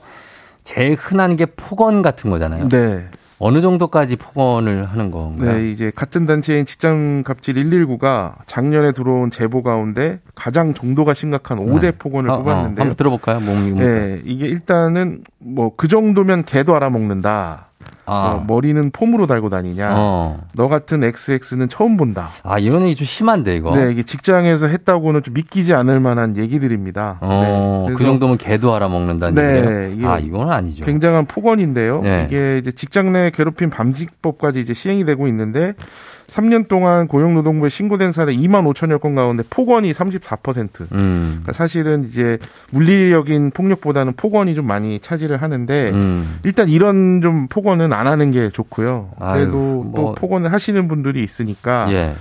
[0.64, 2.70] 제일 흔한 게 폭언 같은 거잖아요.
[2.70, 3.08] 네.
[3.40, 5.58] 어느 정도까지 폭언을 하는 건가요?
[5.58, 11.98] 네, 이제 같은 단체인 직장 갑질 119가 작년에 들어온 제보 가운데 가장 정도가 심각한 5대
[11.98, 12.82] 폭언을 어, 어, 뽑았는데요.
[12.82, 13.40] 한번 들어볼까요?
[13.42, 13.84] 몸이 뭐.
[13.84, 17.70] 네, 이게 일단은 뭐 그 정도면 개도 알아먹는다.
[18.06, 19.94] 아, 어, 머리는 폼으로 달고 다니냐.
[19.96, 20.42] 어.
[20.56, 22.28] 너 같은 XX는 처음 본다.
[22.44, 23.76] 아, 이런 얘기 좀 심한데, 이거.
[23.76, 27.20] 네, 이게 직장에서 했다고는 좀 믿기지 않을 만한 얘기들입니다.
[27.22, 29.90] 어, 네, 그 정도면 개도 알아먹는다는 네, 얘기예요?
[29.96, 30.84] 이게 아, 이건 아니죠.
[30.84, 32.02] 굉장한 폭언인데요.
[32.02, 32.26] 네.
[32.28, 35.74] 이게 이제 직장 내 괴롭힘 방지법까지 이제 시행이 되고 있는데
[36.34, 40.92] 3년 동안 고용노동부에 신고된 사례 2만 5천여 건 가운데 폭언이 34%.
[40.92, 41.42] 음.
[41.42, 42.40] 그러니까 사실은 이제
[42.72, 46.40] 물리적인 폭력보다는 폭언이 좀 많이 차지를 하는데 음.
[46.44, 49.12] 일단 이런 좀 폭언은 안 하는 게 좋고요.
[49.20, 49.94] 아유, 그래도 뭐.
[49.96, 52.16] 또 폭언을 하시는 분들이 있으니까 예.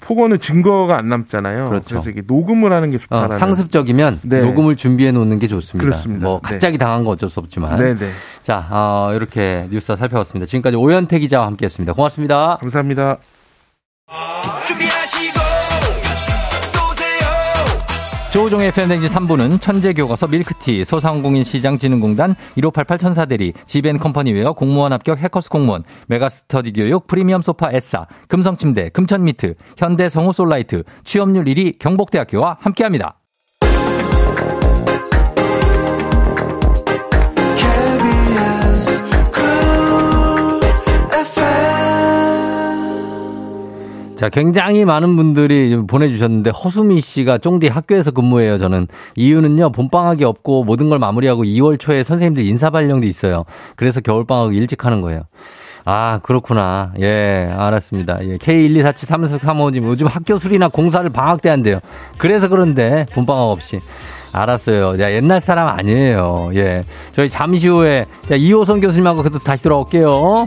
[0.00, 1.68] 폭언은 증거가 안 남잖아요.
[1.68, 1.94] 그렇죠.
[1.94, 3.38] 래서 이게 녹음을 하는 게 어, 좋다라는.
[3.38, 4.42] 상습적이면 네.
[4.42, 5.84] 녹음을 준비해 놓는 게 좋습니다.
[5.84, 6.26] 그렇습니다.
[6.26, 6.50] 뭐 네.
[6.50, 7.78] 갑자기 당한 건 어쩔 수 없지만.
[7.78, 8.10] 네네.
[8.42, 10.46] 자, 어, 이렇게 뉴스 살펴봤습니다.
[10.46, 11.92] 지금까지 오현태 기자와 함께했습니다.
[11.92, 12.56] 고맙습니다.
[12.60, 13.18] 감사합니다.
[18.32, 26.72] 조우종의 팬데믹 3부는 천재교과서 밀크티, 소상공인 시장진흥공단, 1588 천사대리, 지벤컴퍼니웨어, 공무원 합격 해커스 공무원, 메가스터디
[26.72, 33.21] 교육, 프리미엄 소파 에싸, 금성침대, 금천미트, 현대 성우솔라이트, 취업률 1위 경복대학교와 함께합니다.
[44.22, 48.56] 자, 굉장히 많은 분들이 좀 보내주셨는데 허수미 씨가 쫑디 학교에서 근무해요.
[48.56, 53.44] 저는 이유는요 봄방학이 없고 모든 걸 마무리하고 2월 초에 선생님들 인사 발령도 있어요.
[53.74, 55.22] 그래서 겨울 방학 일찍 하는 거예요.
[55.84, 56.92] 아 그렇구나.
[57.00, 58.18] 예 알았습니다.
[58.22, 61.80] 예, K1247335님 요즘 학교 수리나 공사를 방학 때 한대요.
[62.16, 63.80] 그래서 그런데 봄방학 없이.
[64.30, 65.02] 알았어요.
[65.02, 66.52] 야, 옛날 사람 아니에요.
[66.54, 66.84] 예.
[67.12, 70.46] 저희 잠시 후에 자, 이호선 교수님하고 그래도 다시 돌아올게요.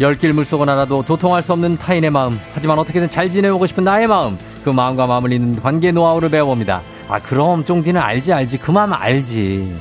[0.00, 2.40] 열길 물속은 알아도 도통할 수 없는 타인의 마음.
[2.54, 4.38] 하지만 어떻게든 잘 지내보고 싶은 나의 마음.
[4.64, 6.80] 그 마음과 마음을 잇는 관계 노하우를 배워봅니다.
[7.06, 8.58] 아, 그럼 쫑디는 알지, 알지.
[8.58, 9.76] 그 마음 알지.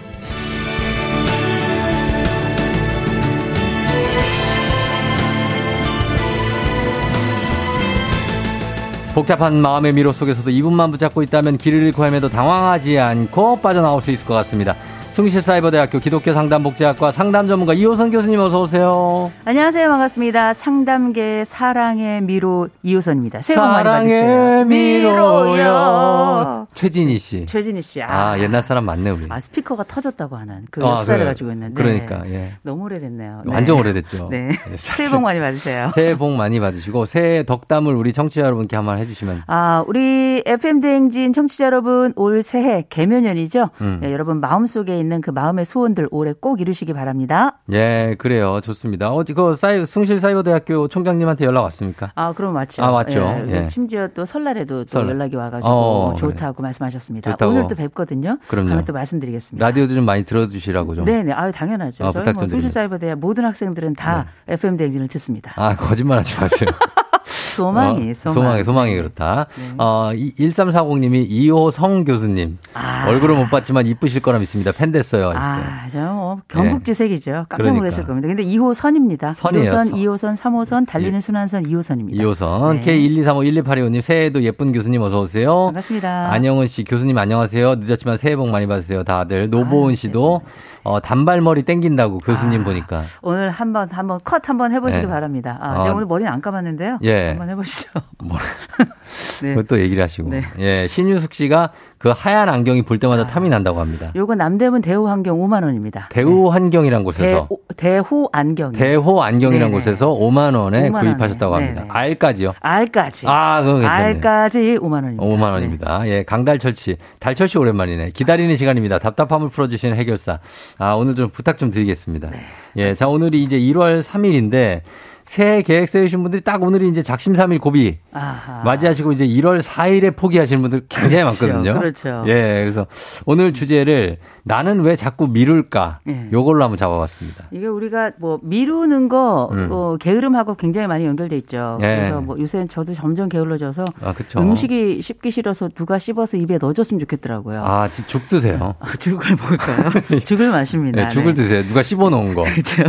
[9.15, 14.25] 복잡한 마음의 미로 속에서도 이분만 붙잡고 있다면 길을 잃고 헤매도 당황하지 않고 빠져나올 수 있을
[14.25, 14.75] 것 같습니다.
[15.19, 19.29] 숭실사이버대학교 기독교 상담복지학과 상담 전문가 이호선 교수님 어서 오세요.
[19.43, 19.89] 안녕하세요.
[19.89, 20.53] 반갑습니다.
[20.53, 23.41] 상담계 사랑의 미로 이호선입니다.
[23.41, 24.21] 새해 복 많이 받으세요.
[24.21, 26.67] 사랑의 미로요.
[26.73, 27.45] 최진희 씨.
[27.47, 28.01] 최진희 씨.
[28.01, 29.25] 아, 옛날 사람 맞네 우리.
[29.27, 31.29] 아, 스피커가 터졌다고 하는 그 아, 역사를 그래요.
[31.29, 31.83] 가지고 있는데.
[31.83, 32.53] 그러니까 예.
[32.61, 33.41] 너무 오래됐네요.
[33.45, 33.53] 네.
[33.53, 34.29] 완전 오래됐죠.
[34.31, 34.51] 네.
[34.71, 35.89] 예, 새해 복 많이 받으세요.
[35.93, 39.43] 새해 복 많이 받으시고 새해 덕담을 우리 청취자 여러분께 한번 해주시면.
[39.47, 43.69] 아, 우리 FM 대행진 청취자 여러분 올 새해 개면연이죠.
[43.81, 43.99] 음.
[44.05, 47.57] 예, 여러분 마음 속에 있는 그 마음의 소원들 올해 꼭 이루시기 바랍니다.
[47.71, 48.61] 예, 그래요.
[48.61, 49.09] 좋습니다.
[49.09, 52.11] 어디 그 사이 숭실 사이버대학교 총장님한테 연락 왔습니까?
[52.15, 52.83] 아, 그럼 맞죠.
[52.83, 53.19] 아, 맞죠.
[53.49, 53.67] 예, 예.
[53.67, 55.09] 심지어 또 설날에도 또 설날.
[55.15, 57.31] 연락이 와가지고 어, 좋다고 말씀하셨습니다.
[57.31, 57.51] 좋다고.
[57.51, 58.37] 오늘 또 뵙거든요.
[58.47, 58.69] 그럼요.
[58.69, 59.65] 다음에 또 말씀드리겠습니다.
[59.65, 61.05] 라디오도 좀 많이 들어주시라고 좀.
[61.05, 62.05] 네네, 아유 당연하죠.
[62.05, 62.51] 어, 저희 뭐좀 드리면서.
[62.51, 65.53] 숭실 사이버대학 모든 학생들은 다 FM 대행진을 듣습니다.
[65.55, 66.69] 아, 거짓말 하지 마세요.
[67.63, 68.33] 소망이, 어, 소망.
[68.33, 69.47] 소망이, 소망이 그렇다.
[69.55, 69.73] 네.
[69.77, 72.57] 어, 1340님이 이호성 교수님.
[72.73, 73.05] 아.
[73.07, 74.71] 얼굴은 못 봤지만 이쁘실 거라 믿습니다.
[74.71, 75.33] 팬 됐어요.
[75.35, 77.31] 아, 저뭐 경국지색이죠.
[77.31, 77.79] 깜짝 그러니까.
[77.79, 78.27] 놀랐을 겁니다.
[78.27, 79.33] 근데 2호선입니다.
[79.33, 79.87] 선이에요, 1호선, 선.
[79.91, 82.15] 2호선, 3호선, 달리는 순환선 2호선입니다.
[82.15, 82.77] 이호선.
[82.77, 82.83] 네.
[82.83, 85.65] K123511825님, 새해에도 예쁜 교수님 어서 오세요.
[85.65, 86.31] 반갑습니다.
[86.31, 87.75] 안영은 씨, 교수님 안녕하세요.
[87.75, 89.03] 늦었지만 새해 복 많이 받으세요.
[89.03, 89.49] 다들.
[89.49, 90.41] 노보은 아유, 씨도,
[90.83, 92.63] 어, 단발머리 땡긴다고 교수님 아.
[92.63, 93.01] 보니까.
[93.21, 95.07] 오늘 한번 한번 컷 한번 해보시기 네.
[95.07, 95.57] 바랍니다.
[95.61, 95.83] 아, 아.
[95.83, 96.99] 제가 오늘 머리는 안 감았는데요.
[97.03, 97.33] 예.
[97.49, 97.89] 한번 해보시죠.
[98.19, 98.37] 뭐,
[99.41, 99.55] 네.
[99.55, 100.29] 그것도 얘기를 하시고.
[100.29, 100.41] 네.
[100.59, 103.27] 예, 신유숙 씨가 그 하얀 안경이 볼 때마다 아.
[103.27, 104.11] 탐이 난다고 합니다.
[104.15, 106.07] 요거 남대문 대우 환경 5만 원입니다.
[106.11, 107.75] 대우 환경이란 곳에서 네.
[107.75, 108.71] 대, 호 안경.
[108.71, 109.71] 대호 안경이라는 네네.
[109.71, 111.07] 곳에서 5만 원에 5만 원에.
[111.09, 111.81] 구입하셨다고 합니다.
[111.81, 111.91] 네네.
[111.91, 112.53] 알까지요?
[112.59, 113.25] 알까지.
[113.27, 114.03] 아, 그건 괜찮네.
[114.03, 115.23] 알까지 5만 원입니다.
[115.23, 116.07] 5만 원입니다.
[116.07, 116.97] 예, 강달철 씨.
[117.19, 118.11] 달철 씨 오랜만이네.
[118.11, 118.99] 기다리는 시간입니다.
[118.99, 120.39] 답답함을 풀어주시는 해결사.
[120.77, 122.29] 아, 오늘 좀 부탁 좀 드리겠습니다.
[122.29, 122.39] 네.
[122.77, 124.81] 예, 자, 오늘이 이제 1월 3일인데
[125.29, 128.63] 새해 계획 세우신 분들이 딱 오늘이 이제 작심삼일 고비 아하.
[128.63, 131.79] 맞이하시고 이제 1월 4일에 포기하시는 분들 굉장히 그렇죠, 많거든요.
[131.79, 132.23] 그렇죠.
[132.25, 132.87] 예, 그래서
[133.27, 135.99] 오늘 주제를 나는 왜 자꾸 미룰까?
[136.07, 136.29] 예.
[136.33, 137.43] 요걸로 한번 잡아봤습니다.
[137.51, 139.67] 이게 우리가 뭐 미루는 거 음.
[139.69, 141.77] 어, 게으름하고 굉장히 많이 연결돼 있죠.
[141.83, 141.97] 예.
[141.97, 144.15] 그래서 뭐 요새는 저도 점점 게을러져서 아.
[144.35, 147.63] 음식이 씹기 싫어서 누가 씹어서 입에 넣어줬으면 좋겠더라고요.
[147.63, 148.73] 아, 지- 죽 드세요.
[148.81, 149.91] 아, 죽을 먹을까요?
[150.25, 151.03] 죽을 마십니다.
[151.03, 151.43] 네, 죽을 네.
[151.43, 151.63] 드세요.
[151.67, 152.41] 누가 씹어 놓은 거.
[152.49, 152.83] 그렇죠.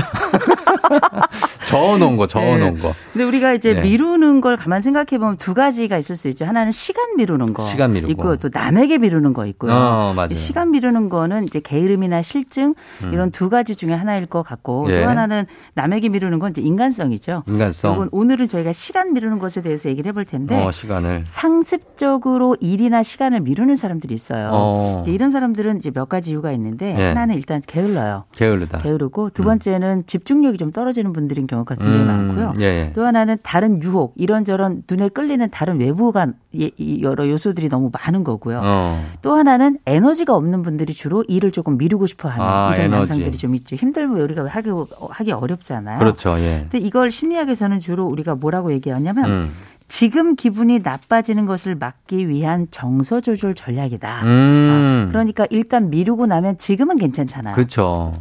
[1.66, 2.80] 저어 놓은 거, 저어 놓은 네.
[2.82, 2.92] 거.
[3.12, 3.82] 근데 우리가 이제 네.
[3.82, 6.44] 미루는 걸 가만 생각해 보면 두 가지가 있을 수 있죠.
[6.44, 8.10] 하나는 시간 미루는 거 시간 미루고.
[8.12, 9.72] 있고 또 남에게 미루는 거 있고요.
[9.72, 10.34] 어, 맞아요.
[10.34, 12.74] 시간 미루는 거는 이제 게으름이나 실증
[13.12, 14.90] 이런 두 가지 중에 하나일 것 같고 음.
[14.90, 15.00] 예.
[15.00, 17.42] 또 하나는 남에게 미루는 건 이제 인간성이죠.
[17.46, 17.94] 인간성.
[17.94, 21.24] 이건 오늘은 저희가 시간 미루는 것에 대해서 얘기를 해볼 텐데 어, 시간을.
[21.24, 24.50] 상습적으로 일이나 시간을 미루는 사람들이 있어요.
[24.52, 25.04] 어.
[25.06, 27.04] 이런 사람들은 이제 몇 가지 이유가 있는데 예.
[27.08, 28.24] 하나는 일단 게을러요.
[28.36, 28.78] 게으르다.
[28.78, 32.52] 게으르고 두 번째는 집중력이 좀 떨어지는 분들인 경우가 굉장히 음, 많고요.
[32.60, 32.92] 예, 예.
[32.94, 36.26] 또 하나는 다른 유혹, 이런저런 눈에 끌리는 다른 외부가
[36.58, 38.60] 예- 이 여러 요소들이 너무 많은 거고요.
[38.62, 39.04] 어.
[39.22, 43.12] 또 하나는 에너지가 없는 분들이 주로 일을 조금 미루고 싶어 하는 아, 이런 에너지.
[43.12, 43.76] 양상들이 좀 있죠.
[43.76, 44.70] 힘들면 우리가 하기,
[45.10, 45.98] 하기 어렵잖아요.
[45.98, 46.66] 그렇죠, 예.
[46.70, 49.52] 근데 이걸 심리학에서는 주로 우리가 뭐라고 얘기하냐면 음.
[49.88, 54.22] 지금 기분이 나빠지는 것을 막기 위한 정서 조절 전략이다.
[54.22, 55.04] 음.
[55.08, 57.56] 아, 그러니까 일단 미루고 나면 지금은 괜찮잖아요.
[57.56, 58.12] 그렇죠.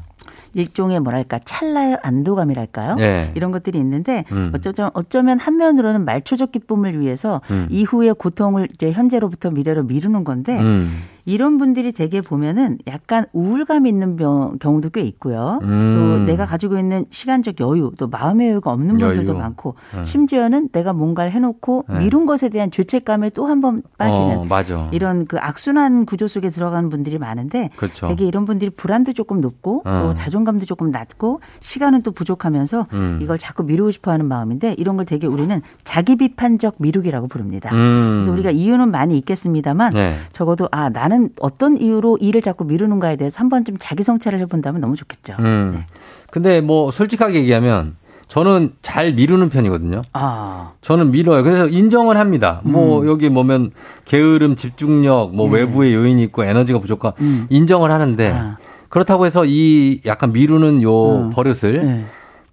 [0.53, 2.97] 일종의 뭐랄까 찰나의 안도감이랄까요?
[2.99, 3.31] 예.
[3.35, 4.51] 이런 것들이 있는데 음.
[4.53, 7.67] 어쩌면 어쩌면 한면으로는 말초적 기쁨을 위해서 음.
[7.69, 11.01] 이후의 고통을 이제 현재로부터 미래로 미루는 건데 음.
[11.29, 15.59] 이런 분들이 대개 보면은 약간 우울감 있는 병, 경우도 꽤 있고요.
[15.63, 15.95] 음.
[15.95, 19.37] 또 내가 가지고 있는 시간적 여유, 또 마음의 여유가 없는 분들도 여유.
[19.39, 20.03] 많고 음.
[20.03, 21.99] 심지어는 내가 뭔가를 해놓고 네.
[21.99, 24.89] 미룬 것에 대한 죄책감에 또 한 번 빠지는 어.
[24.93, 28.07] 이런 그 악순환 구조 속에 들어가는 분들이 많은데 그렇죠.
[28.07, 29.99] 되게 이런 분들이 불안도 조금 높고 어.
[30.01, 33.19] 또 자존감도 조금 낮고 시간은 또 부족하면서 음.
[33.21, 37.69] 이걸 자꾸 미루고 싶어하는 마음인데 이런 걸 되게 우리는 자기 비판적 미루기라고 부릅니다.
[37.73, 38.11] 음.
[38.13, 40.15] 그래서 우리가 이유는 많이 있겠습니다만 네.
[40.31, 44.95] 적어도 아 나는 어떤 이유로 일을 자꾸 미루는가에 대해서 한 번쯤 자기 성찰을 해본다면 너무
[44.95, 45.35] 좋겠죠.
[45.39, 45.71] 음.
[45.75, 45.85] 네.
[46.31, 47.95] 근데 뭐 솔직하게 얘기하면
[48.27, 50.01] 저는 잘 미루는 편이거든요.
[50.13, 51.43] 아 저는 미뤄요.
[51.43, 52.61] 그래서 인정을 합니다.
[52.63, 53.07] 뭐 음.
[53.07, 53.71] 여기 보면
[54.05, 55.57] 게으름, 집중력, 뭐 네.
[55.57, 57.47] 외부의 요인이 있고 에너지가 부족하 음.
[57.49, 58.57] 인정을 하는데 아.
[58.87, 61.29] 그렇다고 해서 이 약간 미루는 요 음.
[61.31, 62.05] 버릇을 네.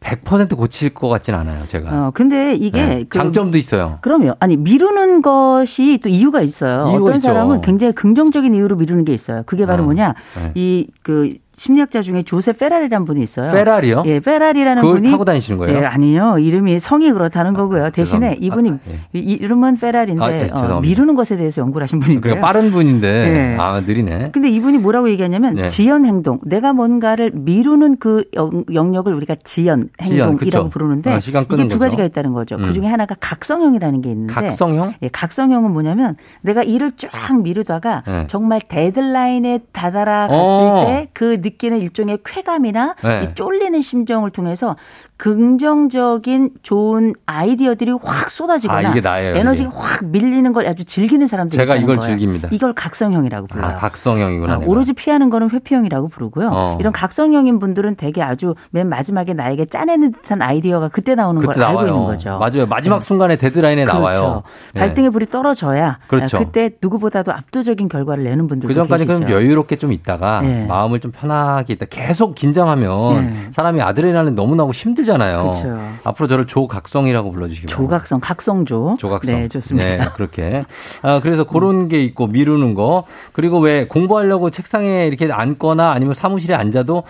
[0.07, 1.91] 100% 고칠 것 같진 않아요, 제가.
[1.91, 3.05] 어 근데 이게 네.
[3.09, 3.99] 그 장점도 있어요.
[4.03, 4.35] 그럼요.
[4.39, 6.89] 아니 미루는 것이 또 이유가 있어요.
[6.91, 7.29] 이유가 어떤 있죠.
[7.29, 9.43] 사람은 굉장히 긍정적인 이유로 미루는 게 있어요.
[9.47, 9.87] 그게 바로 어.
[9.87, 10.15] 뭐냐?
[10.37, 10.53] 네.
[10.55, 13.51] 이그 심리학자 중에 조셉 페라리라는 분이 있어요.
[13.51, 14.03] 페라리요?
[14.07, 15.79] 예, 페라리라는 분이 타고 다니시는 거예요?
[15.79, 16.37] 예, 아니요.
[16.39, 17.91] 이름이 성이 그렇다는 거고요.
[17.91, 18.47] 대신에 죄송합니다.
[18.47, 19.19] 이분이 아, 예.
[19.19, 20.81] 이- 이름은 페라리인데 아, 예, 어.
[20.81, 22.21] 미루는 것에 대해서 연구를 하신 분이고요.
[22.21, 23.57] 그러니까 빠른 분인데 네.
[23.59, 24.31] 아 느리네.
[24.33, 25.67] 근데 이분이 뭐라고 얘기하냐면 네.
[25.69, 26.41] 지연 행동.
[26.45, 30.37] 내가 뭔가를 미루는 그 영- 영역을 우리가 지연 지연, 행동이라고
[30.67, 30.69] 그쵸.
[30.69, 31.79] 부르는데 어, 시간 이게 두 거죠.
[31.79, 32.57] 가지가 있다는 거죠.
[32.57, 32.67] 음.
[32.67, 34.93] 그 중에 하나가 각성형이라는 게 있는데 각성형?
[35.03, 38.27] 예, 각성형은 뭐냐면 내가 일을 쫙 미루다가 네.
[38.27, 40.85] 정말 데드라인에 다다라 갔을 어.
[40.87, 43.23] 때그 느끼는 일종의 쾌감이나 네.
[43.25, 44.77] 이 쫄리는 심정을 통해서
[45.17, 49.79] 긍정적인 좋은 아이디어들이 확 쏟아지거나 아, 이게 나예요, 에너지가 이게.
[49.79, 52.13] 확 밀리는 걸 아주 즐기는 사람들이 제가 이걸 거예요.
[52.13, 52.49] 즐깁니다.
[52.53, 53.71] 이걸 각성형이라고 불러요.
[53.71, 54.55] 아, 각성형이구나.
[54.55, 54.61] 아.
[54.67, 56.51] 오로지 피하는 거는 회피형이라고 부르고요.
[56.53, 56.77] 어.
[56.81, 61.61] 이런 각성형인 분들은 되게 아주 맨 마지막에 나에게 짜내는 듯한 아이디어가 그때 나오는 걸 그때
[61.61, 61.79] 나와요.
[61.79, 62.39] 알고 있는 거죠.
[62.39, 62.67] 맞아요.
[62.67, 63.05] 마지막 네.
[63.07, 63.99] 순간에 데드라인에 그렇죠.
[63.99, 64.43] 나와요.
[64.75, 64.81] 네.
[64.81, 66.37] 발등에 불이 떨어져야 그렇죠.
[66.37, 69.07] 아, 그때 누구보다도 압도적인 결과를 내는 분들도 그 전까지.
[69.07, 70.67] 그럼 여유롭게 좀 있다가 네.
[70.67, 71.87] 마음을 좀 편하게 있다.
[71.89, 73.35] 계속 긴장하면 네.
[73.53, 75.43] 사람이 아드레날린 너무 나고 힘들 잖아요.
[75.43, 75.79] 그렇죠.
[76.05, 77.77] 앞으로 저를 조각성이라고 불러주시기 바랍니다.
[77.97, 78.97] 조각성, 각성조.
[79.01, 79.35] 조각성.
[79.35, 79.89] 네, 좋습니다.
[79.89, 79.99] 음.
[79.99, 80.65] 네, 그렇게.
[81.03, 83.05] 아, 그래서 그런 게 있고 미루는 거.
[83.33, 87.05] 그리고 왜 공부하려고 책상에 이렇게 앉거나 아니면 사무실에 앉아도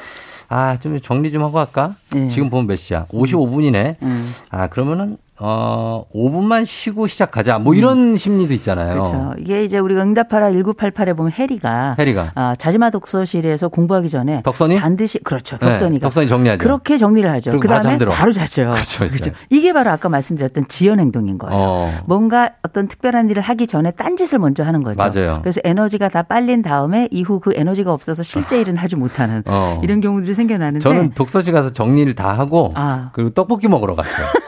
[0.49, 1.95] 아, 좀 정리 좀 하고 할까?
[2.13, 2.29] 네.
[2.29, 3.07] 지금 보면 몇 시야?
[3.07, 3.97] 55분이네.
[4.03, 4.35] 음.
[4.51, 7.59] 아, 그러면은 어, 5분만 쉬고 시작하자.
[7.59, 8.89] 뭐 이런 심리도 있잖아요.
[8.89, 8.95] 음.
[8.95, 9.35] 그렇죠.
[9.39, 12.33] 이게 이제 우리가 응답하라 1988에 보면 해리가 해리가.
[12.35, 14.77] 아, 자지마 독서실에서 공부하기 전에 덕선이?
[14.77, 15.59] 반드시 그렇죠.
[15.59, 16.63] 네, 덕선이가 덕선이 정리하죠.
[16.63, 17.51] 그렇게 정리를 하죠.
[17.51, 17.99] 그리고 그 바로 다음에.
[18.07, 18.71] 바로 자죠.
[18.73, 19.31] 그렇죠, 그렇죠.
[19.51, 21.55] 이게 바로 아까 말씀드렸던 지연 행동인 거예요.
[21.57, 21.93] 어.
[22.07, 24.97] 뭔가 어떤 특별한 일을 하기 전에 딴 짓을 먼저 하는 거죠.
[25.05, 25.41] 맞아요.
[25.43, 29.81] 그래서 에너지가 다 빨린 다음에 이후 그 에너지가 없어서 실제 일은 하지 못하는 어.
[29.85, 33.11] 이런 경우들이 생겨나는데 저는 독서실 가서 정리를 다 하고 아.
[33.13, 34.27] 그리고 떡볶이 먹으러 갔어요.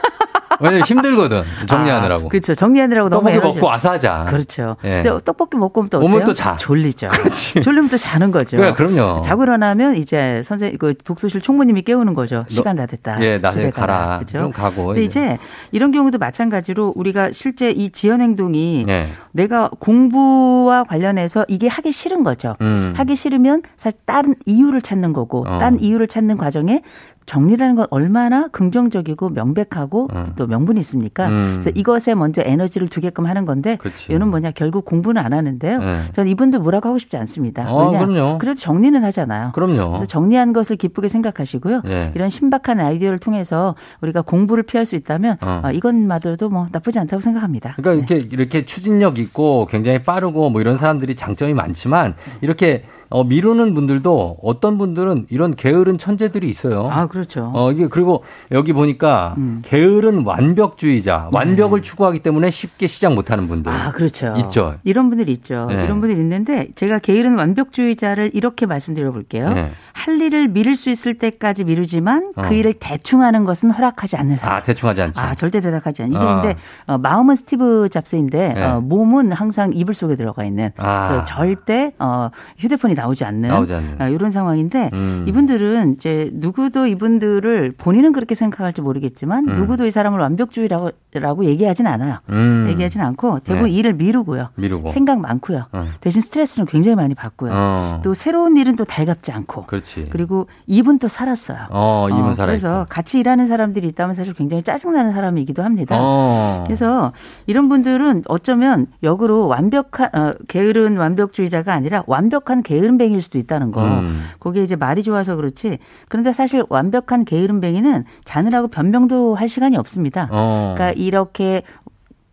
[0.59, 1.43] 왜냐면 힘들거든.
[1.67, 2.25] 정리하느라고.
[2.25, 2.53] 아, 그렇죠.
[2.53, 3.57] 정리하느라고 너무 떡볶이 에너지.
[3.57, 4.25] 먹고 와서 하자.
[4.29, 4.75] 그렇죠.
[4.83, 5.01] 예.
[5.03, 5.99] 근데 떡볶이 먹고 오면 또?
[5.99, 6.55] 오면 또 자.
[6.55, 7.09] 졸리죠.
[7.13, 7.61] 그렇지.
[7.61, 8.57] 졸리면 또 자는 거죠.
[8.57, 9.21] 그래, 그럼요.
[9.21, 12.45] 자고 일어나면 이제 선생 그 독서실 총무님이 깨우는 거죠.
[12.49, 13.21] 시간 다 됐다.
[13.23, 14.21] 예, 나중에 집에 가라.
[14.29, 14.87] 그럼 가고.
[14.87, 15.37] 근데 이제
[15.71, 19.09] 이런 경우도 마찬가지로 우리가 실제 이 지연 행동이 예.
[19.31, 22.55] 내가 공부와 관련해서 이게 하기 싫은 거죠.
[22.61, 22.93] 음.
[22.97, 25.57] 하기 싫으면 사실 다른 이유를 찾는 거고, 어.
[25.59, 26.81] 딴 이유를 찾는 과정에
[27.25, 31.27] 정리라는 건 얼마나 긍정적이고 명백하고 또 명분이 있습니까?
[31.27, 31.47] 음.
[31.59, 34.11] 그래서 이것에 먼저 에너지를 두게끔 하는 건데 그렇지.
[34.11, 35.79] 이거는 뭐냐 결국 공부는 안 하는데요.
[35.79, 35.99] 네.
[36.13, 37.71] 전 이분들 뭐라고 하고 싶지 않습니다.
[37.71, 38.05] 어, 왜냐?
[38.05, 38.37] 그럼요.
[38.39, 39.51] 그래도 정리는 하잖아요.
[39.53, 39.89] 그럼요.
[39.89, 41.83] 그래서 정리한 것을 기쁘게 생각하시고요.
[41.87, 42.11] 예.
[42.15, 45.61] 이런 신박한 아이디어를 통해서 우리가 공부를 피할 수 있다면 어.
[45.65, 47.75] 어, 이건마저도 뭐 나쁘지 않다고 생각합니다.
[47.77, 53.73] 그러니까 이렇게 이렇게 추진력 있고 굉장히 빠르고 뭐 이런 사람들이 장점이 많지만 이렇게 어, 미루는
[53.73, 56.87] 분들도 어떤 분들은 이런 게으른 천재들이 있어요.
[56.91, 57.51] 아 그렇죠.
[57.55, 59.61] 어, 이게 그리고 여기 보니까 음.
[59.65, 63.71] 게으른 완벽주의자, 완벽을 추구하기 때문에 쉽게 시작 못 하는 분들.
[63.71, 63.77] 네.
[63.77, 64.35] 아, 그렇죠.
[64.37, 64.75] 있죠.
[64.83, 65.65] 이런 분들 있죠.
[65.69, 65.85] 네.
[65.85, 69.53] 이런 분들 있는데 제가 게으른 완벽주의자를 이렇게 말씀드려 볼게요.
[69.53, 69.71] 네.
[69.93, 72.41] 할 일을 미룰 수 있을 때까지 미루지만 어.
[72.43, 74.57] 그 일을 대충 하는 것은 허락하지 않는 사람.
[74.57, 75.19] 아, 대충 하지 않죠.
[75.19, 76.15] 아, 절대 대답하지 않는.
[76.15, 76.41] 이게 어.
[76.41, 76.55] 근데
[76.85, 78.63] 어, 마음은 스티브 잡스인데 네.
[78.63, 81.09] 어, 몸은 항상 이불 속에 들어가 있는 아.
[81.09, 84.01] 그 절대 어, 휴대폰이 나오지 않는, 나오지 않는.
[84.01, 85.25] 어, 이런 상황인데 음.
[85.27, 89.53] 이분들은 이제 누구도 이분들을 본인은 그렇게 생각할지 모르겠지만 음.
[89.53, 92.17] 누구도 이 사람을 완벽주의라고 라고 얘기하진 않아요.
[92.29, 92.67] 음.
[92.69, 93.75] 얘기하진 않고 대부분 네.
[93.77, 94.49] 일을 미루고요.
[94.55, 94.91] 미루고.
[94.91, 95.65] 생각 많고요.
[95.71, 95.87] 어.
[96.01, 97.51] 대신 스트레스는 굉장히 많이 받고요.
[97.53, 98.01] 어.
[98.03, 99.65] 또 새로운 일은 또 달갑지 않고.
[99.65, 100.07] 그렇지.
[100.11, 101.67] 그리고 입은 또 살았어요.
[101.69, 102.45] 어, 입은 살아있고.
[102.45, 105.95] 그래서 같이 일하는 사람들이 있다면 사실 굉장히 짜증나는 사람이기도 합니다.
[105.99, 106.63] 어.
[106.65, 107.13] 그래서
[107.47, 113.83] 이런 분들은 어쩌면 역으로 완벽한 어, 게으른 완벽주의자가 아니라 완벽한 게으 름뱅이일 수도 있다는 거.
[113.83, 114.23] 음.
[114.39, 115.77] 그게 이제 말이 좋아서 그렇지.
[116.07, 120.27] 그런데 사실 완벽한 게으름뱅이는 자느라고 변명도 할 시간이 없습니다.
[120.31, 120.73] 어.
[120.75, 121.61] 그러니까 이렇게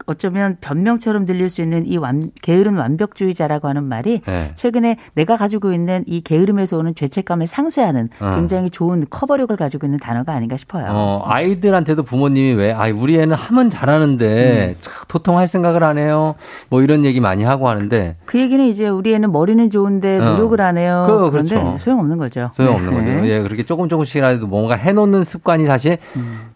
[0.07, 4.52] 어쩌면 변명처럼 들릴 수 있는 이 완, 게으른 완벽주의자라고 하는 말이 네.
[4.57, 8.32] 최근에 내가 가지고 있는 이 게으름에서 오는 죄책감을 상쇄하는 어.
[8.34, 10.86] 굉장히 좋은 커버력을 가지고 있는 단어가 아닌가 싶어요.
[10.90, 14.76] 어, 아이들한테도 부모님이 왜, 아, 우리 애는 하면 잘하는데, 음.
[14.80, 16.36] 참 도통 할 생각을 안 해요.
[16.68, 20.24] 뭐 이런 얘기 많이 하고 하는데, 그 얘기는 이제 우리 애는 머리는 좋은데 어.
[20.24, 21.04] 노력을 안 해요.
[21.09, 21.78] 그, 그런데 그렇죠.
[21.78, 22.50] 소용없는 거죠.
[22.54, 23.14] 소용없는 네.
[23.14, 23.28] 거죠.
[23.28, 25.98] 예, 그렇게 조금 조금씩이라도 뭔가 해놓는 습관이 사실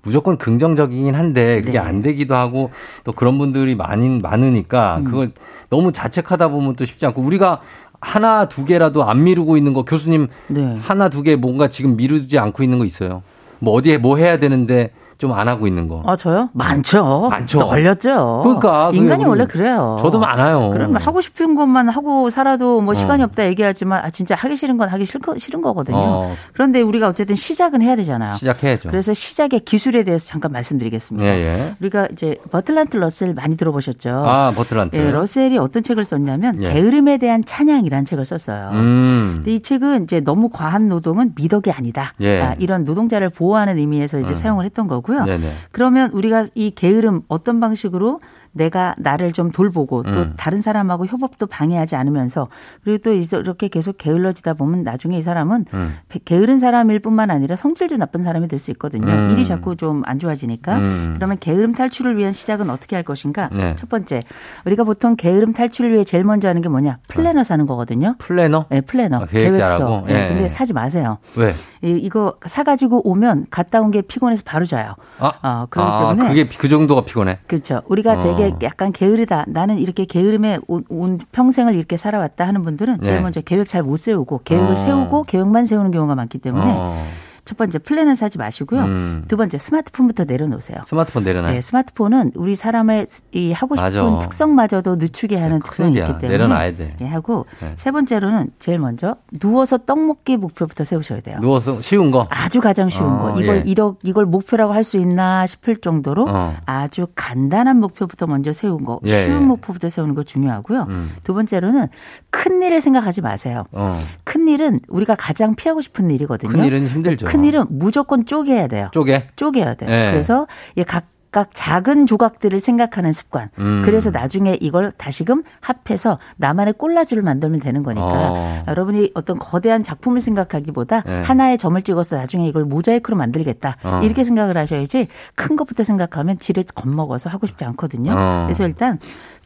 [0.02, 1.82] 무조건 긍정적이긴 한데, 그게 음.
[1.82, 1.88] 네.
[1.88, 2.70] 안 되기도 하고,
[3.04, 5.04] 또 그런 분들이 많이, 많으니까, 음.
[5.04, 5.30] 그걸
[5.68, 7.60] 너무 자책하다 보면 또 쉽지 않고, 우리가
[8.00, 10.74] 하나, 두 개라도 안 미루고 있는 거, 교수님, 네.
[10.78, 13.22] 하나, 두 개 뭔가 지금 미루지 않고 있는 거 있어요.
[13.58, 14.90] 뭐 어디에 뭐 해야 되는데,
[15.20, 16.02] 좀 안 하고 있는 거.
[16.06, 16.48] 아 저요?
[16.54, 17.28] 많죠.
[17.30, 17.58] 많죠.
[17.58, 18.40] 널렸죠.
[18.42, 19.96] 그러니까 그게 인간이 원래 그래요.
[20.00, 20.70] 저도 많아요.
[20.72, 23.26] 그러면 하고 싶은 것만 하고 살아도 뭐 시간이 어.
[23.26, 25.98] 없다 얘기하지만 아 진짜 하기 싫은 건 하기 싫, 싫은 거거든요.
[25.98, 26.34] 어.
[26.52, 28.36] 그런데 우리가 어쨌든 시작은 해야 되잖아요.
[28.36, 28.88] 시작해야죠.
[28.90, 31.26] 그래서 시작의 기술에 대해서 잠깐 말씀드리겠습니다.
[31.26, 31.74] 예, 예.
[31.80, 34.16] 우리가 이제 버틀란트 러셀 많이 들어보셨죠?
[34.20, 34.96] 아, 버틀란트.
[34.96, 36.72] 예, 러셀이 어떤 책을 썼냐면 예.
[36.72, 38.70] 게으름에 대한 찬양이라는 책을 썼어요.
[38.72, 39.32] 음.
[39.36, 42.14] 근데 이 책은 이제 너무 과한 노동은 미덕이 아니다.
[42.20, 42.40] 예.
[42.40, 44.34] 아, 이런 노동자를 보호하는 의미에서 이제 음.
[44.34, 45.24] 사용을 했던 거고 요.
[45.24, 45.52] 네네.
[45.72, 48.20] 그러면 우리가 이 게으름 어떤 방식으로
[48.52, 50.34] 내가 나를 좀 돌보고 또 음.
[50.36, 52.48] 다른 사람하고 협업도 방해하지 않으면서
[52.84, 55.94] 그리고 또 이렇게 계속 게을러지다 보면 나중에 이 사람은 음.
[56.24, 59.10] 게으른 사람일 뿐만 아니라 성질도 나쁜 사람이 될 수 있거든요.
[59.10, 59.30] 음.
[59.30, 60.78] 일이 자꾸 좀 안 좋아지니까.
[60.78, 61.12] 음.
[61.16, 63.48] 그러면 게으름 탈출을 위한 시작은 어떻게 할 것인가?
[63.52, 63.74] 네.
[63.76, 64.20] 첫 번째,
[64.66, 66.98] 우리가 보통 게으름 탈출을 위해 제일 먼저 하는 게 뭐냐?
[67.08, 68.14] 플래너 사는 거거든요.
[68.18, 68.66] 플래너?
[68.70, 69.18] 네, 플래너.
[69.22, 69.26] 아?
[69.26, 70.04] 계획서.
[70.06, 70.28] 네, 예.
[70.28, 71.18] 근데 사지 마세요.
[71.36, 71.54] 왜?
[71.82, 74.94] 이- 이거 사가지고 오면 갔다 온 게 피곤해서 바로 자요.
[75.18, 77.38] 아, 어, 그렇기 아, 때문에 그게 그 정도가 피곤해.
[77.48, 77.82] 그렇죠.
[77.88, 78.20] 우리가 어.
[78.20, 79.44] 되게 약간 게으르다.
[79.48, 83.22] 나는 이렇게 게으름에 온, 온 평생을 이렇게 살아왔다 하는 분들은 제일 네.
[83.22, 84.76] 먼저 계획 잘 못 세우고 계획을 어.
[84.76, 87.04] 세우고 계획만 세우는 경우가 많기 때문에 어.
[87.50, 88.82] 첫 번째 플래너는 사지 마시고요.
[88.82, 89.24] 음.
[89.26, 90.78] 두 번째 스마트폰부터 내려놓으세요.
[90.86, 91.50] 스마트폰 내려놔.
[91.50, 94.18] 네, 스마트폰은 우리 사람의 이 하고 싶은 맞아.
[94.20, 96.06] 특성마저도 늦추게 하는 특성이 큰일이야.
[96.06, 96.96] 있기 때문에 내려놔야 돼.
[97.00, 97.74] 예, 하고 네.
[97.76, 101.38] 세 번째로는 제일 먼저 누워서 떡 먹기 목표부터 세우셔야 돼요.
[101.40, 102.28] 누워서 쉬운 거.
[102.30, 103.40] 아주 가장 쉬운 어, 거.
[103.40, 103.62] 이걸 예.
[103.66, 106.56] 이러, 이걸 목표라고 할 수 있나 싶을 정도로 어.
[106.66, 109.00] 아주 간단한 목표부터 먼저 세운 거.
[109.06, 109.46] 예, 쉬운 예.
[109.46, 110.86] 목표부터 세우는 거 중요하고요.
[110.88, 111.10] 음.
[111.24, 111.88] 두 번째로는
[112.30, 113.64] 큰 일을 생각하지 마세요.
[113.72, 114.00] 어.
[114.22, 116.52] 큰 일은 우리가 가장 피하고 싶은 일이거든요.
[116.52, 117.26] 큰 일은 힘들죠.
[117.26, 118.88] 큰 일은 무조건 쪼개야 돼요.
[118.92, 119.26] 쪼개.
[119.36, 119.90] 쪼개야 돼요.
[119.90, 120.10] 예.
[120.10, 123.50] 그래서 이 각각 작은 조각들을 생각하는 습관.
[123.58, 123.82] 음.
[123.84, 128.64] 그래서 나중에 이걸 다시금 합해서 나만의 콜라주를 만들면 되는 거니까 어.
[128.66, 131.22] 여러분이 어떤 거대한 작품을 생각하기보다 예.
[131.22, 133.76] 하나의 점을 찍어서 나중에 이걸 모자이크로 만들겠다.
[133.84, 134.00] 어.
[134.02, 138.12] 이렇게 생각을 하셔야지 큰 것부터 생각하면 지를 겁먹어서 하고 싶지 않거든요.
[138.16, 138.42] 어.
[138.44, 138.98] 그래서 일단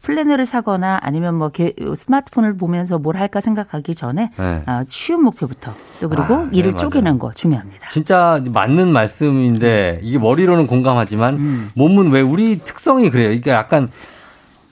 [0.05, 4.63] 플래너를 사거나 아니면 뭐 게, 스마트폰을 보면서 뭘 할까 생각하기 전에 네.
[4.67, 6.77] 아, 쉬운 목표부터 또 그리고 아, 네, 일을 맞아요.
[6.77, 7.89] 쪼개는 거 중요합니다.
[7.89, 11.69] 진짜 맞는 말씀인데 이게 머리로는 공감하지만 음.
[11.73, 13.31] 몸은 왜 우리 특성이 그래요.
[13.31, 13.89] 이게 약간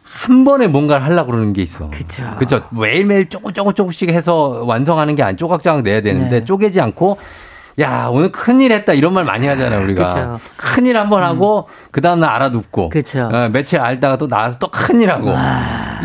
[0.04, 1.90] 한 번에 뭔가를 하려고 그러는 게 있어.
[1.90, 2.24] 그쵸.
[2.38, 2.62] 그죠.
[2.70, 6.46] 매일매일 조금 조금 조금씩 해서 완성하는 게 아니 조각조각 내야 되는데 네.
[6.46, 7.18] 쪼개지 않고
[7.80, 10.06] 야, 오늘 큰일 했다 이런 말 많이 하잖아요, 우리가.
[10.06, 10.40] 그쵸.
[10.58, 12.90] 큰일 한번 하고 그 다음 날 알아눕고.
[12.90, 13.30] 그쵸.
[13.34, 15.32] 어, 며칠 알다가 또 나와서 또 큰일 하고.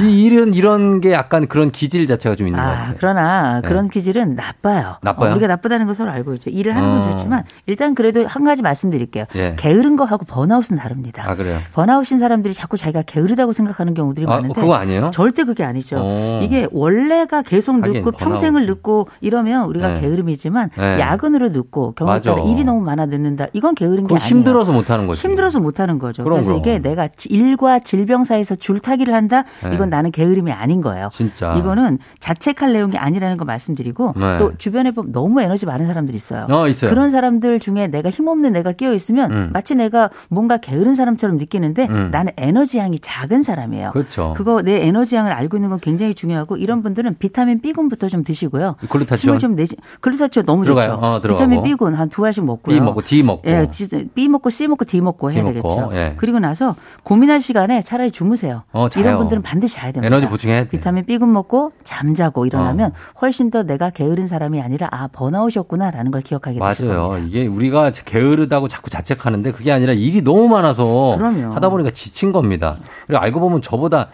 [0.01, 2.95] 이 일은 이런 게 약간 그런 기질 자체가 좀 있는 것 아, 같아요.
[2.99, 3.69] 그러나 네.
[3.69, 4.97] 그런 기질은 나빠요.
[5.03, 5.31] 나빠요?
[5.31, 6.51] 어, 우리가 나쁘다는 걸 서로 알고 있죠.
[6.51, 7.11] 일을 하는 건 어.
[7.11, 9.25] 좋지만 일단 그래도 한 가지 말씀드릴게요.
[9.37, 9.55] 예.
[9.59, 11.25] 게으른 거하고 번아웃은 다릅니다.
[11.27, 11.59] 아, 그래요?
[11.75, 15.11] 번아웃인 사람들이 자꾸 자기가 게으르다고 생각하는 경우들이 아, 많은데 그거 아니에요?
[15.13, 15.97] 절대 그게 아니죠.
[16.01, 16.41] 어.
[16.43, 18.19] 이게 원래가 계속 늙고 번아웃은.
[18.19, 20.01] 평생을 늙고 이러면 우리가 네.
[20.01, 20.99] 게으름이지만 네.
[21.01, 22.43] 야근으로 늙고 경우에 따라.
[22.43, 23.47] 일이 너무 많아 늙는다.
[23.53, 24.29] 이건 게으른 게 아니에요.
[24.29, 25.21] 힘들어서 못 하는 거지.
[25.27, 26.23] 힘들어서 못 하는 거죠.
[26.25, 26.61] 그럼, 그래서 그럼.
[26.61, 29.45] 이게 내가 일과 질병 사이에서 줄타기를 한다.
[29.63, 29.71] 네.
[29.89, 31.09] 이건 나는 게으름이 아닌 거예요.
[31.13, 31.55] 진짜.
[31.55, 34.37] 이거는 자책할 내용이 아니라는 거 말씀드리고 네.
[34.37, 36.47] 또 주변에 보면 너무 에너지 많은 사람들이 있어요.
[36.51, 36.91] 어, 있어요.
[36.91, 39.51] 그런 사람들 중에 내가 힘없는 내가 끼어 있으면 음.
[39.53, 42.11] 마치 내가 뭔가 게으른 사람처럼 느끼는데 음.
[42.13, 43.91] 나는 에너지 양이 작은 사람이에요.
[43.93, 44.35] 그렇죠.
[44.37, 48.77] 그거 내 에너지 양을 알고 있는 건 굉장히 중요하고 이런 분들은 비타민 B군부터 좀 드시고요.
[48.89, 49.31] 글루타치온.
[49.31, 50.95] 힘을 좀 내지 글루타치온 너무 들어가요.
[50.95, 51.07] 좋죠.
[51.07, 51.21] 어.
[51.21, 52.75] 비타민 B군 한 두 알씩 먹고요.
[52.75, 53.43] B 먹고 D 먹고.
[53.51, 55.91] 예, 지- B 먹고 C 먹고 D 먹고 해야 D 먹고, 되겠죠.
[55.95, 56.15] 예.
[56.17, 58.63] 그리고 나서 고민할 시간에 차라리 주무세요.
[58.73, 58.89] 어.
[58.97, 60.07] 이런 분들은 반드시 자야 됩니다.
[60.07, 60.69] 에너지 보충해야 돼.
[60.69, 62.95] 비타민 B군 먹고 잠자고 일어나면 어.
[63.21, 67.09] 훨씬 더 내가 게으른 사람이 아니라 아 번아웃이었구나라는 걸 기억하게 되실 겁니다.
[67.09, 67.25] 맞아요.
[67.27, 71.55] 이게 우리가 게으르다고 자꾸 자책하는데 그게 아니라 일이 너무 많아서 그럼요.
[71.55, 72.77] 하다 보니까 지친 겁니다.
[73.07, 74.09] 그리고 알고 보면 저보다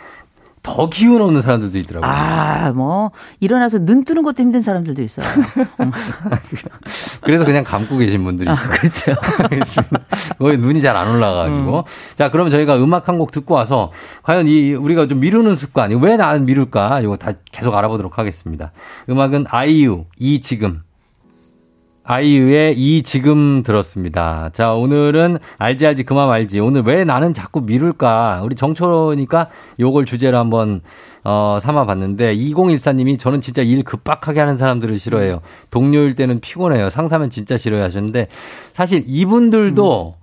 [0.64, 2.10] 더 기운 없는 사람들도 있더라고요.
[2.10, 5.26] 아, 뭐 일어나서 눈 뜨는 것도 힘든 사람들도 있어요.
[7.20, 8.68] 그래서 그냥 감고 계신 분들이 아, 있어요.
[8.70, 9.14] 그렇죠.
[9.50, 9.98] 알겠습니다.
[10.38, 11.84] 거기 눈이 잘 안 올라가가지고.
[12.16, 13.92] 자, 그럼 저희가 음악 한 곡 듣고 와서
[14.22, 17.00] 과연 이 우리가 좀 미루는 습관, 왜 나는 미룰까?
[17.00, 18.72] 이거 다 계속 알아보도록 하겠습니다.
[19.10, 20.82] 음악은 아이유, 이 지금.
[22.06, 24.50] 아이유의 이 지금 들었습니다.
[24.52, 26.60] 자, 오늘은 알지 알지 그만 알지.
[26.60, 28.42] 오늘 왜 나는 자꾸 미룰까?
[28.44, 29.48] 우리 정초니까
[29.80, 30.82] 요걸 주제로 한번
[31.24, 35.40] 어, 삼아 봤는데 2014님이 저는 진짜 일 급박하게 하는 사람들을 싫어해요.
[35.70, 36.90] 동료일 때는 피곤해요.
[36.90, 38.28] 상사면 진짜 싫어요 하셨는데
[38.74, 40.16] 사실 이분들도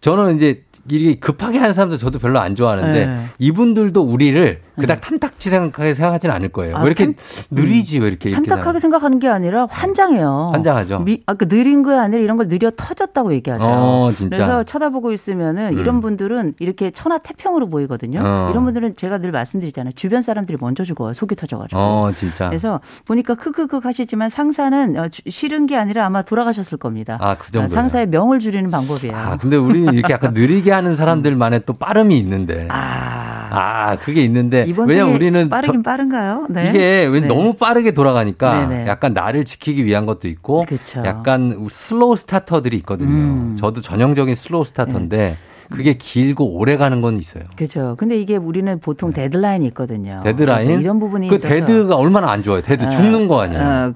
[0.00, 3.24] 저는 이제 일이 급하게 하는 사람들 저도 별로 안 좋아하는데 네.
[3.38, 6.76] 이분들도 우리를 그닥 탐탁지 생각하게 생각하진 않을 거예요.
[6.76, 7.14] 아, 왜 이렇게 탐-
[7.50, 10.50] 느리지 왜 이렇게 이렇게 탐탁하게 생각하는 게 아니라 환장해요.
[10.52, 11.00] 환장하죠.
[11.00, 13.64] 미, 아, 그 느린 거 아니라 이런 걸 느려 터졌다고 얘기하죠.
[13.66, 14.12] 어.
[14.30, 15.78] 그래서 쳐다보고 있으면은 음.
[15.78, 18.20] 이런 분들은 이렇게 천하태평으로 보이거든요.
[18.24, 18.48] 어.
[18.50, 19.92] 이런 분들은 제가 늘 말씀드리잖아요.
[19.92, 21.12] 주변 사람들이 먼저 죽어요.
[21.12, 21.80] 속이 터져가지고.
[21.80, 22.48] 어, 진짜.
[22.48, 27.18] 그래서 보니까 크크크 하시지만 상사는 어, 주- 싫은 게 아니라 아마 돌아가셨을 겁니다.
[27.20, 27.68] 아, 그 정도예요.
[27.68, 29.16] 상사의 명을 줄이는 방법이에요.
[29.16, 32.66] 아, 근데 우리는 이렇게 약간 느리게 하는 사람들만의 또 빠름이 있는데.
[32.70, 34.66] 아, 아, 그게 있는데.
[34.86, 36.46] 왜냐면 우리는 빠르긴 저- 빠른가요?
[36.48, 36.68] 네.
[36.70, 37.26] 이게 왜 네.
[37.26, 38.86] 너무 빠르게 돌아가니까 네네.
[38.86, 41.02] 약간 나를 지키기 위한 것도 있고 그쵸.
[41.04, 43.10] 약간 슬로우 스타터들이 있거든요.
[43.10, 43.56] 음.
[43.58, 45.36] 저도 전형적인 slow starter인데
[45.70, 47.42] 그게 길고 오래 가는 건 있어요.
[47.56, 47.94] 그렇죠.
[47.98, 50.20] 근데 이게 우리는 보통 데드라인이 있거든요.
[50.24, 50.32] 네.
[50.32, 52.62] 데드라인 이런 부분이 그 있어서 dead가 얼마나 안 좋아요.
[52.62, 53.62] dead 어, 죽는 거 아니에요.
[53.62, 53.92] 어,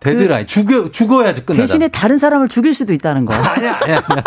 [0.00, 1.66] 데드라인 죽여 죽어야지 끝나잖아.
[1.66, 3.32] 대신에 다른 사람을 죽일 수도 있다는 거.
[3.34, 4.02] 아니야, 아니야.
[4.06, 4.24] 아니야.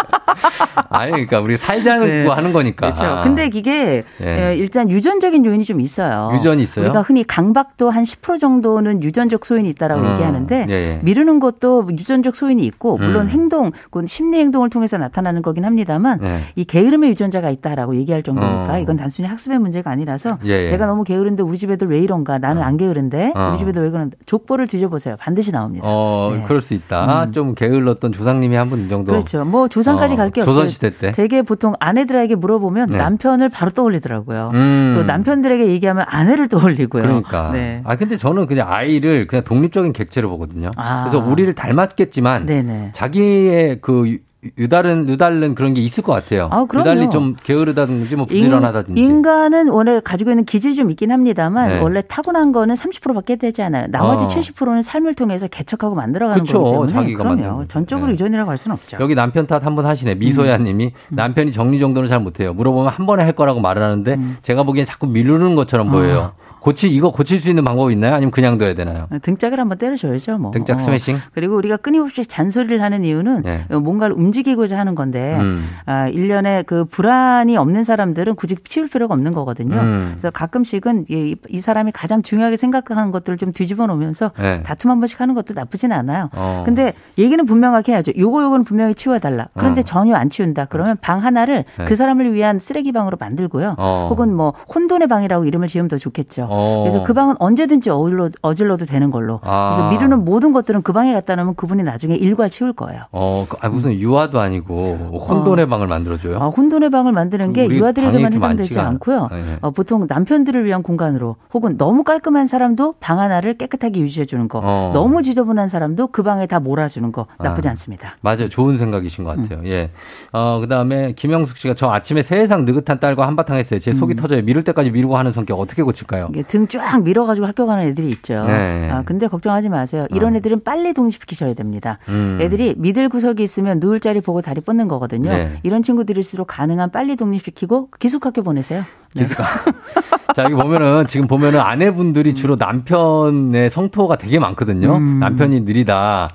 [0.89, 2.23] 아니, 그러니까 우리 살자는 네.
[2.23, 2.93] 거 하는 거니까.
[2.93, 3.21] 그렇죠.
[3.23, 4.49] 근데 이게 예.
[4.51, 6.31] 에, 일단 유전적인 요인이 좀 있어요.
[6.33, 6.85] 유전이 있어요?
[6.85, 10.99] 우리가 흔히 강박도 한 10% 정도는 유전적 소인이 있다라고 음, 얘기하는데 예, 예.
[11.03, 13.29] 미루는 것도 유전적 소인이 있고 물론 음.
[13.29, 16.39] 행동, 그건 심리 행동을 통해서 나타나는 거긴 합니다만 예.
[16.55, 18.79] 이 게으름의 유전자가 있다라고 얘기할 정도니까 어.
[18.79, 20.71] 이건 단순히 학습의 문제가 아니라서 예, 예.
[20.71, 23.49] 내가 너무 게으른데 우리 집 애들 왜 이런가 나는 안 게으른데 어.
[23.51, 25.15] 우리 집 애들 왜 그런데 족보를 뒤져보세요.
[25.19, 25.85] 반드시 나 옵니다.
[25.87, 26.43] 어, 네.
[26.47, 27.23] 그럴 수 있다.
[27.25, 27.31] 음.
[27.31, 29.11] 좀 게을렀던 조상님이 한 분 정도.
[29.13, 29.43] 그렇죠.
[29.45, 30.53] 뭐 조상까지 어, 갈게 없어요.
[30.55, 31.11] 조선시대 때.
[31.11, 32.97] 되게 보통 아내들에게 물어보면 네.
[32.97, 34.51] 남편을 바로 떠올리더라고요.
[34.53, 34.91] 음.
[34.95, 37.01] 또 남편들에게 얘기하면 아내를 떠올리고요.
[37.03, 37.51] 그러니까.
[37.51, 37.81] 네.
[37.85, 40.69] 아, 근데 저는 그냥 아이를 그냥 독립적인 객체로 보거든요.
[40.77, 41.03] 아.
[41.03, 42.91] 그래서 우리를 닮았겠지만 네네.
[42.93, 46.47] 자기의 그 유- 유다른, 유달른 그런 게 있을 것 같아요.
[46.51, 46.65] 아.
[46.73, 49.01] 유달리 좀 게으르다든지 뭐 부지런하다든지.
[49.01, 51.79] 인, 간은 원래 가지고 있는 기질이 좀 있긴 합니다만 네.
[51.81, 53.87] 원래 타고난 거는 30%밖에 되지 않아요.
[53.89, 54.27] 나머지 어.
[54.29, 56.59] 70%는 삶을 통해서 개척하고 만들어가는 그쵸.
[56.63, 57.57] 거기 때문에 자기가 그럼요.
[57.57, 57.67] 거죠.
[57.67, 58.13] 전적으로 네.
[58.13, 58.97] 유전이라고 할 수는 없죠.
[59.01, 60.15] 여기 남편 탓 한 번 하시네.
[60.15, 60.63] 미소야 음.
[60.63, 62.53] 님이 남편이 정리 정돈을 잘 못해요.
[62.53, 64.37] 물어보면 한 번에 할 거라고 말을 하는데 음.
[64.41, 66.31] 제가 보기엔 자꾸 미루는 것처럼 보여요.
[66.59, 68.15] 고치 이거 고칠 수 있는 방법이 있나요?
[68.15, 69.07] 아니면 그냥 둬야 되나요?
[69.21, 70.51] 등짝을 한번 때려줘야죠, 뭐.
[70.51, 71.17] 등짝 스매싱?
[71.33, 73.65] 그리고 우리가 끊임없이 잔소리를 하는 이유는 네.
[73.69, 75.67] 뭔가를 움직이고자 하는 건데, 음.
[75.85, 79.75] 아, 일련에 그 불안이 없는 사람들은 굳이 치울 필요가 없는 거거든요.
[79.75, 80.07] 음.
[80.11, 84.61] 그래서 가끔씩은 이, 이 사람이 가장 중요하게 생각하는 것들을 좀 뒤집어 놓으면서 네.
[84.63, 86.29] 다툼 한 번씩 하는 것도 나쁘진 않아요.
[86.33, 86.63] 어.
[86.65, 88.11] 근데 얘기는 분명하게 해야죠.
[88.17, 89.47] 요거 요거는 분명히 치워달라.
[89.53, 89.83] 그런데 어.
[89.83, 90.65] 전혀 안 치운다.
[90.65, 91.85] 그러면 방 하나를 네.
[91.85, 93.75] 그 사람을 위한 쓰레기 방으로 만들고요.
[93.77, 94.07] 어.
[94.09, 96.48] 혹은 뭐 혼돈의 방이라고 이름을 지으면 더 좋겠죠.
[96.49, 96.81] 어.
[96.83, 99.39] 그래서 그 방은 언제든지 어질러, 어질러도 되는 걸로.
[99.43, 99.71] 아.
[99.73, 103.03] 그래서 미루는 모든 것들은 그 방에 갖다 놓으면 그분이 나중에 일괄 치울 거예요.
[103.11, 106.37] 어, 그- 아, 무슨 유아도 아니고 혼돈의 방을 만들어줘요?
[106.39, 109.27] 아, 혼돈의 방을 만드는 게 유아들에게만 해당되지 않고요.
[109.31, 109.57] 않- 네.
[109.61, 114.59] 어, 보통 남편들을 위한 공간으로 혹은 너무 깔끔한 사람도 방 하나를 깨끗하게 유지해 주는 거.
[114.63, 114.91] 어.
[114.93, 117.71] 너무 지저분한 사람도 그 방에 다 몰아주는 거 나쁘지 아.
[117.71, 118.17] 않습니다.
[118.21, 118.49] 맞아요.
[118.49, 119.43] 좋은 생각이신 것 음.
[119.43, 119.61] 같아요.
[119.69, 119.91] 예.
[120.31, 123.79] 어, 그 다음에 김영숙 씨가 저 아침에 세상 느긋한 딸과 한바탕 했어요.
[123.79, 123.93] 제 음.
[123.93, 124.41] 속이 터져요.
[124.41, 126.29] 미룰 때까지 미루고 하는 성격 어떻게 고칠까요?
[126.39, 128.45] 이게 등쫙 밀어가지고 학교 가는 애들이 있죠.
[128.45, 128.89] 네.
[128.89, 130.07] 아, 근데 걱정하지 마세요.
[130.11, 131.99] 이런 애들은 빨리 독립시키셔야 됩니다.
[132.07, 132.37] 음.
[132.41, 135.31] 애들이 미들 구석이 있으면 누울 자리 보고 다리 뻗는 거거든요.
[135.31, 135.59] 네.
[135.63, 138.83] 이런 친구들일수록 가능한 빨리 독립시키고 기숙학교 보내세요.
[139.13, 139.21] 네.
[139.21, 139.37] 기숙
[140.35, 144.95] 자, 여기 보면은, 지금 보면은 아내분들이 주로 남편의 성토가 되게 많거든요.
[144.95, 145.19] 음.
[145.19, 146.29] 남편이 느리다.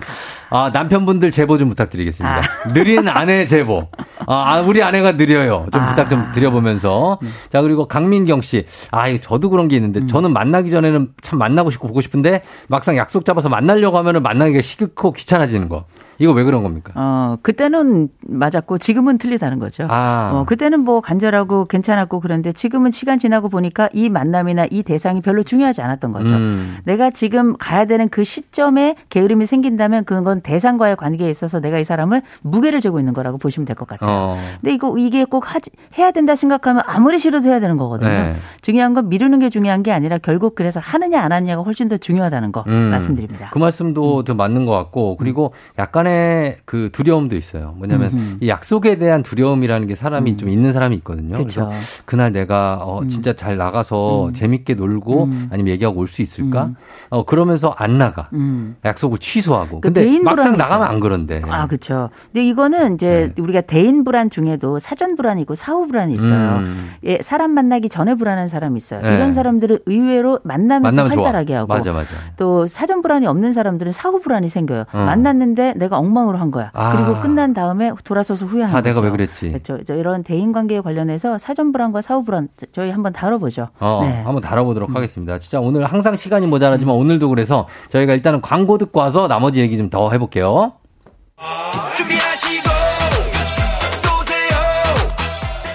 [0.54, 2.40] 아, 남편분들 제보 좀 부탁드리겠습니다.
[2.74, 3.88] 느린 아내 제보.
[4.28, 5.66] 아, 우리 아내가 느려요.
[5.72, 5.88] 좀 아.
[5.88, 7.18] 부탁 좀 드려보면서.
[7.50, 8.64] 자, 그리고 강민경 씨.
[8.92, 12.96] 아, 이거 저도 그런 게 있는데, 저는 만나기 전에는 참 만나고 싶고 보고 싶은데, 막상
[12.96, 15.86] 약속 잡아서 만나려고 하면은 만나기가 싫고 귀찮아지는 거.
[16.18, 16.92] 이거 왜 그런 겁니까?
[16.94, 19.86] 어, 그때는 맞았고 지금은 틀리다는 거죠.
[19.90, 20.30] 아.
[20.34, 25.42] 어, 그때는 뭐 간절하고 괜찮았고 그런데 지금은 시간 지나고 보니까 이 만남이나 이 대상이 별로
[25.42, 26.34] 중요하지 않았던 거죠.
[26.34, 26.78] 음.
[26.84, 32.22] 내가 지금 가야 되는 그 시점에 게으름이 생긴다면 그건 대상과의 관계에 있어서 내가 이 사람을
[32.42, 34.08] 무게를 재고 있는 거라고 보시면 될 것 같아요.
[34.10, 34.38] 어.
[34.60, 38.08] 근데 이거 이게 꼭 하지, 해야 된다 생각하면 아무리 싫어도 해야 되는 거거든요.
[38.08, 38.36] 네.
[38.62, 42.52] 중요한 건 미루는 게 중요한 게 아니라 결국 그래서 하느냐 안 하느냐가 훨씬 더 중요하다는
[42.52, 42.72] 거 음.
[42.90, 43.50] 말씀드립니다.
[43.52, 47.74] 그 말씀도 더 맞는 것 같고 그리고 약간 의 그 두려움도 있어요.
[47.76, 48.36] 뭐냐면 음흠.
[48.40, 50.36] 이 약속에 대한 두려움이라는 게 사람이 음.
[50.36, 51.36] 좀 있는 사람이 있거든요.
[51.36, 51.66] 그쵸.
[51.66, 53.08] 그래서 그날 내가 어 음.
[53.08, 54.32] 진짜 잘 나가서 음.
[54.32, 55.48] 재밌게 놀고 음.
[55.50, 56.66] 아니면 얘기하고 올 수 있을까?
[56.66, 56.76] 음.
[57.10, 58.28] 어 그러면서 안 나가.
[58.32, 58.76] 음.
[58.84, 59.80] 약속을 취소하고.
[59.80, 60.56] 그 근데 막상 불안이죠.
[60.56, 61.42] 나가면 안 그런데.
[61.48, 62.10] 아, 그렇죠.
[62.32, 63.42] 근데 이거는 이제 네.
[63.42, 66.58] 우리가 대인 불안 중에도 사전 불안이고 사후 불안이 있어요.
[66.58, 66.90] 음.
[67.04, 69.00] 예, 사람 만나기 전에 불안한 사람이 있어요.
[69.00, 69.14] 네.
[69.14, 71.18] 이런 사람들은 의외로 만나면, 만나면.
[71.18, 72.08] 활달하게 하고 맞아 맞아.
[72.36, 74.84] 또 사전 불안이 없는 사람들은 사후 불안이 생겨요.
[74.92, 74.98] 어.
[75.04, 76.70] 만났는데 내가 엉망으로 한 거야.
[76.74, 76.92] 아.
[76.96, 79.04] 그리고 끝난 다음에 돌아서서 후회하는 아 내가 거죠.
[79.06, 79.48] 왜 그랬지?
[79.50, 79.82] 그렇죠.
[79.84, 83.68] 저 이런 대인 관계에 관련해서 사전 불안과 사후 불안 저희 한번 다뤄보죠.
[83.80, 84.22] 어, 네.
[84.22, 85.38] 한번 다뤄보도록 하겠습니다.
[85.38, 89.90] 진짜 오늘 항상 시간이 모자라지만 오늘도 그래서 저희가 일단은 광고 듣고 와서 나머지 얘기 좀
[89.90, 90.72] 더 해볼게요.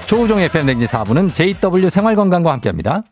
[0.08, 3.04] 조우종의 FM 댕지 4부는 JW 생활건강과 함께합니다.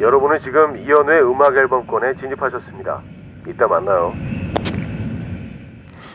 [0.00, 3.00] 여러분은 지금 이연우의 음악 앨범권에 진입하셨습니다.
[3.48, 4.12] 이따 만나요.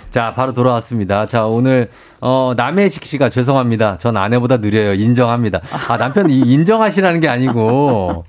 [0.10, 1.26] 자, 바로 돌아왔습니다.
[1.26, 1.90] 자, 오늘,
[2.26, 3.98] 어, 남해식 씨가 죄송합니다.
[3.98, 4.94] 전 아내보다 느려요.
[4.94, 5.60] 인정합니다.
[5.90, 8.24] 아, 남편 이 인정하시라는 게 아니고,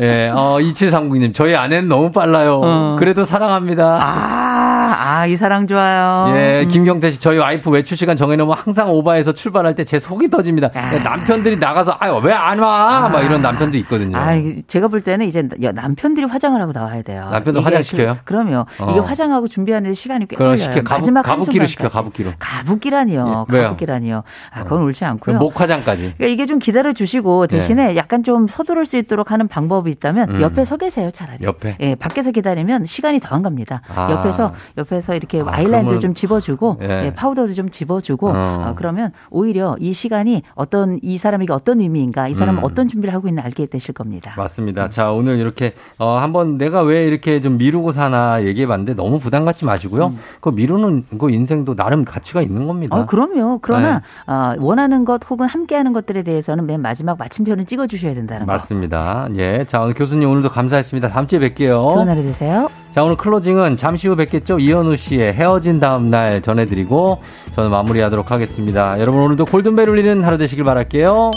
[0.00, 2.60] 예, 어, 2739님, 저희 아내는 너무 빨라요.
[2.64, 2.96] 어.
[2.98, 3.98] 그래도 사랑합니다.
[4.02, 6.34] 아, 아, 이 사랑 좋아요.
[6.34, 6.68] 예, 음.
[6.68, 10.70] 김경태 씨, 저희 와이프 외출 시간 정해놓으면 항상 오바해서 출발할 때 제 속이 터집니다.
[10.74, 10.92] 아.
[11.04, 13.08] 남편들이 나가서, 아유, 왜 안 와?
[13.10, 14.16] 막 이런 남편도 있거든요.
[14.16, 14.32] 아,
[14.66, 17.28] 제가 볼 때는 이제 남편들이 화장을 하고 나와야 돼요.
[17.30, 18.14] 남편도 화장시켜요?
[18.18, 18.64] 그, 그럼요.
[18.80, 18.90] 어.
[18.90, 20.56] 이게 화장하고 준비하는 데 시간이 꽤 걸려요.
[20.56, 20.82] 시켜.
[20.82, 21.94] 가부, 마지막 가부키로 시켜, 한순간까지.
[21.94, 22.32] 가부키로.
[22.38, 23.25] 가부키라니요.
[23.28, 23.64] 예, 왜요?
[23.68, 24.22] 가부키라니요.
[24.52, 25.38] 아, 그건 옳지 않고요.
[25.38, 26.14] 목 화장까지.
[26.16, 30.40] 그러니까 이게 좀 기다려 주시고 대신에 약간 좀 서두를 수 있도록 하는 방법이 있다면 음.
[30.40, 31.44] 옆에 서 계세요, 차라리.
[31.44, 31.76] 옆에.
[31.80, 33.82] 예, 밖에서 기다리면 시간이 더 안 갑니다.
[33.94, 34.10] 아.
[34.12, 37.06] 옆에서 옆에서 이렇게 아, 그러면- 좀 집어주고 예.
[37.06, 38.32] 예, 파우더도 좀 집어주고 어.
[38.68, 42.64] 어, 그러면 오히려 이 시간이 어떤 이 사람에게 어떤 의미인가, 이 사람은 음.
[42.64, 44.32] 어떤 준비를 하고 있나 알게 되실 겁니다.
[44.36, 44.88] 맞습니다.
[44.88, 49.44] 자, 오늘 이렇게, 어, 한번 내가 왜 이렇게 좀 미루고 사나 얘기해 봤는데 너무 부담
[49.44, 50.14] 갖지 마시고요.
[50.40, 52.96] 그 미루는 그 인생도 나름 가치가 있는 겁니다.
[52.96, 53.06] 음.
[53.16, 53.58] 어, 그럼요.
[53.62, 54.32] 그러나 네.
[54.32, 58.52] 어, 원하는 것 혹은 함께하는 것들에 대해서는 맨 마지막 마침표는 찍어주셔야 된다는 거.
[58.52, 59.28] 맞습니다.
[59.36, 59.64] 예.
[59.66, 61.08] 자, 오늘 교수님 오늘도 감사했습니다.
[61.08, 61.90] 다음 주에 뵐게요.
[61.90, 62.68] 좋은 하루 되세요.
[62.92, 64.58] 자, 오늘 클로징은 잠시 후 뵙겠죠.
[64.58, 67.20] 이현우 씨의 헤어진 다음 날 전해드리고
[67.54, 68.98] 저는 마무리하도록 하겠습니다.
[69.00, 71.30] 여러분 오늘도 골든벨 울리는 하루 되시길 바랄게요.